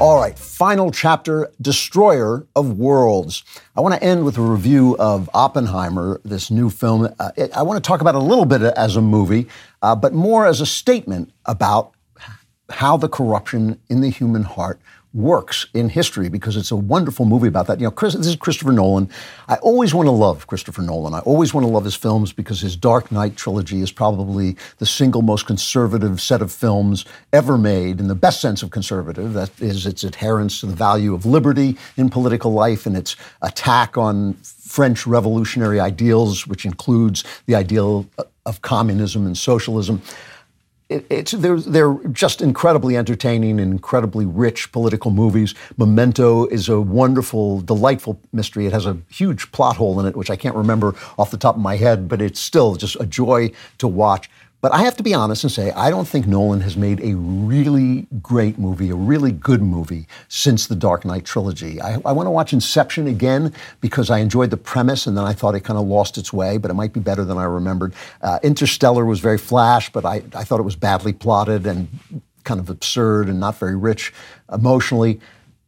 All 0.00 0.18
right, 0.18 0.38
final 0.38 0.90
chapter 0.90 1.52
Destroyer 1.60 2.46
of 2.56 2.78
Worlds. 2.78 3.44
I 3.76 3.82
want 3.82 3.94
to 3.94 4.02
end 4.02 4.24
with 4.24 4.38
a 4.38 4.40
review 4.40 4.96
of 4.98 5.28
Oppenheimer, 5.34 6.22
this 6.24 6.50
new 6.50 6.70
film. 6.70 7.14
Uh, 7.18 7.32
it, 7.36 7.54
I 7.54 7.60
want 7.60 7.84
to 7.84 7.86
talk 7.86 8.00
about 8.00 8.14
it 8.14 8.22
a 8.22 8.24
little 8.24 8.46
bit 8.46 8.62
as 8.62 8.96
a 8.96 9.02
movie, 9.02 9.48
uh, 9.82 9.94
but 9.94 10.14
more 10.14 10.46
as 10.46 10.62
a 10.62 10.66
statement 10.66 11.30
about 11.44 11.92
how 12.70 12.96
the 12.96 13.08
corruption 13.08 13.80
in 13.88 14.00
the 14.00 14.10
human 14.10 14.42
heart 14.42 14.80
works 15.12 15.66
in 15.74 15.88
history 15.88 16.28
because 16.28 16.56
it's 16.56 16.70
a 16.70 16.76
wonderful 16.76 17.24
movie 17.24 17.48
about 17.48 17.66
that. 17.66 17.80
You 17.80 17.86
know, 17.86 17.90
Chris, 17.90 18.14
this 18.14 18.28
is 18.28 18.36
Christopher 18.36 18.70
Nolan. 18.70 19.10
I 19.48 19.56
always 19.56 19.92
want 19.92 20.06
to 20.06 20.12
love 20.12 20.46
Christopher 20.46 20.82
Nolan. 20.82 21.14
I 21.14 21.18
always 21.20 21.52
want 21.52 21.66
to 21.66 21.72
love 21.72 21.84
his 21.84 21.96
films 21.96 22.32
because 22.32 22.60
his 22.60 22.76
Dark 22.76 23.10
Knight 23.10 23.36
trilogy 23.36 23.80
is 23.80 23.90
probably 23.90 24.56
the 24.78 24.86
single 24.86 25.22
most 25.22 25.46
conservative 25.46 26.20
set 26.20 26.42
of 26.42 26.52
films 26.52 27.04
ever 27.32 27.58
made 27.58 27.98
in 27.98 28.06
the 28.06 28.14
best 28.14 28.40
sense 28.40 28.62
of 28.62 28.70
conservative. 28.70 29.32
That 29.32 29.50
is 29.60 29.84
its 29.84 30.04
adherence 30.04 30.60
to 30.60 30.66
the 30.66 30.76
value 30.76 31.12
of 31.12 31.26
liberty 31.26 31.76
in 31.96 32.08
political 32.08 32.52
life 32.52 32.86
and 32.86 32.96
its 32.96 33.16
attack 33.42 33.98
on 33.98 34.34
French 34.44 35.08
revolutionary 35.08 35.80
ideals, 35.80 36.46
which 36.46 36.64
includes 36.64 37.24
the 37.46 37.56
ideal 37.56 38.06
of 38.46 38.62
communism 38.62 39.26
and 39.26 39.36
socialism 39.36 40.00
it, 40.90 41.06
it's 41.08 41.32
they're 41.32 41.60
they're 41.60 41.94
just 42.12 42.42
incredibly 42.42 42.96
entertaining 42.96 43.60
and 43.60 43.72
incredibly 43.72 44.26
rich 44.26 44.72
political 44.72 45.10
movies. 45.10 45.54
Memento 45.78 46.46
is 46.46 46.68
a 46.68 46.80
wonderful, 46.80 47.60
delightful 47.60 48.20
mystery. 48.32 48.66
It 48.66 48.72
has 48.72 48.86
a 48.86 48.98
huge 49.08 49.52
plot 49.52 49.76
hole 49.76 50.00
in 50.00 50.06
it, 50.06 50.16
which 50.16 50.30
I 50.30 50.36
can't 50.36 50.56
remember 50.56 50.94
off 51.16 51.30
the 51.30 51.36
top 51.38 51.54
of 51.54 51.62
my 51.62 51.76
head, 51.76 52.08
but 52.08 52.20
it's 52.20 52.40
still 52.40 52.74
just 52.74 52.96
a 53.00 53.06
joy 53.06 53.52
to 53.78 53.86
watch. 53.88 54.28
But 54.60 54.72
I 54.72 54.82
have 54.82 54.96
to 54.98 55.02
be 55.02 55.14
honest 55.14 55.42
and 55.42 55.50
say, 55.50 55.70
I 55.72 55.88
don't 55.88 56.06
think 56.06 56.26
Nolan 56.26 56.60
has 56.60 56.76
made 56.76 57.00
a 57.00 57.14
really 57.16 58.06
great 58.20 58.58
movie, 58.58 58.90
a 58.90 58.94
really 58.94 59.32
good 59.32 59.62
movie 59.62 60.06
since 60.28 60.66
the 60.66 60.76
Dark 60.76 61.06
Knight 61.06 61.24
trilogy. 61.24 61.80
I, 61.80 61.94
I 62.04 62.12
want 62.12 62.26
to 62.26 62.30
watch 62.30 62.52
Inception 62.52 63.06
again 63.06 63.54
because 63.80 64.10
I 64.10 64.18
enjoyed 64.18 64.50
the 64.50 64.58
premise 64.58 65.06
and 65.06 65.16
then 65.16 65.24
I 65.24 65.32
thought 65.32 65.54
it 65.54 65.60
kind 65.60 65.78
of 65.78 65.86
lost 65.86 66.18
its 66.18 66.30
way, 66.30 66.58
but 66.58 66.70
it 66.70 66.74
might 66.74 66.92
be 66.92 67.00
better 67.00 67.24
than 67.24 67.38
I 67.38 67.44
remembered. 67.44 67.94
Uh, 68.20 68.38
Interstellar 68.42 69.06
was 69.06 69.20
very 69.20 69.38
flash, 69.38 69.90
but 69.90 70.04
I, 70.04 70.22
I 70.34 70.44
thought 70.44 70.60
it 70.60 70.64
was 70.64 70.76
badly 70.76 71.14
plotted 71.14 71.66
and 71.66 71.88
kind 72.44 72.60
of 72.60 72.68
absurd 72.68 73.28
and 73.28 73.40
not 73.40 73.58
very 73.58 73.76
rich 73.76 74.12
emotionally. 74.52 75.20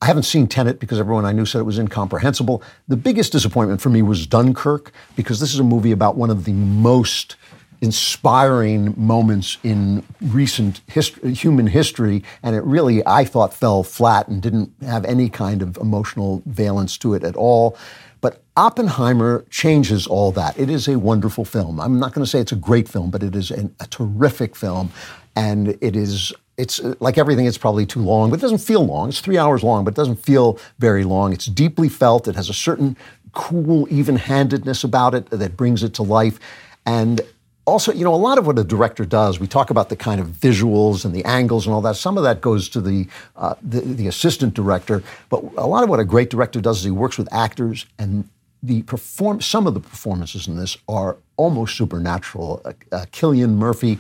I 0.03 0.07
haven't 0.07 0.25
seen 0.25 0.49
Tenet 0.49 0.81
because 0.81 0.99
everyone 0.99 1.25
I 1.25 1.33
knew 1.33 1.47
said 1.47 1.61
it 1.61 1.65
was 1.65 1.79
incomprehensible. 1.79 2.63
The 2.89 2.97
biggest 2.97 3.33
disappointment 3.33 3.81
for 3.81 3.89
me 3.89 4.03
was 4.03 4.27
Dunkirk 4.27 4.93
because 5.17 5.39
this 5.41 5.55
is 5.55 5.61
a 5.61 5.65
movie 5.65 5.93
about 5.93 6.17
one 6.17 6.29
of 6.29 6.45
the 6.45 6.53
most 6.53 7.37
inspiring 7.83 8.95
moments 8.97 9.59
in 9.65 10.05
recent 10.21 10.81
history, 10.87 11.35
human 11.35 11.67
history, 11.67 12.23
and 12.43 12.55
it 12.55 12.63
really, 12.63 13.05
I 13.05 13.25
thought, 13.25 13.53
fell 13.53 13.83
flat 13.83 14.29
and 14.29 14.41
didn't 14.41 14.73
have 14.83 15.05
any 15.05 15.29
kind 15.29 15.61
of 15.61 15.77
emotional 15.79 16.43
valence 16.47 16.97
to 16.99 17.13
it 17.15 17.25
at 17.25 17.35
all. 17.35 17.77
But 18.21 18.41
Oppenheimer 18.57 19.45
changes 19.51 20.07
all 20.07 20.31
that. 20.33 20.57
It 20.57 20.71
is 20.71 20.87
a 20.87 20.97
wonderful 20.97 21.45
film. 21.45 21.81
I'm 21.81 21.99
not 21.99 22.15
going 22.15 22.25
to 22.25 22.31
say 22.31 22.39
it's 22.39 22.53
a 22.53 22.57
great 22.57 22.89
film, 22.89 23.11
but 23.11 23.25
it 23.25 23.35
is 23.35 23.51
an, 23.51 23.75
a 23.81 23.87
terrific 23.89 24.55
film, 24.55 24.93
and 25.35 25.77
it 25.81 25.97
is. 25.97 26.33
It's 26.59 26.79
uh, 26.79 26.95
like 27.01 27.19
everything, 27.19 27.47
it's 27.47 27.59
probably 27.59 27.87
too 27.87 28.01
long, 28.03 28.31
but 28.31 28.39
it 28.39 28.43
doesn't 28.43 28.59
feel 28.59 28.87
long. 28.87 29.09
It's 29.09 29.21
three 29.21 29.39
hours 29.39 29.65
long, 29.65 29.85
but 29.85 29.95
it 29.95 29.97
doesn't 29.97 30.23
feel 30.23 30.59
very 30.79 31.03
long. 31.03 31.33
It's 31.33 31.47
deeply 31.47 31.89
felt. 31.89 32.29
It 32.29 32.37
has 32.37 32.49
a 32.49 32.55
certain 32.55 32.97
cool 33.33 33.89
even 33.91 34.17
handedness 34.17 34.85
about 34.85 35.15
it 35.15 35.31
that 35.31 35.57
brings 35.57 35.83
it 35.83 35.95
to 35.95 36.03
life. 36.03 36.39
And 36.85 37.23
also, 37.65 37.93
you 37.93 38.05
know, 38.05 38.15
a 38.15 38.17
lot 38.17 38.39
of 38.39 38.47
what 38.47 38.59
a 38.59 38.65
director 38.65 39.05
does, 39.05 39.39
we 39.39 39.47
talk 39.47 39.71
about 39.71 39.89
the 39.89 39.97
kind 39.97 40.21
of 40.21 40.29
visuals 40.29 41.05
and 41.05 41.15
the 41.15 41.25
angles 41.25 41.67
and 41.67 41.75
all 41.75 41.81
that. 41.83 41.97
Some 41.97 42.17
of 42.17 42.25
that 42.25 42.41
goes 42.41 42.69
to 42.71 42.81
the, 42.81 43.07
uh, 43.37 43.55
the, 43.63 43.81
the 43.81 44.07
assistant 44.09 44.55
director, 44.55 45.03
but 45.29 45.45
a 45.57 45.67
lot 45.67 45.85
of 45.85 45.89
what 45.89 46.01
a 46.01 46.05
great 46.05 46.29
director 46.29 46.61
does 46.61 46.79
is 46.79 46.85
he 46.85 46.91
works 46.91 47.17
with 47.17 47.33
actors, 47.33 47.87
and 47.99 48.29
the 48.63 48.83
perform. 48.83 49.41
Some 49.41 49.67
of 49.67 49.75
the 49.75 49.81
performances 49.81 50.47
in 50.47 50.57
this 50.57 50.77
are 50.89 51.17
almost 51.37 51.77
supernatural. 51.77 52.63
Uh, 52.65 52.73
uh, 52.93 53.07
Cillian 53.13 53.55
Murphy 53.55 53.99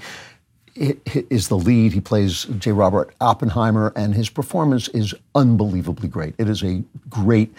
is 0.74 1.48
the 1.48 1.58
lead. 1.58 1.92
He 1.92 2.00
plays 2.00 2.44
J. 2.44 2.72
Robert 2.72 3.14
Oppenheimer, 3.20 3.92
and 3.96 4.14
his 4.14 4.30
performance 4.30 4.88
is 4.88 5.14
unbelievably 5.34 6.08
great. 6.08 6.34
It 6.38 6.48
is 6.48 6.62
a 6.62 6.82
great 7.10 7.52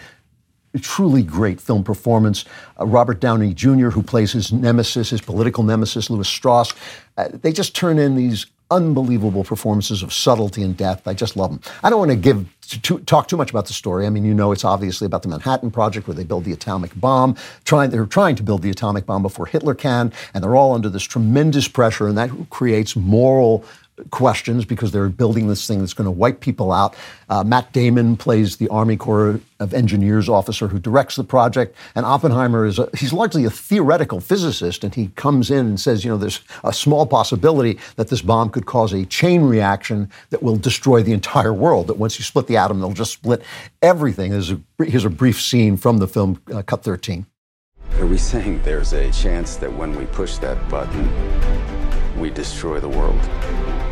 truly 0.80 1.22
great 1.22 1.60
film 1.60 1.84
performance. 1.84 2.44
Uh, 2.80 2.86
Robert 2.86 3.20
Downey 3.20 3.54
Jr., 3.54 3.90
who 3.90 4.02
plays 4.02 4.32
his 4.32 4.52
nemesis, 4.52 5.10
his 5.10 5.20
political 5.20 5.62
nemesis, 5.62 6.10
Lewis 6.10 6.28
Strauss, 6.28 6.72
uh, 7.16 7.28
they 7.32 7.52
just 7.52 7.74
turn 7.74 7.98
in 7.98 8.16
these 8.16 8.46
unbelievable 8.70 9.44
performances 9.44 10.02
of 10.02 10.12
subtlety 10.12 10.62
and 10.62 10.76
depth. 10.76 11.06
I 11.06 11.14
just 11.14 11.36
love 11.36 11.50
them. 11.50 11.60
I 11.82 11.90
don't 11.90 11.98
want 11.98 12.10
to 12.10 12.16
give 12.16 12.46
to, 12.82 12.98
talk 13.00 13.28
too 13.28 13.36
much 13.36 13.50
about 13.50 13.66
the 13.66 13.72
story. 13.72 14.06
I 14.06 14.10
mean, 14.10 14.24
you 14.24 14.34
know, 14.34 14.52
it's 14.52 14.64
obviously 14.64 15.06
about 15.06 15.22
the 15.22 15.28
Manhattan 15.28 15.70
Project 15.70 16.08
where 16.08 16.14
they 16.14 16.24
build 16.24 16.44
the 16.44 16.52
atomic 16.52 16.98
bomb. 16.98 17.36
Trying, 17.64 17.90
they're 17.90 18.06
trying 18.06 18.36
to 18.36 18.42
build 18.42 18.62
the 18.62 18.70
atomic 18.70 19.06
bomb 19.06 19.22
before 19.22 19.46
Hitler 19.46 19.74
can, 19.74 20.12
and 20.32 20.42
they're 20.42 20.56
all 20.56 20.72
under 20.72 20.88
this 20.88 21.02
tremendous 21.02 21.68
pressure, 21.68 22.08
and 22.08 22.16
that 22.16 22.30
creates 22.50 22.96
moral 22.96 23.64
questions 24.10 24.64
because 24.64 24.92
they're 24.92 25.08
building 25.08 25.46
this 25.46 25.66
thing 25.66 25.78
that's 25.78 25.94
going 25.94 26.06
to 26.06 26.10
wipe 26.10 26.40
people 26.40 26.72
out. 26.72 26.96
Uh, 27.28 27.44
Matt 27.44 27.72
Damon 27.72 28.16
plays 28.16 28.56
the 28.56 28.68
Army 28.68 28.96
Corps 28.96 29.40
of 29.60 29.72
Engineers 29.72 30.28
officer 30.28 30.66
who 30.66 30.78
directs 30.78 31.16
the 31.16 31.24
project, 31.24 31.76
and 31.94 32.04
Oppenheimer 32.04 32.66
is 32.66 32.78
a, 32.78 32.88
he's 32.96 33.12
largely 33.12 33.44
a 33.44 33.50
theoretical 33.50 34.20
physicist, 34.20 34.82
and 34.82 34.94
he 34.94 35.08
comes 35.08 35.50
in 35.50 35.66
and 35.66 35.80
says, 35.80 36.04
you 36.04 36.10
know, 36.10 36.16
there's 36.16 36.40
a 36.64 36.72
small 36.72 37.06
possibility 37.06 37.78
that 37.96 38.08
this 38.08 38.20
bomb 38.20 38.50
could 38.50 38.66
cause 38.66 38.92
a 38.92 39.04
chain 39.06 39.42
reaction 39.42 40.10
that 40.30 40.42
will 40.42 40.56
destroy 40.56 41.02
the 41.02 41.12
entire 41.12 41.52
world. 41.52 41.86
That 41.86 41.98
once 41.98 42.18
you 42.18 42.24
split 42.24 42.46
the 42.46 42.56
atom, 42.56 42.80
they'll 42.80 42.92
just 42.92 43.12
split 43.12 43.42
everything. 43.80 44.32
Here's 44.32 44.50
a, 44.50 44.60
here's 44.78 45.04
a 45.04 45.10
brief 45.10 45.40
scene 45.40 45.76
from 45.76 45.98
the 45.98 46.08
film 46.08 46.40
uh, 46.52 46.62
Cut 46.62 46.82
13. 46.82 47.26
Are 48.00 48.06
we 48.06 48.18
saying 48.18 48.60
there's 48.64 48.92
a 48.92 49.10
chance 49.12 49.56
that 49.56 49.72
when 49.72 49.96
we 49.96 50.06
push 50.06 50.38
that 50.38 50.68
button, 50.68 51.08
we 52.18 52.28
destroy 52.28 52.80
the 52.80 52.88
world? 52.88 53.20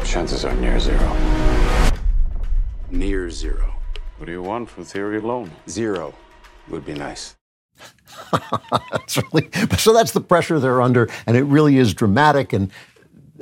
Chances 0.05 0.45
are 0.45 0.55
near 0.55 0.79
zero. 0.79 1.17
Near 2.91 3.31
zero. 3.31 3.75
What 4.19 4.27
do 4.27 4.33
you 4.33 4.43
want 4.43 4.69
from 4.69 4.85
theory 4.85 5.19
alone? 5.19 5.51
Zero 5.69 6.15
would 6.69 6.85
be 6.85 6.95
nice. 6.95 7.37
that's 8.91 9.17
really 9.17 9.49
so. 9.79 9.93
That's 9.93 10.13
the 10.13 10.21
pressure 10.21 10.61
they're 10.61 10.83
under, 10.83 11.09
and 11.27 11.37
it 11.37 11.45
really 11.45 11.79
is 11.79 11.95
dramatic. 11.95 12.53
And 12.53 12.71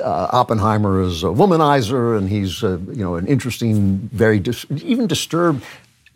uh, 0.01 0.29
Oppenheimer 0.33 1.03
is 1.03 1.23
a 1.25 1.27
womanizer, 1.27 2.17
and 2.17 2.29
he's 2.29 2.63
uh, 2.63 2.79
you 2.89 3.03
know 3.03 3.17
an 3.17 3.27
interesting, 3.27 4.09
very 4.13 4.39
dis- 4.39 4.67
even 4.71 5.07
disturbed 5.07 5.65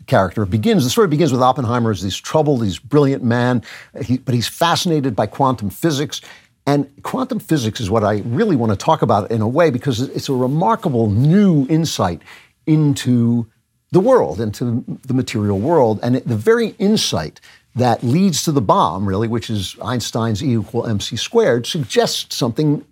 character. 0.07 0.43
It 0.43 0.49
begins 0.49 0.83
the 0.83 0.89
story 0.89 1.07
begins 1.07 1.31
with 1.31 1.41
Oppenheimer 1.41 1.91
as 1.91 2.01
this 2.01 2.15
troubled, 2.15 2.63
he's 2.63 2.79
brilliant 2.79 3.23
man, 3.23 3.61
he, 4.01 4.17
but 4.17 4.33
he's 4.33 4.47
fascinated 4.47 5.15
by 5.15 5.27
quantum 5.27 5.69
physics. 5.69 6.21
And 6.65 6.91
quantum 7.03 7.39
physics 7.39 7.79
is 7.79 7.89
what 7.89 8.03
I 8.03 8.21
really 8.25 8.55
want 8.55 8.71
to 8.71 8.75
talk 8.75 9.01
about 9.01 9.29
in 9.29 9.41
a 9.41 9.47
way 9.47 9.69
because 9.69 10.01
it's 10.01 10.29
a 10.29 10.33
remarkable 10.33 11.09
new 11.09 11.67
insight 11.69 12.21
into 12.65 13.47
the 13.91 13.99
world, 13.99 14.41
into 14.41 14.83
the 15.05 15.13
material 15.13 15.59
world, 15.59 15.99
and 16.01 16.15
the 16.15 16.35
very 16.35 16.69
insight 16.79 17.39
that 17.75 18.03
leads 18.03 18.43
to 18.43 18.51
the 18.51 18.61
bomb, 18.61 19.07
really, 19.07 19.27
which 19.27 19.49
is 19.49 19.75
Einstein's 19.81 20.43
E 20.43 20.53
equal 20.53 20.87
mc 20.87 21.15
squared, 21.17 21.67
suggests 21.67 22.35
something 22.35 22.83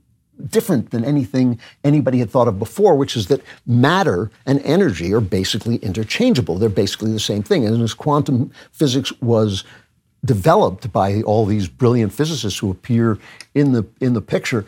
different 0.49 0.91
than 0.91 1.05
anything 1.05 1.59
anybody 1.83 2.19
had 2.19 2.29
thought 2.29 2.47
of 2.47 2.59
before, 2.59 2.95
which 2.95 3.15
is 3.15 3.27
that 3.27 3.41
matter 3.65 4.29
and 4.45 4.61
energy 4.63 5.13
are 5.13 5.21
basically 5.21 5.77
interchangeable. 5.77 6.57
They're 6.57 6.69
basically 6.69 7.11
the 7.11 7.19
same 7.19 7.43
thing. 7.43 7.65
And 7.65 7.81
as 7.81 7.93
quantum 7.93 8.51
physics 8.71 9.11
was 9.21 9.63
developed 10.25 10.91
by 10.91 11.21
all 11.21 11.45
these 11.45 11.67
brilliant 11.67 12.13
physicists 12.13 12.59
who 12.59 12.71
appear 12.71 13.17
in 13.53 13.73
the 13.73 13.85
in 13.99 14.13
the 14.13 14.21
picture, 14.21 14.65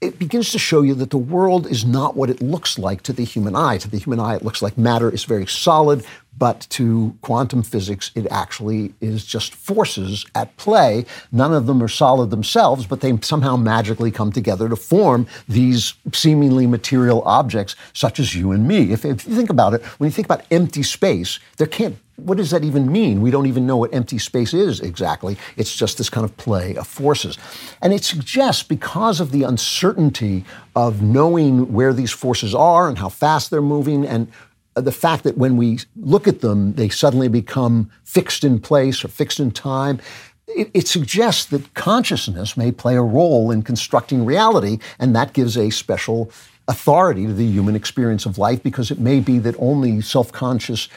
it 0.00 0.18
begins 0.18 0.50
to 0.52 0.58
show 0.58 0.82
you 0.82 0.94
that 0.94 1.10
the 1.10 1.18
world 1.18 1.66
is 1.66 1.84
not 1.84 2.16
what 2.16 2.30
it 2.30 2.40
looks 2.40 2.78
like 2.78 3.02
to 3.02 3.12
the 3.12 3.24
human 3.24 3.54
eye. 3.54 3.78
To 3.78 3.88
the 3.88 3.98
human 3.98 4.18
eye, 4.18 4.36
it 4.36 4.44
looks 4.44 4.62
like 4.62 4.78
matter 4.78 5.10
is 5.10 5.24
very 5.24 5.46
solid, 5.46 6.04
but 6.38 6.66
to 6.70 7.16
quantum 7.20 7.62
physics, 7.62 8.10
it 8.14 8.26
actually 8.30 8.94
is 9.00 9.24
just 9.24 9.54
forces 9.54 10.24
at 10.34 10.56
play. 10.56 11.04
None 11.32 11.52
of 11.52 11.66
them 11.66 11.82
are 11.82 11.88
solid 11.88 12.30
themselves, 12.30 12.86
but 12.86 13.00
they 13.00 13.16
somehow 13.20 13.56
magically 13.56 14.10
come 14.10 14.32
together 14.32 14.68
to 14.68 14.76
form 14.76 15.26
these 15.48 15.94
seemingly 16.12 16.66
material 16.66 17.22
objects, 17.22 17.76
such 17.92 18.18
as 18.18 18.34
you 18.34 18.52
and 18.52 18.66
me. 18.66 18.92
If, 18.92 19.04
if 19.04 19.26
you 19.26 19.34
think 19.34 19.50
about 19.50 19.74
it, 19.74 19.82
when 19.98 20.08
you 20.08 20.12
think 20.12 20.26
about 20.26 20.44
empty 20.50 20.82
space, 20.82 21.38
there 21.58 21.66
can't 21.66 21.96
what 22.24 22.36
does 22.36 22.50
that 22.50 22.64
even 22.64 22.90
mean? 22.90 23.20
We 23.20 23.30
don't 23.30 23.46
even 23.46 23.66
know 23.66 23.76
what 23.76 23.94
empty 23.94 24.18
space 24.18 24.52
is 24.52 24.80
exactly. 24.80 25.36
It's 25.56 25.74
just 25.74 25.98
this 25.98 26.10
kind 26.10 26.24
of 26.24 26.36
play 26.36 26.74
of 26.76 26.86
forces. 26.86 27.38
And 27.82 27.92
it 27.92 28.04
suggests, 28.04 28.62
because 28.62 29.20
of 29.20 29.32
the 29.32 29.42
uncertainty 29.44 30.44
of 30.76 31.02
knowing 31.02 31.72
where 31.72 31.92
these 31.92 32.12
forces 32.12 32.54
are 32.54 32.88
and 32.88 32.98
how 32.98 33.08
fast 33.08 33.50
they're 33.50 33.62
moving, 33.62 34.04
and 34.04 34.30
Uh, 34.76 34.80
the 34.80 34.92
fact 34.92 35.24
that 35.24 35.36
when 35.36 35.56
we 35.56 35.78
look 35.96 36.28
at 36.28 36.40
them, 36.40 36.74
they 36.74 36.88
suddenly 36.88 37.28
become 37.28 37.90
fixed 38.04 38.44
in 38.44 38.60
place 38.60 39.04
or 39.04 39.08
fixed 39.08 39.40
in 39.40 39.50
time. 39.50 40.00
It, 40.46 40.70
it, 40.74 40.88
suggests 40.88 41.46
that 41.46 41.74
consciousness 41.74 42.56
may 42.56 42.72
play 42.72 42.96
a 42.96 43.02
role 43.02 43.50
in 43.50 43.62
constructing 43.62 44.24
reality, 44.24 44.78
and 44.98 45.14
that 45.14 45.32
gives 45.32 45.56
a 45.56 45.70
special 45.70 46.30
authority 46.68 47.26
to 47.26 47.32
the 47.32 47.46
human 47.46 47.74
experience 47.74 48.26
of 48.26 48.38
life 48.38 48.62
because 48.62 48.90
it 48.90 48.98
may 48.98 49.20
be 49.20 49.38
that 49.40 49.54
only 49.58 50.00
self 50.00 50.30
conscious 50.32 50.88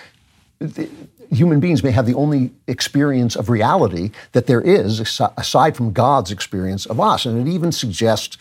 human 1.31 1.59
beings 1.59 1.83
may 1.83 1.91
have 1.91 2.05
the 2.05 2.13
only 2.13 2.51
experience 2.67 3.35
of 3.35 3.49
reality 3.49 4.11
that 4.33 4.47
there 4.47 4.61
is, 4.61 4.99
aside 5.37 5.75
from 5.75 5.91
God's 5.91 6.31
experience 6.31 6.85
of 6.85 6.99
us. 6.99 7.25
And 7.25 7.47
it 7.47 7.51
even 7.51 7.71
suggests 7.71 8.37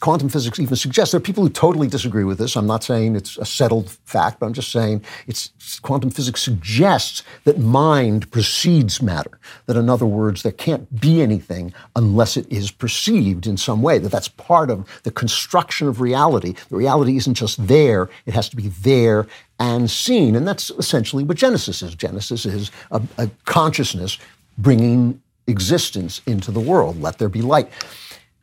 quantum 0.00 0.28
physics 0.28 0.58
even 0.58 0.76
suggests 0.76 1.12
there 1.12 1.18
are 1.18 1.22
people 1.22 1.42
who 1.42 1.50
totally 1.50 1.88
disagree 1.88 2.24
with 2.24 2.38
this. 2.38 2.56
I'm 2.56 2.66
not 2.66 2.84
saying 2.84 3.16
it's 3.16 3.36
a 3.38 3.44
settled 3.44 3.90
fact, 3.90 4.38
but 4.38 4.46
I'm 4.46 4.52
just 4.52 4.70
saying 4.70 5.04
it's 5.26 5.50
quantum 5.80 6.10
physics 6.10 6.42
suggests 6.42 7.22
that 7.44 7.58
mind 7.58 8.30
precedes 8.30 9.02
matter. 9.02 9.38
That 9.66 9.76
in 9.76 9.88
other 9.88 10.06
words, 10.06 10.42
there 10.42 10.52
can't 10.52 11.00
be 11.00 11.20
anything 11.20 11.72
unless 11.96 12.36
it 12.36 12.50
is 12.50 12.70
perceived 12.70 13.46
in 13.46 13.56
some 13.56 13.82
way. 13.82 13.98
That 13.98 14.12
that's 14.12 14.28
part 14.28 14.70
of 14.70 14.88
the 15.02 15.10
construction 15.10 15.88
of 15.88 16.00
reality. 16.00 16.54
The 16.70 16.76
reality 16.76 17.16
isn't 17.16 17.34
just 17.34 17.66
there; 17.66 18.08
it 18.26 18.34
has 18.34 18.48
to 18.50 18.56
be 18.56 18.68
there 18.68 19.26
and 19.58 19.90
seen, 19.90 20.36
and 20.36 20.46
that's 20.46 20.70
essentially 20.70 21.24
what 21.24 21.36
Genesis 21.36 21.82
is. 21.82 21.94
Genesis 21.94 22.46
is 22.46 22.70
a, 22.90 23.02
a 23.18 23.28
consciousness 23.44 24.18
bringing 24.58 25.20
existence 25.48 26.20
into 26.26 26.52
the 26.52 26.60
world. 26.60 27.00
Let 27.00 27.18
there 27.18 27.28
be 27.28 27.42
light. 27.42 27.70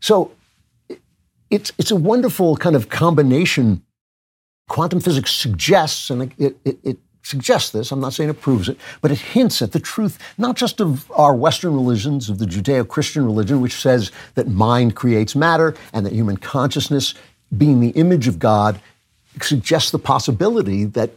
So 0.01 0.32
it's, 1.56 1.72
it's 1.78 1.91
a 1.91 1.95
wonderful 1.95 2.58
kind 2.58 2.76
of 2.76 2.89
combination. 2.89 3.82
Quantum 4.68 4.99
physics 4.99 5.32
suggests, 5.32 6.10
and 6.10 6.34
it, 6.38 6.58
it, 6.66 6.78
it 6.84 6.97
suggests 7.24 7.72
this, 7.72 7.91
I'm 7.91 7.99
not 7.99 8.14
saying 8.14 8.30
it 8.30 8.41
proves 8.41 8.68
it, 8.70 8.78
but 9.01 9.12
it 9.12 9.20
hints 9.20 9.62
at 9.62 9.72
the 9.72 9.80
truth, 9.80 10.20
not 10.38 10.56
just 10.56 10.82
of 10.82 11.10
our 11.12 11.34
Western 11.36 11.74
religions, 11.74 12.30
of 12.30 12.39
the 12.39 12.45
Judeo 12.45 12.88
Christian 12.88 13.26
religion, 13.26 13.62
which 13.62 13.80
says 13.80 14.12
that 14.36 14.47
mind 14.47 14.95
creates 14.95 15.36
matter 15.36 15.76
and 15.93 16.06
that 16.06 16.14
human 16.14 16.38
consciousness, 16.38 17.14
being 17.58 17.80
the 17.80 17.89
image 17.89 18.28
of 18.28 18.38
God, 18.38 18.80
suggests 19.41 19.91
the 19.91 19.99
possibility 19.99 20.86
that 20.86 21.12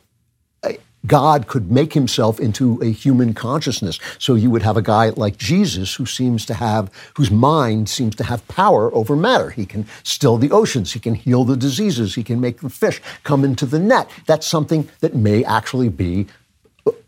uh, 0.62 0.72
God 1.06 1.46
could 1.46 1.70
make 1.70 1.92
himself 1.92 2.40
into 2.40 2.80
a 2.82 2.90
human 2.90 3.32
consciousness. 3.32 3.98
So 4.18 4.34
you 4.34 4.50
would 4.50 4.62
have 4.62 4.76
a 4.76 4.82
guy 4.82 5.10
like 5.10 5.36
Jesus 5.36 5.94
who 5.94 6.06
seems 6.06 6.44
to 6.46 6.54
have, 6.54 6.90
whose 7.14 7.30
mind 7.30 7.88
seems 7.88 8.16
to 8.16 8.24
have 8.24 8.46
power 8.48 8.92
over 8.94 9.16
matter. 9.16 9.50
He 9.50 9.64
can 9.64 9.86
still 10.02 10.36
the 10.36 10.50
oceans. 10.50 10.92
He 10.92 11.00
can 11.00 11.14
heal 11.14 11.44
the 11.44 11.56
diseases. 11.56 12.14
He 12.14 12.24
can 12.24 12.40
make 12.40 12.60
the 12.60 12.70
fish 12.70 13.00
come 13.22 13.44
into 13.44 13.64
the 13.64 13.78
net. 13.78 14.10
That's 14.26 14.46
something 14.46 14.88
that 15.00 15.14
may 15.14 15.44
actually 15.44 15.88
be 15.88 16.26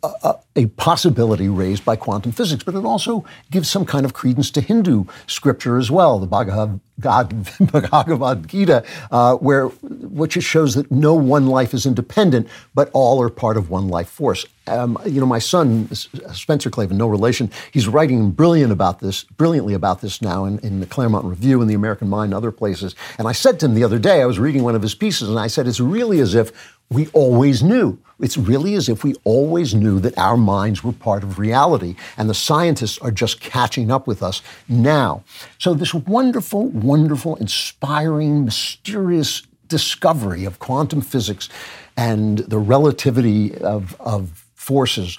a, 0.03 0.35
a, 0.57 0.67
possibility 0.77 1.49
raised 1.49 1.85
by 1.85 1.97
quantum 1.97 2.33
physics, 2.33 2.63
but 2.63 2.75
it 2.75 2.85
also 2.85 3.25
gives 3.51 3.69
some 3.69 3.85
kind 3.85 4.05
of 4.05 4.13
credence 4.13 4.51
to 4.53 4.61
Hindu 4.61 5.05
scripture 5.27 5.79
as 5.79 5.91
well, 5.91 6.19
the 6.19 6.27
Bhagavad, 6.27 6.81
Gita, 8.49 8.85
uh, 9.11 9.37
where 9.37 9.67
which 9.69 10.35
shows 10.43 10.75
that 10.75 10.91
no 10.91 11.15
one 11.15 11.47
life 11.47 11.73
is 11.73 11.87
independent, 11.87 12.49
but 12.75 12.91
all 12.93 13.23
are 13.23 13.31
part 13.31 13.57
of 13.57 13.71
one 13.71 13.89
life 13.89 14.09
force. 14.09 14.47
Um, 14.67 14.99
you 15.07 15.21
know, 15.21 15.27
my 15.27 15.39
son 15.39 15.89
Spencer 15.95 16.71
Klavan, 16.71 16.97
no 16.97 17.09
relation, 17.09 17.51
he's 17.73 17.89
writing 17.89 18.31
brilliant 18.31 18.73
about 18.73 19.01
this, 19.01 19.25
brilliantly 19.25 19.75
about 19.75 20.01
this 20.01 20.21
now 20.23 20.45
in, 20.45 20.59
in 20.61 20.81
the 20.81 20.87
Claremont 20.87 21.25
Review 21.25 21.61
and 21.61 21.71
the 21.71 21.75
American 21.75 22.09
Mind 22.09 22.33
and 22.33 22.35
other 22.35 22.53
places. 22.53 22.95
And 23.19 23.27
I 23.27 23.33
said 23.33 23.59
to 23.61 23.67
him 23.67 23.75
the 23.75 23.85
other 23.85 23.99
day, 23.99 24.23
I 24.23 24.27
was 24.27 24.39
reading 24.39 24.63
one 24.63 24.75
of 24.75 24.83
his 24.83 24.95
pieces, 24.95 25.29
and 25.29 25.39
I 25.39 25.47
said, 25.47 25.67
it's 25.67 25.81
really 25.81 26.21
as 26.21 26.35
if 26.35 26.79
we 26.91 27.07
always 27.09 27.63
knew. 27.63 27.99
It's 28.19 28.37
really 28.37 28.75
as 28.75 28.89
if 28.89 29.03
we 29.03 29.15
always 29.25 29.75
knew 29.75 29.99
that 30.01 30.19
our 30.19 30.37
minds 30.37 30.85
were 30.85 30.93
part 30.93 31.23
of 31.23 31.39
reality, 31.39 31.95
and 32.17 32.29
the 32.29 32.35
scientists 32.35 32.99
are 32.99 33.11
just 33.11 33.41
catching 33.41 33.91
up 33.91 34.07
with 34.07 34.23
us 34.23 34.43
now. 34.69 35.23
So, 35.59 35.73
this 35.73 35.95
wonderful, 35.95 36.67
wonderful, 36.69 37.37
inspiring, 37.37 38.45
mysterious 38.45 39.43
discovery 39.69 40.45
of 40.45 40.59
quantum 40.59 41.01
physics 41.01 41.49
and 41.97 42.39
the 42.39 42.59
relativity 42.59 43.57
of, 43.59 43.99
of 44.01 44.45
forces. 44.55 45.19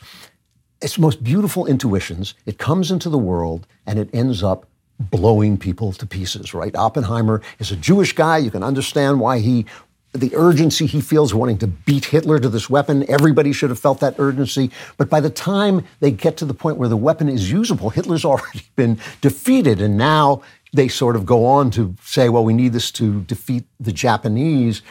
It's 0.82 1.00
most 1.00 1.24
beautiful 1.24 1.66
intuitions. 1.66 2.34
It 2.46 2.58
comes 2.58 2.92
into 2.92 3.10
the 3.10 3.18
world 3.18 3.66
and 3.88 3.98
it 3.98 4.10
ends 4.14 4.44
up 4.44 4.66
blowing 5.00 5.58
people 5.58 5.94
to 5.94 6.06
pieces, 6.06 6.54
right? 6.54 6.76
Oppenheimer 6.76 7.42
is 7.60 7.72
a 7.72 7.76
Jewish 7.76 8.14
guy. 8.14 8.38
You 8.38 8.52
can 8.52 8.62
understand 8.62 9.20
why 9.20 9.40
he 9.40 9.66
the 10.14 10.36
urgency 10.36 10.86
he 10.86 11.00
feels 11.00 11.34
wanting 11.34 11.58
to 11.60 11.68
beat 11.68 12.06
Hitler 12.06 12.40
to 12.40 12.50
this 12.50 12.70
weapon. 12.70 13.10
Everybody 13.10 13.54
should 13.54 13.70
have 13.70 13.80
felt 13.80 14.00
that 14.02 14.16
urgency. 14.18 14.70
But 14.98 15.10
by 15.10 15.22
the 15.22 15.30
time 15.30 15.86
they 16.00 16.12
get 16.12 16.38
to 16.38 16.46
the 16.46 16.54
point 16.54 16.78
where 16.78 16.90
the 16.90 16.98
weapon 16.98 17.30
is 17.30 17.52
usable, 17.52 17.90
Hitler's 17.90 18.26
already 18.32 18.64
been 18.76 19.00
defeated. 19.22 19.82
And 19.82 19.98
now 19.98 20.42
they 20.74 20.88
sort 20.88 21.16
of 21.16 21.26
go 21.26 21.46
on 21.46 21.72
to 21.72 21.96
say, 22.04 22.30
well, 22.30 22.44
we 22.44 22.54
need 22.54 22.74
this 22.74 22.92
to 22.94 23.22
defeat 23.22 23.66
the 23.80 23.92
Japanese 23.92 24.82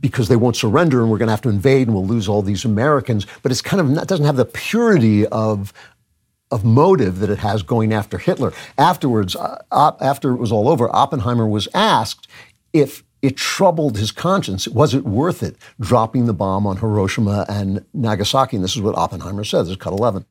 because 0.00 0.28
they 0.28 0.36
won't 0.36 0.56
surrender 0.56 1.00
and 1.00 1.10
we're 1.10 1.18
going 1.18 1.26
to 1.26 1.32
have 1.32 1.42
to 1.42 1.48
invade 1.48 1.88
and 1.88 1.94
we'll 1.94 2.06
lose 2.06 2.28
all 2.28 2.42
these 2.42 2.64
Americans. 2.64 3.26
But 3.42 3.52
it's 3.52 3.60
kind 3.60 3.80
of 3.80 3.90
not, 3.90 4.06
doesn't 4.06 4.26
have 4.26 4.36
the 4.36 4.44
purity 4.44 5.26
of 5.26 5.72
of 6.50 6.64
motive 6.64 7.18
that 7.18 7.28
it 7.28 7.38
has 7.38 7.62
going 7.62 7.92
after 7.92 8.16
Hitler. 8.16 8.54
Afterwards, 8.78 9.36
uh, 9.36 9.60
after 10.00 10.30
it 10.30 10.36
was 10.36 10.50
all 10.50 10.66
over, 10.70 10.88
Oppenheimer 10.96 11.46
was 11.46 11.68
asked 11.74 12.26
if 12.72 13.04
it 13.22 13.36
troubled 13.36 13.98
his 13.98 14.12
conscience. 14.12 14.68
Was 14.68 14.94
it 14.94 15.04
worth 15.04 15.42
it 15.42 15.56
dropping 15.80 16.26
the 16.26 16.34
bomb 16.34 16.66
on 16.66 16.76
Hiroshima 16.78 17.46
and 17.48 17.84
Nagasaki? 17.92 18.56
And 18.56 18.64
this 18.64 18.76
is 18.76 18.82
what 18.82 18.96
Oppenheimer 18.96 19.44
says. 19.44 19.66
This 19.66 19.76
is 19.76 19.82
cut 19.82 19.92
11. 19.92 20.24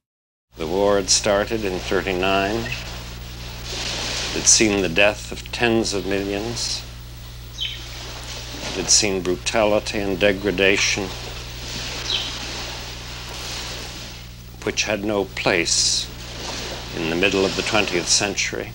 The 0.57 0.67
war 0.67 0.95
had 0.95 1.09
started 1.09 1.63
in 1.63 1.79
39. 1.79 2.55
It 2.55 2.63
had 4.33 4.47
seen 4.47 4.81
the 4.81 4.89
death 4.89 5.31
of 5.31 5.51
tens 5.51 5.93
of 5.93 6.05
millions. 6.05 6.83
It 7.57 8.81
had 8.81 8.89
seen 8.89 9.21
brutality 9.21 9.99
and 9.99 10.19
degradation 10.19 11.07
which 14.67 14.83
had 14.83 15.05
no 15.05 15.23
place 15.23 16.09
in 16.97 17.09
the 17.09 17.15
middle 17.15 17.45
of 17.45 17.55
the 17.55 17.61
20th 17.61 18.07
century. 18.07 18.73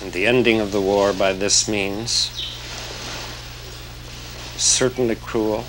And 0.00 0.12
the 0.12 0.26
ending 0.26 0.60
of 0.60 0.72
the 0.72 0.80
war 0.80 1.12
by 1.12 1.32
this 1.32 1.68
means, 1.68 2.30
certainly 4.56 5.16
cruel, 5.16 5.64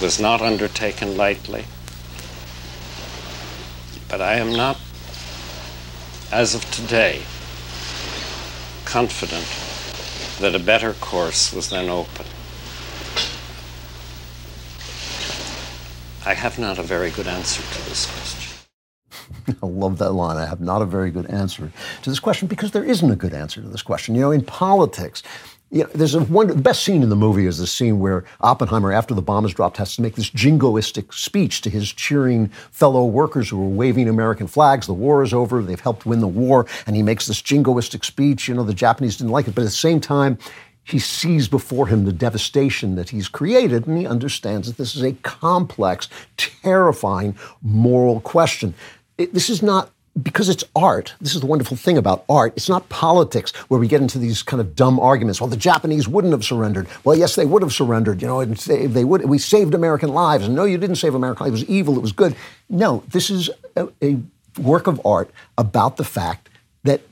was 0.00 0.20
not 0.20 0.40
undertaken 0.40 1.16
lightly. 1.16 1.64
But 4.08 4.20
I 4.20 4.34
am 4.34 4.52
not, 4.52 4.78
as 6.32 6.54
of 6.54 6.68
today, 6.70 7.22
confident 8.84 9.46
that 10.40 10.54
a 10.54 10.58
better 10.58 10.94
course 10.94 11.52
was 11.52 11.68
then 11.70 11.88
open. 11.88 12.26
I 16.24 16.34
have 16.34 16.58
not 16.58 16.78
a 16.78 16.82
very 16.82 17.10
good 17.10 17.26
answer 17.26 17.62
to 17.62 17.88
this 17.88 18.06
question. 18.06 18.39
I 19.62 19.66
love 19.66 19.98
that 19.98 20.12
line. 20.12 20.36
I 20.36 20.46
have 20.46 20.60
not 20.60 20.82
a 20.82 20.86
very 20.86 21.10
good 21.10 21.26
answer 21.26 21.70
to 22.02 22.10
this 22.10 22.20
question 22.20 22.48
because 22.48 22.72
there 22.72 22.84
isn't 22.84 23.10
a 23.10 23.16
good 23.16 23.34
answer 23.34 23.60
to 23.60 23.68
this 23.68 23.82
question. 23.82 24.14
You 24.14 24.22
know, 24.22 24.30
in 24.30 24.42
politics, 24.42 25.22
you 25.70 25.84
know, 25.84 25.90
there's 25.94 26.16
a 26.16 26.24
one, 26.24 26.48
the 26.48 26.56
best 26.56 26.82
scene 26.82 27.02
in 27.02 27.10
the 27.10 27.16
movie 27.16 27.46
is 27.46 27.58
the 27.58 27.66
scene 27.66 28.00
where 28.00 28.24
Oppenheimer, 28.40 28.92
after 28.92 29.14
the 29.14 29.22
bomb 29.22 29.44
is 29.44 29.54
dropped, 29.54 29.76
has 29.76 29.94
to 29.96 30.02
make 30.02 30.16
this 30.16 30.28
jingoistic 30.28 31.14
speech 31.14 31.60
to 31.60 31.70
his 31.70 31.92
cheering 31.92 32.48
fellow 32.72 33.06
workers 33.06 33.48
who 33.48 33.62
are 33.62 33.68
waving 33.68 34.08
American 34.08 34.48
flags. 34.48 34.88
The 34.88 34.94
war 34.94 35.22
is 35.22 35.32
over. 35.32 35.62
They've 35.62 35.78
helped 35.78 36.06
win 36.06 36.18
the 36.20 36.26
war. 36.26 36.66
And 36.86 36.96
he 36.96 37.04
makes 37.04 37.28
this 37.28 37.40
jingoistic 37.40 38.04
speech. 38.04 38.48
You 38.48 38.54
know, 38.54 38.64
the 38.64 38.74
Japanese 38.74 39.16
didn't 39.16 39.32
like 39.32 39.46
it. 39.46 39.54
But 39.54 39.62
at 39.62 39.66
the 39.66 39.70
same 39.70 40.00
time, 40.00 40.38
he 40.82 40.98
sees 40.98 41.46
before 41.46 41.86
him 41.86 42.04
the 42.04 42.12
devastation 42.12 42.96
that 42.96 43.10
he's 43.10 43.28
created, 43.28 43.86
and 43.86 43.96
he 43.96 44.06
understands 44.06 44.66
that 44.66 44.76
this 44.76 44.96
is 44.96 45.02
a 45.02 45.12
complex, 45.22 46.08
terrifying 46.36 47.36
moral 47.62 48.20
question. 48.20 48.74
It, 49.20 49.34
this 49.34 49.50
is 49.50 49.62
not 49.62 49.90
because 50.20 50.48
it's 50.48 50.64
art, 50.74 51.14
this 51.20 51.34
is 51.34 51.40
the 51.40 51.46
wonderful 51.46 51.76
thing 51.76 51.96
about 51.96 52.24
art. 52.28 52.52
It's 52.56 52.68
not 52.68 52.88
politics 52.88 53.52
where 53.68 53.78
we 53.78 53.86
get 53.86 54.00
into 54.00 54.18
these 54.18 54.42
kind 54.42 54.60
of 54.60 54.74
dumb 54.74 54.98
arguments. 54.98 55.40
Well, 55.40 55.48
the 55.48 55.56
Japanese 55.56 56.08
wouldn't 56.08 56.32
have 56.32 56.44
surrendered. 56.44 56.88
Well, 57.04 57.16
yes, 57.16 57.36
they 57.36 57.46
would 57.46 57.62
have 57.62 57.72
surrendered. 57.72 58.20
You 58.20 58.28
know, 58.28 58.40
and 58.40 58.56
they 58.56 59.04
would. 59.04 59.24
We 59.24 59.38
saved 59.38 59.74
American 59.74 60.10
lives. 60.10 60.46
And 60.46 60.56
no, 60.56 60.64
you 60.64 60.78
didn't 60.78 60.96
save 60.96 61.14
American 61.14 61.46
lives. 61.46 61.62
It 61.62 61.68
was 61.68 61.70
evil. 61.76 61.96
It 61.96 62.00
was 62.00 62.12
good. 62.12 62.34
No, 62.68 63.04
this 63.10 63.30
is 63.30 63.50
a, 63.76 63.88
a 64.02 64.18
work 64.58 64.86
of 64.86 65.00
art 65.04 65.30
about 65.56 65.96
the 65.96 66.04
fact 66.04 66.48
that 66.82 67.02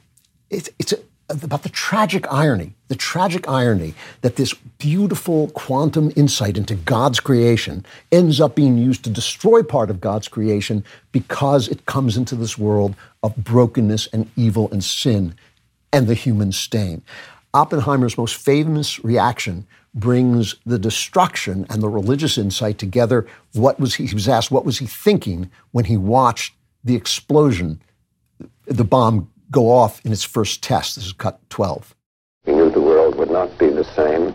it's, 0.50 0.70
it's 0.78 0.92
a, 0.92 0.98
about 1.28 1.62
the 1.62 1.68
tragic 1.68 2.26
irony, 2.32 2.74
the 2.89 2.97
tragic 2.97 3.49
irony 3.49 3.95
that 4.22 4.36
this 4.36 4.55
beautiful 4.78 5.49
quantum 5.51 6.12
insight 6.16 6.57
into 6.57 6.74
God's 6.74 7.20
creation 7.20 7.84
ends 8.11 8.41
up 8.41 8.55
being 8.55 8.76
used 8.76 9.05
to 9.05 9.11
destroy 9.11 9.62
part 9.62 9.91
of 9.91 10.01
God's 10.01 10.28
creation 10.28 10.84
because 11.12 11.68
it 11.68 11.86
comes 11.86 12.16
into 12.16 12.34
this 12.34 12.59
world 12.59 12.95
of 13.22 13.36
brokenness 13.36 14.09
and 14.12 14.30
evil 14.36 14.70
and 14.72 14.82
sin 14.82 15.34
and 15.93 16.07
the 16.07 16.14
human 16.14 16.53
stain. 16.53 17.03
Oppenheimer's 17.55 18.18
most 18.18 18.36
famous 18.36 19.03
reaction 19.05 19.66
brings 19.95 20.55
the 20.66 20.78
destruction 20.78 21.66
and 21.70 21.82
the 21.82 21.89
religious 21.89 22.36
insight 22.36 22.78
together. 22.78 23.26
What 23.53 23.80
was 23.80 23.95
he, 23.95 24.07
he 24.07 24.14
was 24.14 24.28
asked, 24.28 24.51
what 24.51 24.64
was 24.64 24.78
he 24.78 24.86
thinking 24.86 25.51
when 25.72 25.86
he 25.86 25.97
watched 25.97 26.55
the 26.84 26.95
explosion, 26.95 27.80
the 28.66 28.84
bomb 28.84 29.30
go 29.51 29.70
off 29.70 30.05
in 30.05 30.12
its 30.12 30.24
first 30.24 30.62
test. 30.62 30.97
This 30.97 31.07
is 31.07 31.12
cut 31.12 31.39
12. 31.51 31.95
We 32.47 32.55
knew 32.55 32.70
the 32.70 32.80
world 32.80 33.16
would 33.16 33.28
not 33.39 33.57
be 33.57 33.68
the 33.68 33.84
same. 33.84 34.34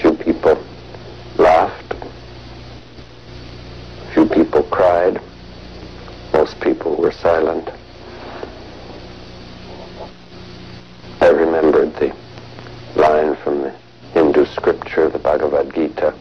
Few 0.00 0.12
people 0.14 0.56
laughed. 1.36 1.94
Few 4.12 4.26
people 4.28 4.62
cried. 4.62 5.20
Most 6.32 6.60
people 6.60 6.94
were 6.94 7.10
silent. 7.10 7.68
I 11.20 11.28
remembered 11.30 11.92
the 11.96 12.14
line 12.94 13.34
from 13.42 13.62
the 13.62 13.74
Hindu 14.12 14.46
scripture, 14.46 15.08
the 15.08 15.18
Bhagavad 15.18 15.74
Gita. 15.74 16.14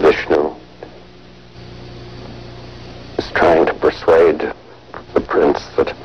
Vishnu 0.00 0.56
trying 3.34 3.66
to 3.66 3.74
persuade 3.74 4.38
the 5.14 5.20
prince 5.20 5.66
that 5.76 5.96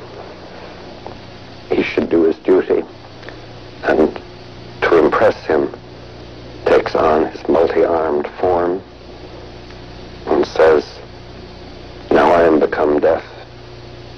he 1.70 1.82
should 1.82 2.08
do 2.10 2.24
his 2.24 2.36
duty 2.38 2.82
and 3.84 4.20
to 4.82 4.98
impress 4.98 5.36
him 5.46 5.70
takes 6.64 6.94
on 6.94 7.26
his 7.30 7.46
multi-armed 7.48 8.26
form 8.40 8.82
and 10.26 10.46
says, 10.46 10.84
Now 12.10 12.32
I 12.32 12.42
am 12.42 12.60
become 12.60 13.00
death, 13.00 13.24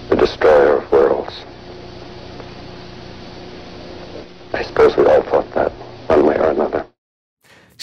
the 0.09 0.17
destroyer 0.17 0.79
of 0.79 0.91
worlds. 0.91 1.45
I 4.53 4.63
suppose 4.63 4.97
we 4.97 5.05
all 5.07 5.23
thought 5.23 5.51
that 5.55 5.73
one 6.09 6.27
way 6.27 6.37
or 6.37 6.51
another. 6.51 6.87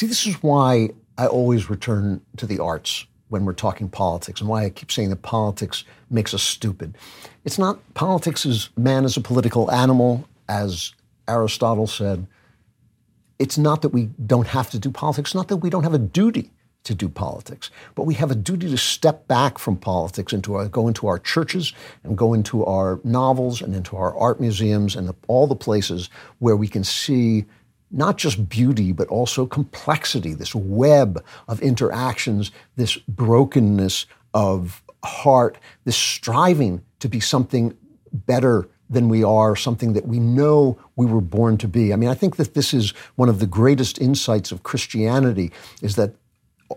See, 0.07 0.09
this 0.09 0.25
is 0.25 0.41
why 0.41 0.91
I 1.17 1.27
always 1.27 1.69
return 1.69 2.21
to 2.37 2.45
the 2.45 2.59
arts 2.59 3.05
when 3.27 3.43
we're 3.43 3.51
talking 3.51 3.89
politics 3.89 4.39
and 4.39 4.49
why 4.49 4.63
I 4.63 4.69
keep 4.69 4.89
saying 4.89 5.09
that 5.09 5.21
politics 5.21 5.83
makes 6.09 6.33
us 6.33 6.41
stupid. 6.41 6.97
It's 7.43 7.59
not 7.59 7.93
politics 7.93 8.45
is 8.45 8.69
man 8.77 9.03
is 9.03 9.17
a 9.17 9.21
political 9.21 9.69
animal, 9.69 10.25
as 10.47 10.93
Aristotle 11.27 11.87
said. 11.87 12.25
It's 13.37 13.57
not 13.57 13.81
that 13.81 13.89
we 13.89 14.09
don't 14.25 14.47
have 14.47 14.69
to 14.69 14.79
do 14.79 14.91
politics, 14.91 15.35
not 15.35 15.49
that 15.49 15.57
we 15.57 15.69
don't 15.69 15.83
have 15.83 15.93
a 15.93 15.99
duty 15.99 16.51
to 16.85 16.95
do 16.95 17.09
politics, 17.09 17.69
but 17.93 18.03
we 18.03 18.13
have 18.13 18.31
a 18.31 18.35
duty 18.35 18.69
to 18.69 18.77
step 18.77 19.27
back 19.27 19.57
from 19.57 19.75
politics 19.75 20.31
into 20.31 20.55
our, 20.55 20.61
uh, 20.61 20.67
go 20.69 20.87
into 20.87 21.05
our 21.07 21.19
churches 21.19 21.73
and 22.05 22.17
go 22.17 22.33
into 22.33 22.63
our 22.63 23.01
novels 23.03 23.61
and 23.61 23.75
into 23.75 23.97
our 23.97 24.15
art 24.15 24.39
museums 24.39 24.95
and 24.95 25.09
the, 25.09 25.15
all 25.27 25.47
the 25.47 25.55
places 25.55 26.09
where 26.39 26.55
we 26.55 26.69
can 26.69 26.85
see 26.85 27.43
not 27.91 28.17
just 28.17 28.49
beauty, 28.49 28.91
but 28.91 29.07
also 29.07 29.45
complexity, 29.45 30.33
this 30.33 30.53
web 30.53 31.23
of 31.47 31.61
interactions, 31.61 32.51
this 32.75 32.97
brokenness 32.97 34.05
of 34.33 34.83
heart, 35.03 35.57
this 35.85 35.95
striving 35.95 36.81
to 36.99 37.07
be 37.07 37.19
something 37.19 37.75
better 38.11 38.67
than 38.89 39.09
we 39.09 39.23
are, 39.23 39.55
something 39.55 39.93
that 39.93 40.07
we 40.07 40.19
know 40.19 40.77
we 40.95 41.05
were 41.05 41.21
born 41.21 41.57
to 41.57 41.67
be. 41.67 41.91
I 41.91 41.95
mean, 41.95 42.09
I 42.09 42.13
think 42.13 42.37
that 42.37 42.53
this 42.53 42.73
is 42.73 42.91
one 43.15 43.29
of 43.29 43.39
the 43.39 43.47
greatest 43.47 43.99
insights 43.99 44.51
of 44.51 44.63
Christianity 44.63 45.51
is 45.81 45.95
that 45.95 46.13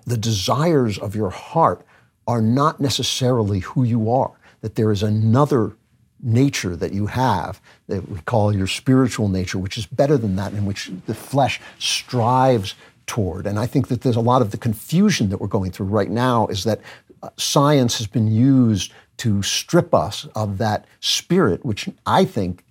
the 0.07 0.17
desires 0.17 0.99
of 0.99 1.15
your 1.15 1.31
heart 1.31 1.85
are 2.27 2.43
not 2.43 2.81
necessarily 2.81 3.61
who 3.61 3.85
you 3.85 4.11
are, 4.11 4.33
that 4.61 4.75
there 4.75 4.93
is 4.93 5.03
another 5.03 5.77
nature 6.23 6.77
that 6.77 6.93
you 6.93 7.07
have 7.07 7.61
that 7.89 8.09
we 8.09 8.19
call 8.21 8.55
your 8.55 8.67
spiritual 8.67 9.29
nature, 9.29 9.59
which 9.59 9.79
is 9.79 9.87
better 9.87 10.17
than 10.17 10.37
that, 10.37 10.53
in 10.53 10.67
which 10.67 10.91
the 11.07 11.15
flesh 11.15 11.61
strives 11.79 12.75
toward. 13.07 13.47
And 13.47 13.59
I 13.59 13.67
think 13.67 13.89
that 13.89 14.03
there's 14.03 14.17
a 14.17 14.21
lot 14.21 14.43
of 14.43 14.51
the 14.51 14.57
confusion 14.57 15.31
that 15.31 15.41
we're 15.41 15.49
going 15.49 15.73
through 15.73 15.87
right 15.87 16.11
now 16.11 16.47
is 16.47 16.65
that 16.65 16.81
uh, 17.23 17.31
science 17.37 17.99
has 17.99 18.07
been 18.07 18.29
used 18.29 18.93
to 19.19 19.43
strip 19.43 19.95
us 19.95 20.27
of 20.35 20.59
that 20.59 20.87
spirit, 21.01 21.65
which 21.65 21.89
I 22.07 22.25
think 22.25 22.65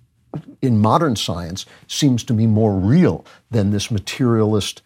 in 0.62 0.78
modern 0.78 1.16
science 1.16 1.66
seems 1.86 2.24
to 2.24 2.32
be 2.32 2.46
more 2.46 2.74
real 2.74 3.24
than 3.50 3.70
this 3.70 3.90
materialist 3.90 4.82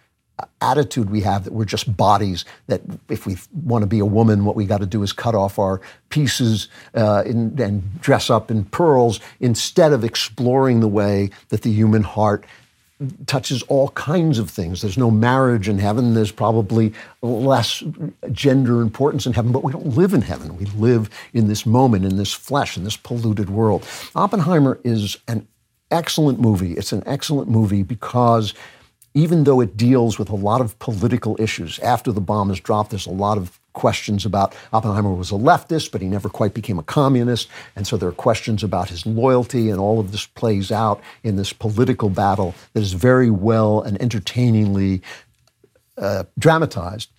attitude 0.61 1.11
we 1.11 1.21
have 1.21 1.45
that 1.45 1.53
we're 1.53 1.65
just 1.65 1.97
bodies, 1.97 2.45
that 2.67 2.81
if 3.09 3.27
we 3.27 3.37
want 3.65 3.83
to 3.83 3.87
be 3.87 3.99
a 3.99 4.07
woman, 4.07 4.45
what 4.45 4.57
we 4.57 4.67
got 4.67 4.81
to 4.81 4.87
do 4.87 5.03
is 5.03 5.13
cut 5.13 5.35
off 5.35 5.59
our 5.59 5.81
pieces 6.09 6.69
uh, 6.95 7.23
in, 7.25 7.61
and 7.61 8.01
dress 8.01 8.31
up 8.31 8.51
in 8.51 8.65
pearls 8.65 9.21
instead 9.41 9.93
of 9.93 10.03
exploring 10.05 10.81
the 10.81 10.89
way 10.89 11.31
that 11.51 11.63
the 11.63 11.71
human 11.71 12.03
heart 12.03 12.45
touches 13.27 13.63
all 13.65 13.89
kinds 13.91 14.39
of 14.39 14.49
things. 14.49 14.81
There's 14.81 14.97
no 14.97 15.11
marriage 15.11 15.69
in 15.69 15.79
heaven. 15.79 16.15
There's 16.15 16.33
probably 16.33 16.93
less 17.23 17.83
gender 18.33 18.81
importance 18.81 19.27
in 19.27 19.33
heaven, 19.33 19.53
but 19.53 19.65
we 19.65 19.73
don't 19.73 19.97
live 19.97 20.15
in 20.15 20.23
heaven. 20.23 20.57
We 20.57 20.67
live 20.67 21.11
in 21.33 21.49
this 21.49 21.67
moment, 21.67 22.05
in 22.05 22.17
this 22.17 22.33
flesh, 22.33 22.77
in 22.77 22.85
this 22.85 22.97
polluted 22.97 23.51
world. 23.51 23.87
Oppenheimer 24.15 24.79
is 24.85 25.17
an 25.29 25.47
excellent 25.91 26.41
movie. 26.41 26.75
It's 26.75 26.93
an 26.93 27.03
excellent 27.05 27.49
movie 27.49 27.83
because 27.83 28.55
even 29.15 29.45
though 29.45 29.61
it 29.61 29.77
deals 29.77 30.19
with 30.19 30.29
a 30.29 30.35
lot 30.35 30.61
of 30.61 30.77
political 30.81 31.41
issues. 31.41 31.79
After 31.79 32.11
the 32.11 32.21
bomb 32.21 32.51
is 32.51 32.61
dropped, 32.61 32.91
there's 32.91 33.07
a 33.07 33.11
lot 33.11 33.39
of 33.39 33.61
questions 33.73 34.25
about 34.25 34.55
Oppenheimer 34.73 35.13
was 35.15 35.31
a 35.31 35.35
leftist, 35.35 35.93
but 35.93 36.01
he 36.01 36.09
never 36.09 36.29
quite 36.29 36.55
became 36.55 36.79
a 36.79 36.83
communist. 36.83 37.49
And 37.77 37.87
so 37.87 37.97
there 37.97 38.09
are 38.09 38.13
questions 38.13 38.63
about 38.65 38.89
his 38.89 39.07
loyalty, 39.07 39.71
and 39.71 39.79
all 39.79 40.01
of 40.01 40.11
this 40.11 40.27
plays 40.27 40.73
out 40.73 41.01
in 41.23 41.37
this 41.37 41.53
political 41.53 42.11
battle 42.11 42.55
that 42.73 42.81
is 42.81 42.93
very 42.93 43.31
well 43.31 43.83
and 43.83 44.01
entertainingly 44.01 45.03
uh, 45.97 46.25
dramatized. 46.39 47.11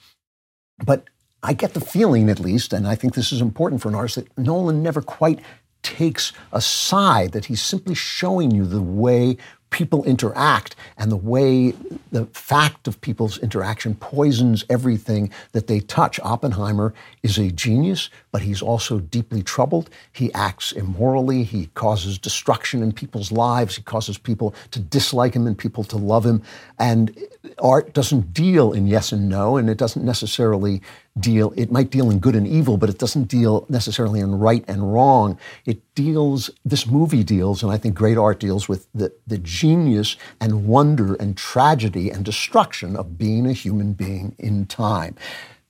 But 0.86 1.06
I 1.44 1.54
get 1.54 1.74
the 1.74 1.82
feeling, 1.82 2.30
at 2.30 2.40
least, 2.40 2.74
and 2.74 2.88
I 2.88 2.96
think 2.96 3.14
this 3.14 3.32
is 3.32 3.40
important 3.40 3.82
for 3.82 3.90
an 3.90 3.96
artist, 3.96 4.16
that 4.16 4.38
Nolan 4.38 4.84
never 4.84 5.02
quite 5.02 5.40
takes 5.84 6.34
a 6.52 6.60
side, 6.60 7.32
that 7.34 7.46
he's 7.46 7.62
simply 7.62 7.94
showing 7.94 8.50
you 8.50 8.66
the 8.66 8.82
way 8.82 9.38
people 9.76 10.06
interact 10.06 10.74
and 10.98 11.12
the 11.12 11.18
way 11.18 11.74
the 12.14 12.26
fact 12.28 12.88
of 12.88 13.02
people's 13.02 13.38
interaction 13.40 13.94
poisons 13.96 14.64
everything 14.70 15.30
that 15.52 15.68
they 15.68 15.82
touch. 15.82 16.18
Oppenheimer 16.22 16.94
is 17.24 17.38
a 17.38 17.52
genius, 17.52 18.10
but 18.36 18.42
he's 18.42 18.62
also 18.62 19.00
deeply 19.00 19.42
troubled. 19.42 19.90
He 20.12 20.30
acts 20.34 20.74
immorally. 20.74 21.44
He 21.44 21.68
causes 21.68 22.18
destruction 22.18 22.84
in 22.84 22.92
people's 22.92 23.32
lives. 23.32 23.78
He 23.78 23.82
causes 23.82 24.18
people 24.18 24.54
to 24.72 24.82
dislike 24.82 25.34
him 25.34 25.48
and 25.48 25.58
people 25.58 25.86
to 25.86 25.96
love 25.96 26.26
him. 26.26 26.44
And 26.78 27.18
art 27.60 27.94
doesn't 27.94 28.34
deal 28.34 28.74
in 28.74 28.88
yes 28.88 29.14
and 29.14 29.30
no, 29.30 29.56
and 29.56 29.70
it 29.70 29.78
doesn't 29.78 30.04
necessarily 30.04 30.82
deal, 31.18 31.54
it 31.56 31.72
might 31.72 31.92
deal 31.92 32.12
in 32.12 32.20
good 32.20 32.36
and 32.36 32.46
evil, 32.46 32.76
but 32.76 32.90
it 32.90 32.98
doesn't 32.98 33.30
deal 33.30 33.66
necessarily 33.70 34.20
in 34.20 34.38
right 34.38 34.66
and 34.68 34.94
wrong. 34.94 35.40
It 35.66 35.80
deals, 35.96 36.50
this 36.66 36.86
movie 36.86 37.24
deals, 37.24 37.64
and 37.64 37.72
I 37.72 37.78
think 37.78 37.96
great 37.96 38.18
art 38.18 38.42
deals 38.42 38.68
with 38.68 38.86
the, 38.94 39.14
the 39.26 39.38
genius 39.38 40.18
and 40.42 40.68
wonder 40.68 41.16
and 41.16 41.38
tragedy 41.38 42.10
and 42.10 42.26
destruction 42.26 42.98
of 42.98 43.18
being 43.18 43.48
a 43.48 43.54
human 43.54 43.94
being 43.94 44.36
in 44.38 44.66
time. 44.66 45.16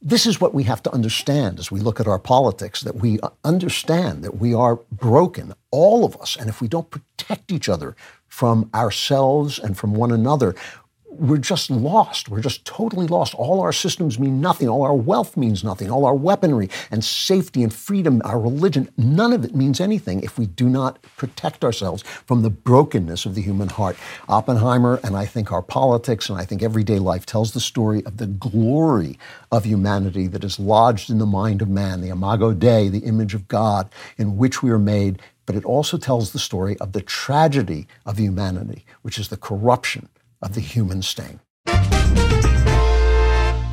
This 0.07 0.27
is 0.27 0.39
what 0.39 0.53
we 0.53 0.65
have 0.65 0.83
to 0.83 0.93
understand 0.93 1.57
as 1.57 1.71
we 1.71 1.79
look 1.79 1.99
at 1.99 2.05
our 2.07 2.19
politics 2.19 2.81
that 2.81 2.97
we 2.97 3.17
understand 3.43 4.23
that 4.23 4.37
we 4.37 4.53
are 4.53 4.75
broken, 4.91 5.51
all 5.71 6.05
of 6.05 6.15
us. 6.21 6.35
And 6.35 6.47
if 6.47 6.61
we 6.61 6.67
don't 6.67 6.91
protect 6.91 7.51
each 7.51 7.67
other 7.67 7.95
from 8.27 8.69
ourselves 8.75 9.57
and 9.57 9.75
from 9.75 9.95
one 9.95 10.11
another, 10.11 10.53
we're 11.19 11.37
just 11.37 11.69
lost. 11.69 12.29
We're 12.29 12.41
just 12.41 12.65
totally 12.65 13.07
lost. 13.07 13.33
All 13.35 13.61
our 13.61 13.73
systems 13.73 14.19
mean 14.19 14.41
nothing. 14.41 14.67
All 14.67 14.83
our 14.83 14.95
wealth 14.95 15.37
means 15.37 15.63
nothing. 15.63 15.89
All 15.89 16.05
our 16.05 16.15
weaponry 16.15 16.69
and 16.91 17.03
safety 17.03 17.63
and 17.63 17.73
freedom, 17.73 18.21
our 18.25 18.39
religion, 18.39 18.89
none 18.97 19.33
of 19.33 19.43
it 19.45 19.55
means 19.55 19.79
anything 19.79 20.21
if 20.23 20.37
we 20.37 20.45
do 20.45 20.69
not 20.69 21.01
protect 21.17 21.63
ourselves 21.63 22.03
from 22.03 22.41
the 22.41 22.49
brokenness 22.49 23.25
of 23.25 23.35
the 23.35 23.41
human 23.41 23.69
heart. 23.69 23.97
Oppenheimer 24.27 24.99
and 25.03 25.15
I 25.15 25.25
think 25.25 25.51
our 25.51 25.61
politics 25.61 26.29
and 26.29 26.39
I 26.39 26.45
think 26.45 26.61
everyday 26.61 26.99
life 26.99 27.25
tells 27.25 27.53
the 27.53 27.59
story 27.59 28.05
of 28.05 28.17
the 28.17 28.27
glory 28.27 29.17
of 29.51 29.65
humanity 29.65 30.27
that 30.27 30.43
is 30.43 30.59
lodged 30.59 31.09
in 31.09 31.19
the 31.19 31.25
mind 31.25 31.61
of 31.61 31.69
man, 31.69 32.01
the 32.01 32.09
imago 32.09 32.53
Dei, 32.53 32.89
the 32.89 32.99
image 32.99 33.33
of 33.33 33.47
God 33.47 33.89
in 34.17 34.37
which 34.37 34.61
we 34.61 34.71
are 34.71 34.79
made. 34.79 35.21
But 35.45 35.55
it 35.55 35.63
also 35.63 35.97
tells 35.97 36.31
the 36.31 36.39
story 36.39 36.75
of 36.79 36.93
the 36.93 37.01
tragedy 37.01 37.87
of 38.03 38.17
humanity, 38.17 38.83
which 39.03 39.19
is 39.19 39.27
the 39.27 39.37
corruption 39.37 40.09
of 40.45 40.53
the 40.53 40.61
human 40.61 41.01
stain. 41.01 41.41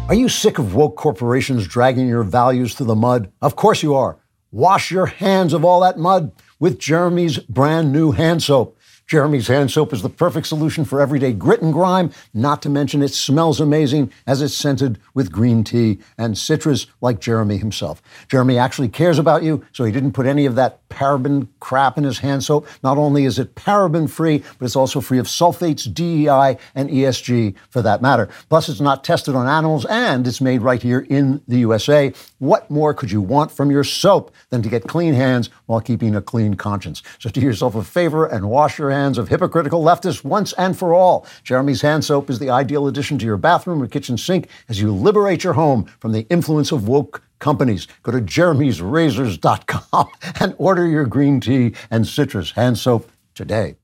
Are 0.08 0.14
you 0.14 0.28
sick 0.28 0.58
of 0.58 0.74
woke 0.74 0.96
corporations 0.96 1.68
dragging 1.68 2.08
your 2.08 2.24
values 2.24 2.74
through 2.74 2.86
the 2.86 2.96
mud? 2.96 3.30
Of 3.40 3.54
course 3.54 3.82
you 3.82 3.94
are. 3.94 4.18
Wash 4.50 4.90
your 4.90 5.06
hands 5.06 5.52
of 5.52 5.64
all 5.64 5.80
that 5.80 5.98
mud 5.98 6.32
with 6.58 6.78
Jeremy's 6.78 7.38
brand 7.38 7.92
new 7.92 8.10
hand 8.10 8.42
soap. 8.42 8.76
Jeremy's 9.12 9.48
hand 9.48 9.70
soap 9.70 9.92
is 9.92 10.00
the 10.00 10.08
perfect 10.08 10.46
solution 10.46 10.86
for 10.86 10.98
everyday 10.98 11.34
grit 11.34 11.60
and 11.60 11.70
grime, 11.70 12.10
not 12.32 12.62
to 12.62 12.70
mention 12.70 13.02
it 13.02 13.12
smells 13.12 13.60
amazing 13.60 14.10
as 14.26 14.40
it's 14.40 14.54
scented 14.54 14.98
with 15.12 15.30
green 15.30 15.64
tea 15.64 15.98
and 16.16 16.38
citrus 16.38 16.86
like 17.02 17.20
Jeremy 17.20 17.58
himself. 17.58 18.00
Jeremy 18.28 18.56
actually 18.56 18.88
cares 18.88 19.18
about 19.18 19.42
you, 19.42 19.66
so 19.72 19.84
he 19.84 19.92
didn't 19.92 20.12
put 20.12 20.24
any 20.24 20.46
of 20.46 20.54
that 20.54 20.88
paraben 20.88 21.48
crap 21.60 21.98
in 21.98 22.04
his 22.04 22.20
hand 22.20 22.42
soap. 22.42 22.66
Not 22.82 22.96
only 22.96 23.26
is 23.26 23.38
it 23.38 23.54
paraben 23.54 24.08
free, 24.08 24.42
but 24.58 24.64
it's 24.64 24.76
also 24.76 25.02
free 25.02 25.18
of 25.18 25.26
sulfates, 25.26 25.92
DEI, 25.92 26.56
and 26.74 26.88
ESG 26.88 27.54
for 27.68 27.82
that 27.82 28.00
matter. 28.00 28.30
Plus, 28.48 28.70
it's 28.70 28.80
not 28.80 29.04
tested 29.04 29.34
on 29.34 29.46
animals 29.46 29.84
and 29.90 30.26
it's 30.26 30.40
made 30.40 30.62
right 30.62 30.82
here 30.82 31.00
in 31.10 31.42
the 31.46 31.58
USA. 31.58 32.14
What 32.38 32.70
more 32.70 32.94
could 32.94 33.10
you 33.10 33.20
want 33.20 33.50
from 33.50 33.70
your 33.70 33.84
soap 33.84 34.34
than 34.48 34.62
to 34.62 34.70
get 34.70 34.88
clean 34.88 35.12
hands 35.12 35.50
while 35.72 35.80
keeping 35.80 36.14
a 36.14 36.20
clean 36.20 36.54
conscience? 36.54 37.02
So 37.18 37.30
do 37.30 37.40
yourself 37.40 37.74
a 37.74 37.82
favor 37.82 38.26
and 38.26 38.50
wash 38.50 38.78
your 38.78 38.90
hands 38.90 39.16
of 39.16 39.28
hypocritical 39.28 39.82
leftists 39.82 40.22
once 40.22 40.52
and 40.52 40.78
for 40.78 40.92
all. 40.92 41.26
Jeremy's 41.42 41.80
hand 41.80 42.04
soap 42.04 42.28
is 42.28 42.38
the 42.38 42.50
ideal 42.50 42.86
addition 42.86 43.18
to 43.18 43.24
your 43.24 43.38
bathroom 43.38 43.82
or 43.82 43.88
kitchen 43.88 44.18
sink 44.18 44.48
as 44.68 44.80
you 44.80 44.92
liberate 44.92 45.44
your 45.44 45.54
home 45.54 45.84
from 45.98 46.12
the 46.12 46.26
influence 46.28 46.72
of 46.72 46.86
woke 46.86 47.22
companies. 47.38 47.88
Go 48.02 48.12
to 48.12 48.20
jeremy'srazors.com 48.20 50.08
and 50.40 50.54
order 50.58 50.86
your 50.86 51.06
green 51.06 51.40
tea 51.40 51.74
and 51.90 52.06
citrus 52.06 52.50
hand 52.52 52.76
soap 52.78 53.10
today. 53.34 53.76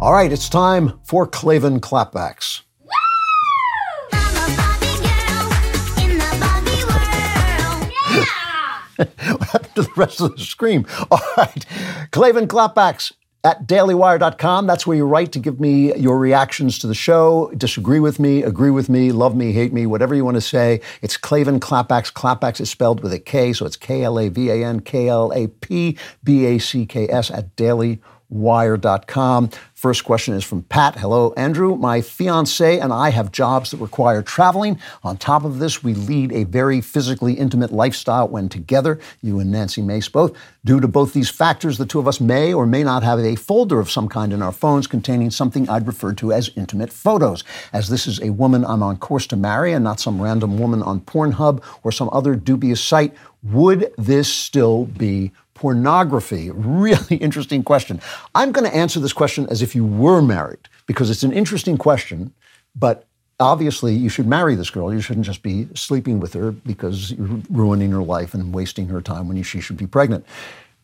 All 0.00 0.12
right, 0.12 0.30
it's 0.30 0.48
time 0.50 1.00
for 1.04 1.26
Klavan 1.26 1.80
clapbacks. 1.80 2.62
What 8.96 9.48
happened 9.50 9.74
to 9.74 9.82
the 9.82 9.92
rest 9.96 10.20
of 10.20 10.36
the 10.36 10.42
scream? 10.42 10.86
All 11.10 11.20
right. 11.36 11.64
Klavan 12.10 12.48
clapbacks 12.48 13.12
at 13.44 13.66
dailywire.com. 13.66 14.66
That's 14.66 14.86
where 14.86 14.96
you 14.96 15.06
write 15.06 15.32
to 15.32 15.38
give 15.38 15.60
me 15.60 15.94
your 15.96 16.18
reactions 16.18 16.78
to 16.78 16.86
the 16.86 16.94
show. 16.94 17.52
Disagree 17.56 18.00
with 18.00 18.18
me, 18.18 18.42
agree 18.42 18.70
with 18.70 18.88
me, 18.88 19.12
love 19.12 19.36
me, 19.36 19.52
hate 19.52 19.72
me, 19.72 19.84
whatever 19.84 20.14
you 20.14 20.24
want 20.24 20.36
to 20.36 20.40
say. 20.40 20.80
It's 21.02 21.16
Klavan 21.16 21.60
Clapbacks. 21.60 22.12
Clapbacks 22.12 22.60
is 22.60 22.70
spelled 22.70 23.02
with 23.02 23.12
a 23.12 23.18
K, 23.18 23.52
so 23.52 23.66
it's 23.66 23.76
K 23.76 24.02
L 24.02 24.18
A 24.18 24.30
V 24.30 24.50
A 24.50 24.64
N 24.64 24.80
K 24.80 25.08
L 25.08 25.30
A 25.34 25.48
P 25.48 25.98
B 26.24 26.46
A 26.46 26.58
C 26.58 26.86
K 26.86 27.06
S 27.08 27.30
at 27.30 27.54
dailywire.com. 27.56 28.13
First 29.74 30.04
question 30.04 30.34
is 30.34 30.42
from 30.42 30.62
Pat. 30.62 30.96
Hello, 30.96 31.32
Andrew. 31.36 31.76
My 31.76 32.00
fiance 32.00 32.80
and 32.80 32.92
I 32.92 33.10
have 33.10 33.30
jobs 33.30 33.70
that 33.70 33.76
require 33.76 34.22
traveling. 34.22 34.80
On 35.04 35.16
top 35.16 35.44
of 35.44 35.60
this, 35.60 35.84
we 35.84 35.94
lead 35.94 36.32
a 36.32 36.42
very 36.44 36.80
physically 36.80 37.34
intimate 37.34 37.70
lifestyle 37.70 38.26
when 38.26 38.48
together, 38.48 38.98
you 39.22 39.38
and 39.38 39.52
Nancy 39.52 39.82
Mace 39.82 40.08
both. 40.08 40.36
Due 40.64 40.80
to 40.80 40.88
both 40.88 41.12
these 41.12 41.30
factors, 41.30 41.78
the 41.78 41.86
two 41.86 42.00
of 42.00 42.08
us 42.08 42.20
may 42.20 42.52
or 42.52 42.66
may 42.66 42.82
not 42.82 43.04
have 43.04 43.20
a 43.20 43.36
folder 43.36 43.78
of 43.78 43.90
some 43.90 44.08
kind 44.08 44.32
in 44.32 44.42
our 44.42 44.52
phones 44.52 44.88
containing 44.88 45.30
something 45.30 45.68
I'd 45.68 45.86
refer 45.86 46.12
to 46.14 46.32
as 46.32 46.50
intimate 46.56 46.92
photos. 46.92 47.44
As 47.72 47.88
this 47.88 48.08
is 48.08 48.20
a 48.20 48.30
woman 48.30 48.64
I'm 48.64 48.82
on 48.82 48.96
course 48.96 49.28
to 49.28 49.36
marry 49.36 49.72
and 49.72 49.84
not 49.84 50.00
some 50.00 50.20
random 50.20 50.58
woman 50.58 50.82
on 50.82 51.02
Pornhub 51.02 51.62
or 51.84 51.92
some 51.92 52.10
other 52.12 52.34
dubious 52.34 52.82
site, 52.82 53.14
would 53.44 53.92
this 53.98 54.32
still 54.32 54.86
be 54.86 55.30
pornography? 55.54 56.50
Really 56.50 57.16
interesting 57.28 57.62
question. 57.62 58.00
I'm 58.34 58.52
going 58.52 58.68
to 58.68 58.76
answer 58.76 59.00
this 59.00 59.12
question 59.12 59.46
as 59.48 59.62
if 59.62 59.74
you 59.74 59.84
were 59.84 60.20
married 60.20 60.68
because 60.86 61.10
it's 61.10 61.22
an 61.22 61.32
interesting 61.32 61.78
question, 61.78 62.34
but 62.76 63.06
obviously 63.40 63.94
you 63.94 64.08
should 64.08 64.26
marry 64.26 64.54
this 64.54 64.70
girl. 64.70 64.92
You 64.92 65.00
shouldn't 65.00 65.26
just 65.26 65.42
be 65.42 65.68
sleeping 65.74 66.20
with 66.20 66.34
her 66.34 66.52
because 66.52 67.12
you're 67.12 67.40
ruining 67.50 67.90
her 67.90 68.02
life 68.02 68.34
and 68.34 68.54
wasting 68.54 68.88
her 68.88 69.00
time 69.00 69.28
when 69.28 69.42
she 69.42 69.60
should 69.60 69.76
be 69.76 69.86
pregnant. 69.86 70.24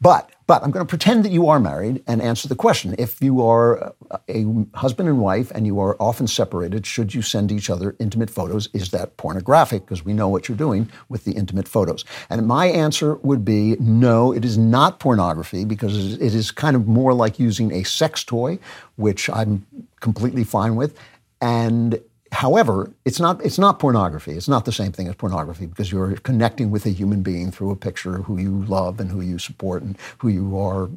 But 0.01 0.31
but 0.51 0.65
I'm 0.65 0.73
going 0.73 0.85
to 0.85 0.89
pretend 0.89 1.25
that 1.25 1.31
you 1.31 1.47
are 1.49 1.61
married 1.61 2.03
and 2.09 2.21
answer 2.21 2.49
the 2.49 2.57
question. 2.57 2.97
If 2.99 3.23
you 3.23 3.41
are 3.47 3.95
a 4.29 4.45
husband 4.75 5.09
and 5.09 5.21
wife 5.21 5.53
and 5.53 5.65
you 5.65 5.79
are 5.79 5.97
often 6.03 6.27
separated, 6.27 6.85
should 6.85 7.15
you 7.15 7.23
send 7.23 7.53
each 7.53 7.71
other 7.71 7.95
intimate 8.01 8.31
photos? 8.31 8.69
Is 8.73 8.91
that 8.91 9.17
pornographic? 9.17 9.85
Because 9.85 10.05
we 10.05 10.13
know 10.13 10.29
what 10.29 10.49
you're 10.49 10.59
doing 10.59 10.91
with 11.09 11.25
the 11.25 11.35
intimate 11.35 11.69
photos. 11.69 12.05
And 12.31 12.49
my 12.49 12.67
answer 12.67 13.15
would 13.17 13.45
be 13.45 13.77
no, 13.79 14.33
it 14.33 14.45
is 14.45 14.59
not 14.59 14.99
pornography 14.99 15.65
because 15.65 16.15
it 16.15 16.35
is 16.35 16.51
kind 16.51 16.75
of 16.75 16.89
more 16.89 17.15
like 17.15 17.39
using 17.39 17.73
a 17.73 17.85
sex 17.85 18.25
toy, 18.25 18.59
which 18.97 19.31
I'm 19.31 19.65
completely 20.01 20.43
fine 20.43 20.75
with. 20.75 20.99
And 21.41 22.01
However, 22.33 22.93
it's 23.05 23.19
not, 23.19 23.45
it's 23.45 23.59
not 23.59 23.79
pornography. 23.79 24.33
It's 24.33 24.49
not 24.49 24.65
the 24.65 24.73
same 24.73 24.93
thing 24.93 25.09
as 25.09 25.17
pornography 25.17 25.67
because 25.67 25.91
you're 25.91 26.17
connecting 26.17 26.71
with 26.71 26.87
a 26.87 26.91
human 26.91 27.23
being 27.23 27.51
through 27.51 27.71
a 27.71 27.77
picture 27.77 28.19
who 28.19 28.39
you 28.39 28.65
love 28.65 29.01
and 29.01 29.11
who 29.11 29.21
you 29.21 29.39
support 29.39 29.83
and 29.83 29.99
who 30.19 30.29
you 30.29 30.59
are 30.59 30.91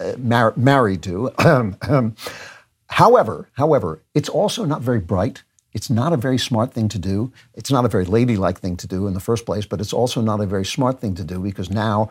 uh, 0.00 0.14
mar- 0.18 0.54
married 0.56 1.02
to. 1.02 1.32
however, 2.88 3.48
however, 3.52 4.02
it's 4.14 4.28
also 4.28 4.64
not 4.64 4.80
very 4.80 5.00
bright. 5.00 5.42
It's 5.74 5.90
not 5.90 6.12
a 6.12 6.16
very 6.16 6.38
smart 6.38 6.72
thing 6.72 6.88
to 6.88 6.98
do. 6.98 7.32
It's 7.54 7.70
not 7.70 7.84
a 7.84 7.88
very 7.88 8.06
ladylike 8.06 8.58
thing 8.58 8.76
to 8.78 8.86
do 8.86 9.06
in 9.06 9.14
the 9.14 9.20
first 9.20 9.44
place, 9.44 9.66
but 9.66 9.80
it's 9.80 9.92
also 9.92 10.22
not 10.22 10.40
a 10.40 10.46
very 10.46 10.64
smart 10.64 11.00
thing 11.00 11.14
to 11.16 11.24
do 11.24 11.38
because 11.38 11.70
now 11.70 12.10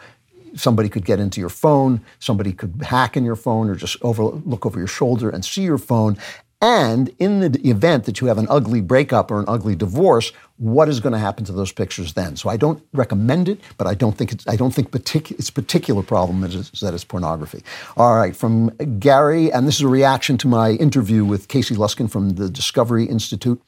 somebody 0.56 0.90
could 0.90 1.06
get 1.06 1.20
into 1.20 1.40
your 1.40 1.50
phone, 1.50 2.02
somebody 2.20 2.54
could 2.54 2.82
hack 2.84 3.18
in 3.18 3.26
your 3.26 3.36
phone 3.36 3.70
or 3.70 3.76
just 3.76 3.98
over, 4.02 4.24
look 4.24 4.66
over 4.66 4.78
your 4.78 4.88
shoulder 4.88 5.30
and 5.30 5.44
see 5.44 5.64
your 5.64 5.78
phone. 5.78 6.18
And 6.60 7.12
in 7.20 7.52
the 7.52 7.70
event 7.70 8.06
that 8.06 8.20
you 8.20 8.28
have 8.28 8.40
an 8.40 8.48
ugly 8.50 8.82
breakup 8.82 9.30
or 9.30 9.40
an 9.40 9.46
ugly 9.48 9.76
divorce, 9.76 10.32
what 10.58 10.90
is 10.90 11.00
going 11.00 11.14
to 11.14 11.20
happen 11.20 11.46
to 11.46 11.52
those 11.52 11.72
pictures 11.72 12.14
then? 12.14 12.36
So 12.36 12.50
I 12.50 12.58
don't 12.58 12.84
recommend 12.94 13.48
it, 13.48 13.60
but 13.78 13.86
I 13.86 13.94
don't 13.94 14.18
think 14.18 14.32
it's, 14.32 14.48
I 14.48 14.56
don't 14.56 14.74
think 14.74 14.90
partic- 14.90 15.32
its 15.32 15.52
particular 15.52 16.02
problem 16.02 16.44
is, 16.44 16.56
is, 16.56 16.80
that 16.80 16.96
it's 16.96 17.04
pornography. 17.04 17.64
All 17.96 18.16
right, 18.16 18.36
from 18.36 18.70
Gary, 19.00 19.52
and 19.52 19.68
this 19.68 19.76
is 19.76 19.82
a 19.82 19.88
reaction 19.88 20.36
to 20.40 20.48
my 20.48 20.72
interview 20.72 21.24
with 21.24 21.48
Casey 21.48 21.76
Luskin 21.76 22.10
from 22.10 22.32
the 22.32 22.50
Discovery 22.50 23.06
Institute. 23.06 23.62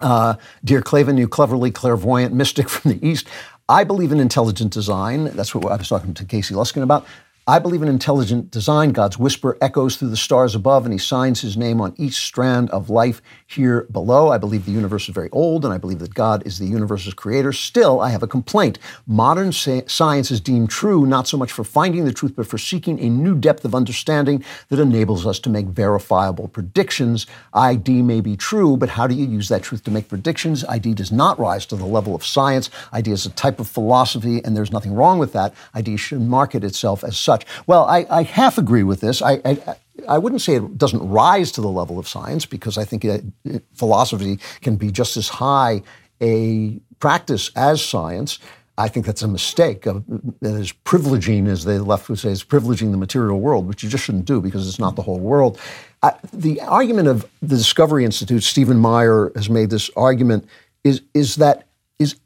Uh, 0.00 0.34
Dear 0.64 0.82
Klavan, 0.82 1.16
you 1.16 1.28
cleverly 1.28 1.70
clairvoyant 1.70 2.34
mystic 2.34 2.68
from 2.68 2.90
the 2.90 3.06
East, 3.06 3.28
I 3.68 3.84
believe 3.84 4.10
in 4.10 4.18
intelligent 4.18 4.72
design. 4.72 5.26
That's 5.36 5.54
what 5.54 5.70
I 5.70 5.76
was 5.76 5.88
talking 5.88 6.12
to 6.14 6.24
Casey 6.24 6.54
Luskin 6.54 6.82
about. 6.82 7.06
I 7.46 7.58
believe 7.58 7.82
in 7.82 7.88
intelligent 7.88 8.50
design. 8.50 8.92
God's 8.92 9.18
whisper 9.18 9.56
echoes 9.60 9.96
through 9.96 10.10
the 10.10 10.16
stars 10.16 10.54
above, 10.54 10.84
and 10.84 10.92
He 10.92 10.98
signs 10.98 11.40
His 11.40 11.56
name 11.56 11.80
on 11.80 11.94
each 11.96 12.14
strand 12.14 12.70
of 12.70 12.90
life 12.90 13.22
here 13.46 13.88
below. 13.90 14.30
I 14.30 14.38
believe 14.38 14.66
the 14.66 14.72
universe 14.72 15.08
is 15.08 15.14
very 15.14 15.30
old, 15.30 15.64
and 15.64 15.74
I 15.74 15.78
believe 15.78 15.98
that 16.00 16.14
God 16.14 16.46
is 16.46 16.58
the 16.58 16.66
universe's 16.66 17.14
creator. 17.14 17.52
Still, 17.52 18.00
I 18.00 18.10
have 18.10 18.22
a 18.22 18.28
complaint. 18.28 18.78
Modern 19.06 19.52
science 19.52 20.30
is 20.30 20.40
deemed 20.40 20.70
true 20.70 21.06
not 21.06 21.26
so 21.26 21.36
much 21.36 21.50
for 21.50 21.64
finding 21.64 22.04
the 22.04 22.12
truth, 22.12 22.34
but 22.36 22.46
for 22.46 22.58
seeking 22.58 23.00
a 23.00 23.08
new 23.08 23.34
depth 23.34 23.64
of 23.64 23.74
understanding 23.74 24.44
that 24.68 24.78
enables 24.78 25.26
us 25.26 25.40
to 25.40 25.50
make 25.50 25.66
verifiable 25.66 26.46
predictions. 26.46 27.26
ID 27.54 28.02
may 28.02 28.20
be 28.20 28.36
true, 28.36 28.76
but 28.76 28.90
how 28.90 29.06
do 29.06 29.14
you 29.14 29.26
use 29.26 29.48
that 29.48 29.62
truth 29.62 29.82
to 29.84 29.90
make 29.90 30.08
predictions? 30.08 30.64
ID 30.66 30.94
does 30.94 31.10
not 31.10 31.38
rise 31.38 31.66
to 31.66 31.74
the 31.74 31.86
level 31.86 32.14
of 32.14 32.24
science. 32.24 32.70
ID 32.92 33.10
is 33.10 33.26
a 33.26 33.30
type 33.30 33.58
of 33.58 33.68
philosophy, 33.68 34.44
and 34.44 34.56
there's 34.56 34.70
nothing 34.70 34.94
wrong 34.94 35.18
with 35.18 35.32
that. 35.32 35.54
ID 35.74 35.96
should 35.96 36.20
market 36.20 36.62
itself 36.62 37.02
as 37.02 37.16
such. 37.30 37.46
Well, 37.66 37.84
I, 37.84 38.06
I 38.10 38.22
half 38.24 38.58
agree 38.58 38.82
with 38.82 39.00
this. 39.00 39.22
I, 39.22 39.40
I, 39.44 39.76
I 40.08 40.18
wouldn't 40.18 40.42
say 40.42 40.54
it 40.56 40.78
doesn't 40.78 41.06
rise 41.08 41.52
to 41.52 41.60
the 41.60 41.68
level 41.68 41.98
of 41.98 42.08
science 42.08 42.44
because 42.44 42.76
I 42.76 42.84
think 42.84 43.04
it, 43.04 43.24
it, 43.44 43.62
philosophy 43.74 44.38
can 44.62 44.74
be 44.76 44.90
just 44.90 45.16
as 45.16 45.28
high 45.28 45.82
a 46.20 46.80
practice 46.98 47.50
as 47.54 47.84
science. 47.84 48.40
I 48.78 48.88
think 48.88 49.06
that's 49.06 49.22
a 49.22 49.28
mistake. 49.28 49.86
Uh, 49.86 50.00
that 50.40 50.54
is 50.54 50.72
privileging, 50.84 51.46
as 51.46 51.64
the 51.64 51.82
left 51.84 52.08
would 52.08 52.18
say, 52.18 52.30
is 52.30 52.42
privileging 52.42 52.90
the 52.90 52.96
material 52.96 53.38
world, 53.38 53.68
which 53.68 53.82
you 53.82 53.88
just 53.88 54.04
shouldn't 54.04 54.24
do 54.24 54.40
because 54.40 54.66
it's 54.66 54.80
not 54.80 54.96
the 54.96 55.02
whole 55.02 55.20
world. 55.20 55.60
Uh, 56.02 56.12
the 56.32 56.60
argument 56.62 57.06
of 57.06 57.28
the 57.42 57.56
Discovery 57.56 58.04
Institute, 58.04 58.42
Stephen 58.42 58.78
Meyer 58.78 59.30
has 59.36 59.48
made 59.48 59.70
this 59.70 59.90
argument, 59.96 60.48
is, 60.82 61.02
is 61.14 61.36
that 61.36 61.68
is, 61.98 62.16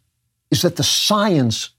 is 0.50 0.62
that 0.62 0.76
the 0.76 0.84
science 0.84 1.73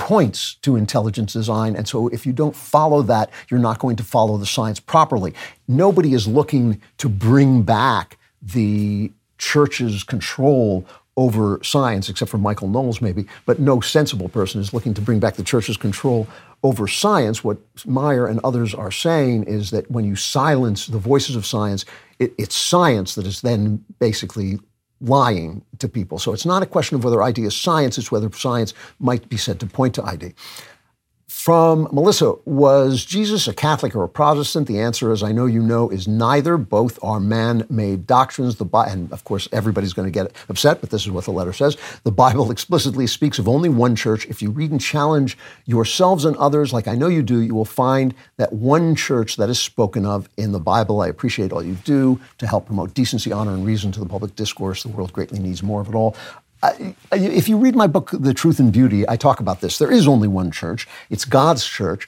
points 0.00 0.54
to 0.62 0.76
intelligence 0.76 1.34
design. 1.34 1.76
And 1.76 1.86
so 1.86 2.08
if 2.08 2.24
you 2.24 2.32
don't 2.32 2.56
follow 2.56 3.02
that, 3.02 3.30
you're 3.50 3.60
not 3.60 3.78
going 3.78 3.96
to 3.96 4.02
follow 4.02 4.38
the 4.38 4.46
science 4.46 4.80
properly. 4.80 5.34
Nobody 5.68 6.14
is 6.14 6.26
looking 6.26 6.80
to 6.96 7.08
bring 7.08 7.62
back 7.62 8.16
the 8.42 9.12
church's 9.36 10.02
control 10.02 10.86
over 11.18 11.60
science, 11.62 12.08
except 12.08 12.30
for 12.30 12.38
Michael 12.38 12.68
Knowles, 12.68 13.02
maybe, 13.02 13.26
but 13.44 13.58
no 13.58 13.80
sensible 13.80 14.30
person 14.30 14.58
is 14.58 14.72
looking 14.72 14.94
to 14.94 15.02
bring 15.02 15.20
back 15.20 15.34
the 15.36 15.42
church's 15.42 15.76
control 15.76 16.26
over 16.62 16.88
science. 16.88 17.44
What 17.44 17.58
Meyer 17.84 18.26
and 18.26 18.40
others 18.42 18.74
are 18.74 18.90
saying 18.90 19.44
is 19.44 19.70
that 19.70 19.90
when 19.90 20.06
you 20.06 20.16
silence 20.16 20.86
the 20.86 20.98
voices 20.98 21.36
of 21.36 21.44
science, 21.44 21.84
it, 22.18 22.32
it's 22.38 22.54
science 22.54 23.16
that 23.16 23.26
is 23.26 23.42
then 23.42 23.84
basically 23.98 24.60
lying 25.00 25.62
to 25.78 25.88
people. 25.88 26.18
So 26.18 26.32
it's 26.32 26.46
not 26.46 26.62
a 26.62 26.66
question 26.66 26.96
of 26.96 27.04
whether 27.04 27.22
ID 27.22 27.44
is 27.44 27.56
science, 27.56 27.96
it's 27.98 28.12
whether 28.12 28.30
science 28.32 28.74
might 28.98 29.28
be 29.28 29.36
said 29.36 29.58
to 29.60 29.66
point 29.66 29.94
to 29.94 30.04
ID. 30.04 30.34
From 31.40 31.88
Melissa, 31.90 32.34
was 32.44 33.02
Jesus 33.02 33.48
a 33.48 33.54
Catholic 33.54 33.96
or 33.96 34.02
a 34.02 34.10
Protestant? 34.10 34.68
The 34.68 34.78
answer, 34.78 35.10
as 35.10 35.22
I 35.22 35.32
know 35.32 35.46
you 35.46 35.62
know, 35.62 35.88
is 35.88 36.06
neither. 36.06 36.58
Both 36.58 37.02
are 37.02 37.18
man 37.18 37.66
made 37.70 38.06
doctrines. 38.06 38.56
The 38.56 38.66
Bi- 38.66 38.88
and 38.88 39.10
of 39.10 39.24
course, 39.24 39.48
everybody's 39.50 39.94
going 39.94 40.04
to 40.04 40.12
get 40.12 40.32
upset, 40.50 40.82
but 40.82 40.90
this 40.90 41.00
is 41.00 41.10
what 41.10 41.24
the 41.24 41.30
letter 41.30 41.54
says. 41.54 41.78
The 42.04 42.12
Bible 42.12 42.50
explicitly 42.52 43.06
speaks 43.06 43.38
of 43.38 43.48
only 43.48 43.70
one 43.70 43.96
church. 43.96 44.26
If 44.26 44.42
you 44.42 44.50
read 44.50 44.70
and 44.70 44.78
challenge 44.78 45.38
yourselves 45.64 46.26
and 46.26 46.36
others, 46.36 46.74
like 46.74 46.86
I 46.86 46.94
know 46.94 47.08
you 47.08 47.22
do, 47.22 47.40
you 47.40 47.54
will 47.54 47.64
find 47.64 48.14
that 48.36 48.52
one 48.52 48.94
church 48.94 49.36
that 49.36 49.48
is 49.48 49.58
spoken 49.58 50.04
of 50.04 50.28
in 50.36 50.52
the 50.52 50.60
Bible. 50.60 51.00
I 51.00 51.08
appreciate 51.08 51.52
all 51.52 51.62
you 51.62 51.76
do 51.76 52.20
to 52.36 52.46
help 52.46 52.66
promote 52.66 52.92
decency, 52.92 53.32
honor, 53.32 53.54
and 53.54 53.64
reason 53.64 53.92
to 53.92 54.00
the 54.00 54.04
public 54.04 54.36
discourse. 54.36 54.82
The 54.82 54.90
world 54.90 55.14
greatly 55.14 55.38
needs 55.38 55.62
more 55.62 55.80
of 55.80 55.88
it 55.88 55.94
all 55.94 56.14
if 57.12 57.48
you 57.48 57.56
read 57.56 57.74
my 57.74 57.86
book, 57.86 58.10
The 58.12 58.34
Truth 58.34 58.58
and 58.58 58.72
Beauty, 58.72 59.08
I 59.08 59.16
talk 59.16 59.40
about 59.40 59.60
this. 59.60 59.78
There 59.78 59.90
is 59.90 60.06
only 60.06 60.28
one 60.28 60.50
church, 60.50 60.86
it's 61.08 61.24
God's 61.24 61.66
church. 61.66 62.06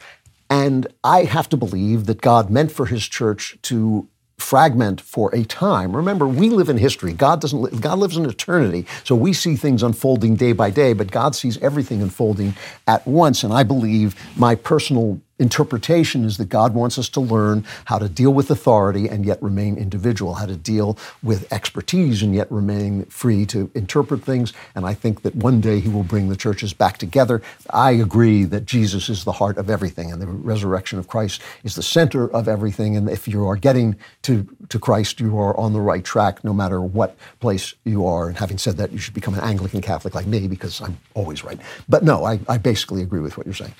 And 0.50 0.86
I 1.02 1.24
have 1.24 1.48
to 1.48 1.56
believe 1.56 2.04
that 2.06 2.20
God 2.20 2.50
meant 2.50 2.70
for 2.70 2.84
his 2.84 3.08
church 3.08 3.56
to 3.62 4.06
fragment 4.38 5.00
for 5.00 5.34
a 5.34 5.44
time. 5.44 5.96
Remember, 5.96 6.26
we 6.26 6.50
live 6.50 6.68
in 6.68 6.76
history. 6.76 7.12
God 7.14 7.40
doesn't 7.40 7.62
li- 7.62 7.78
God 7.78 7.98
lives 7.98 8.16
in 8.16 8.26
eternity. 8.26 8.86
So 9.04 9.14
we 9.14 9.32
see 9.32 9.56
things 9.56 9.82
unfolding 9.82 10.36
day 10.36 10.52
by 10.52 10.68
day, 10.70 10.92
but 10.92 11.10
God 11.10 11.34
sees 11.34 11.56
everything 11.58 12.02
unfolding 12.02 12.54
at 12.86 13.06
once. 13.06 13.44
And 13.44 13.52
I 13.52 13.62
believe 13.62 14.14
my 14.36 14.54
personal 14.54 15.20
interpretation 15.42 16.24
is 16.24 16.38
that 16.38 16.48
God 16.48 16.72
wants 16.72 16.98
us 16.98 17.08
to 17.10 17.20
learn 17.20 17.64
how 17.86 17.98
to 17.98 18.08
deal 18.08 18.32
with 18.32 18.50
authority 18.50 19.08
and 19.08 19.26
yet 19.26 19.42
remain 19.42 19.76
individual, 19.76 20.34
how 20.34 20.46
to 20.46 20.56
deal 20.56 20.96
with 21.22 21.52
expertise 21.52 22.22
and 22.22 22.34
yet 22.34 22.50
remain 22.50 23.04
free 23.06 23.44
to 23.46 23.70
interpret 23.74 24.22
things. 24.22 24.52
And 24.74 24.86
I 24.86 24.94
think 24.94 25.22
that 25.22 25.34
one 25.34 25.60
day 25.60 25.80
He 25.80 25.88
will 25.88 26.04
bring 26.04 26.28
the 26.28 26.36
churches 26.36 26.72
back 26.72 26.96
together. 26.96 27.42
I 27.70 27.90
agree 27.90 28.44
that 28.44 28.64
Jesus 28.64 29.08
is 29.08 29.24
the 29.24 29.32
heart 29.32 29.58
of 29.58 29.68
everything 29.68 30.12
and 30.12 30.22
the 30.22 30.26
resurrection 30.26 30.98
of 30.98 31.08
Christ 31.08 31.42
is 31.64 31.74
the 31.74 31.82
center 31.82 32.30
of 32.30 32.46
everything. 32.48 32.96
And 32.96 33.10
if 33.10 33.26
you 33.26 33.46
are 33.46 33.56
getting 33.56 33.96
to, 34.22 34.46
to 34.68 34.78
Christ, 34.78 35.20
you 35.20 35.38
are 35.38 35.56
on 35.58 35.72
the 35.72 35.80
right 35.80 36.04
track 36.04 36.44
no 36.44 36.54
matter 36.54 36.80
what 36.80 37.16
place 37.40 37.74
you 37.84 38.06
are. 38.06 38.28
And 38.28 38.38
having 38.38 38.58
said 38.58 38.76
that, 38.76 38.92
you 38.92 38.98
should 38.98 39.14
become 39.14 39.34
an 39.34 39.40
Anglican 39.40 39.80
Catholic 39.80 40.14
like 40.14 40.26
me 40.26 40.46
because 40.46 40.80
I'm 40.80 40.98
always 41.14 41.42
right. 41.42 41.58
But 41.88 42.04
no, 42.04 42.24
I, 42.24 42.38
I 42.48 42.58
basically 42.58 43.02
agree 43.02 43.20
with 43.20 43.36
what 43.36 43.46
you're 43.46 43.54
saying. 43.54 43.74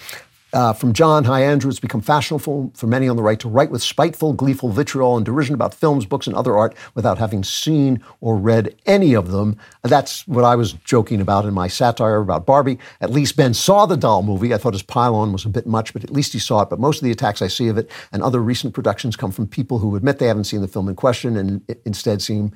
Uh, 0.52 0.74
from 0.74 0.92
John, 0.92 1.24
hi 1.24 1.42
Andrew, 1.42 1.70
it's 1.70 1.80
become 1.80 2.02
fashionable 2.02 2.72
for 2.74 2.86
many 2.86 3.08
on 3.08 3.16
the 3.16 3.22
right 3.22 3.40
to 3.40 3.48
write 3.48 3.70
with 3.70 3.82
spiteful, 3.82 4.34
gleeful 4.34 4.68
vitriol 4.68 5.16
and 5.16 5.24
derision 5.24 5.54
about 5.54 5.72
films, 5.72 6.04
books, 6.04 6.26
and 6.26 6.36
other 6.36 6.58
art 6.58 6.76
without 6.94 7.16
having 7.16 7.42
seen 7.42 8.04
or 8.20 8.36
read 8.36 8.74
any 8.84 9.14
of 9.14 9.30
them. 9.30 9.56
That's 9.80 10.28
what 10.28 10.44
I 10.44 10.54
was 10.54 10.74
joking 10.74 11.22
about 11.22 11.46
in 11.46 11.54
my 11.54 11.68
satire 11.68 12.18
about 12.18 12.44
Barbie. 12.44 12.78
At 13.00 13.08
least 13.08 13.34
Ben 13.34 13.54
saw 13.54 13.86
the 13.86 13.96
doll 13.96 14.22
movie. 14.22 14.52
I 14.52 14.58
thought 14.58 14.74
his 14.74 14.82
pile-on 14.82 15.32
was 15.32 15.46
a 15.46 15.48
bit 15.48 15.66
much, 15.66 15.94
but 15.94 16.04
at 16.04 16.10
least 16.10 16.34
he 16.34 16.38
saw 16.38 16.60
it. 16.60 16.68
But 16.68 16.78
most 16.78 16.98
of 16.98 17.04
the 17.04 17.12
attacks 17.12 17.40
I 17.40 17.48
see 17.48 17.68
of 17.68 17.78
it 17.78 17.90
and 18.12 18.22
other 18.22 18.42
recent 18.42 18.74
productions 18.74 19.16
come 19.16 19.32
from 19.32 19.46
people 19.46 19.78
who 19.78 19.96
admit 19.96 20.18
they 20.18 20.26
haven't 20.26 20.44
seen 20.44 20.60
the 20.60 20.68
film 20.68 20.86
in 20.86 20.96
question 20.96 21.34
and 21.38 21.62
instead 21.86 22.20
seem 22.20 22.52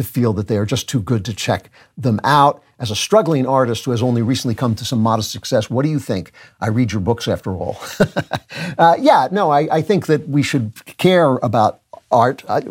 to 0.00 0.04
feel 0.04 0.32
that 0.32 0.48
they 0.48 0.56
are 0.56 0.64
just 0.64 0.88
too 0.88 1.00
good 1.00 1.24
to 1.26 1.34
check 1.34 1.70
them 1.96 2.20
out. 2.24 2.62
As 2.78 2.90
a 2.90 2.96
struggling 2.96 3.46
artist 3.46 3.84
who 3.84 3.90
has 3.90 4.02
only 4.02 4.22
recently 4.22 4.54
come 4.54 4.74
to 4.76 4.84
some 4.84 5.00
modest 5.00 5.30
success, 5.30 5.68
what 5.68 5.82
do 5.82 5.90
you 5.90 5.98
think? 5.98 6.32
I 6.60 6.68
read 6.68 6.92
your 6.92 7.02
books 7.02 7.28
after 7.28 7.52
all. 7.52 7.76
uh, 8.78 8.96
yeah, 8.98 9.28
no, 9.30 9.50
I, 9.50 9.68
I, 9.70 9.82
think 9.82 10.06
that 10.06 10.26
we 10.26 10.42
should 10.42 10.72
care 10.96 11.34
about 11.42 11.82
art. 12.10 12.42
I, 12.48 12.62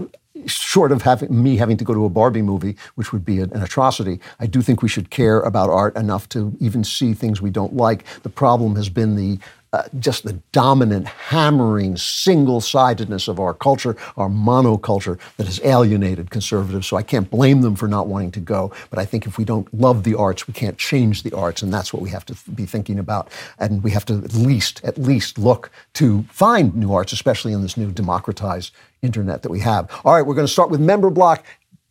short 0.46 0.92
of 0.92 1.02
having 1.04 1.44
me 1.44 1.58
having 1.58 1.78
to 1.78 1.84
go 1.84 1.94
to 1.94 2.06
a 2.06 2.10
Barbie 2.10 2.42
movie, 2.42 2.76
which 2.96 3.12
would 3.14 3.26
be 3.26 3.40
an 3.40 3.56
atrocity, 3.62 4.20
I 4.40 4.48
do 4.48 4.62
think 4.62 4.82
we 4.82 4.90
should 4.90 5.10
care 5.10 5.42
about 5.42 5.70
art 5.70 5.96
enough 5.96 6.28
to 6.30 6.56
even 6.60 6.84
see 6.84 7.14
things 7.14 7.42
we 7.42 7.52
don't 7.52 7.76
like. 7.76 8.04
The 8.24 8.30
problem 8.30 8.76
has 8.76 8.90
been 8.90 9.16
the 9.16 9.38
uh, 9.72 9.84
just 10.00 10.24
the 10.24 10.34
dominant, 10.52 11.08
hammering, 11.08 11.96
single 11.98 12.60
sidedness 12.62 13.28
of 13.28 13.40
our 13.40 13.54
culture, 13.54 13.96
our 14.18 14.30
monoculture 14.30 15.20
that 15.38 15.46
has 15.46 15.62
alienated 15.64 16.32
conservatives. 16.32 16.88
So 16.88 16.98
I 16.98 17.04
can't 17.04 17.30
blame 17.30 17.62
them 17.62 17.76
for 17.76 17.88
not 17.88 18.08
wanting 18.08 18.32
to 18.32 18.40
go. 18.40 18.72
But 18.90 19.00
I 19.00 19.06
think 19.06 19.28
if 19.28 19.38
we 19.38 19.46
don't 19.46 19.72
love 19.74 20.04
the 20.04 20.16
arts, 20.16 20.48
we 20.48 20.54
can't 20.54 20.78
change 20.78 21.24
the 21.24 21.36
arts. 21.36 21.62
And 21.62 21.74
that's 21.74 21.94
what 21.94 22.02
we 22.02 22.10
have 22.10 22.26
to 22.26 22.52
be 22.52 22.66
thinking 22.66 22.98
about. 22.98 23.30
And 23.60 23.84
we 23.84 23.92
have 23.92 24.06
to 24.06 24.24
at 24.24 24.34
least, 24.34 24.84
at 24.84 24.98
least 24.98 25.38
look 25.38 25.72
to 25.94 26.24
find 26.32 26.76
new 26.76 26.94
arts, 26.94 27.14
especially 27.14 27.54
in 27.54 27.62
this 27.62 27.78
new 27.78 27.92
democratized 27.92 28.74
internet 29.02 29.44
that 29.44 29.50
we 29.50 29.60
have. 29.60 29.90
All 30.04 30.14
right, 30.14 30.26
we're 30.26 30.36
going 30.36 30.48
to 30.48 30.52
start 30.52 30.70
with 30.70 30.80
member 30.80 31.10
block. 31.10 31.46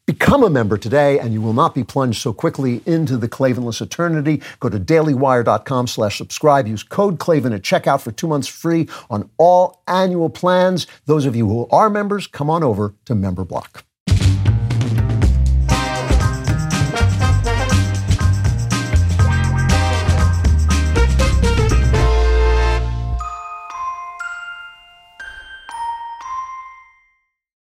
Become 0.08 0.42
a 0.42 0.48
member 0.48 0.78
today, 0.78 1.18
and 1.18 1.34
you 1.34 1.42
will 1.42 1.52
not 1.52 1.74
be 1.74 1.84
plunged 1.84 2.22
so 2.22 2.32
quickly 2.32 2.80
into 2.86 3.18
the 3.18 3.28
Klavanless 3.28 3.82
eternity. 3.82 4.40
Go 4.58 4.70
to 4.70 4.80
dailywire.com 4.80 5.86
slash 5.86 6.16
subscribe. 6.16 6.66
Use 6.66 6.82
code 6.82 7.18
Klavan 7.18 7.52
at 7.52 7.60
checkout 7.60 8.00
for 8.00 8.10
two 8.10 8.26
months 8.26 8.48
free 8.48 8.88
on 9.10 9.28
all 9.36 9.82
annual 9.86 10.30
plans. 10.30 10.86
Those 11.04 11.26
of 11.26 11.36
you 11.36 11.46
who 11.46 11.68
are 11.68 11.90
members, 11.90 12.26
come 12.26 12.48
on 12.48 12.62
over 12.62 12.94
to 13.04 13.14
Member 13.14 13.44
Block. 13.44 13.84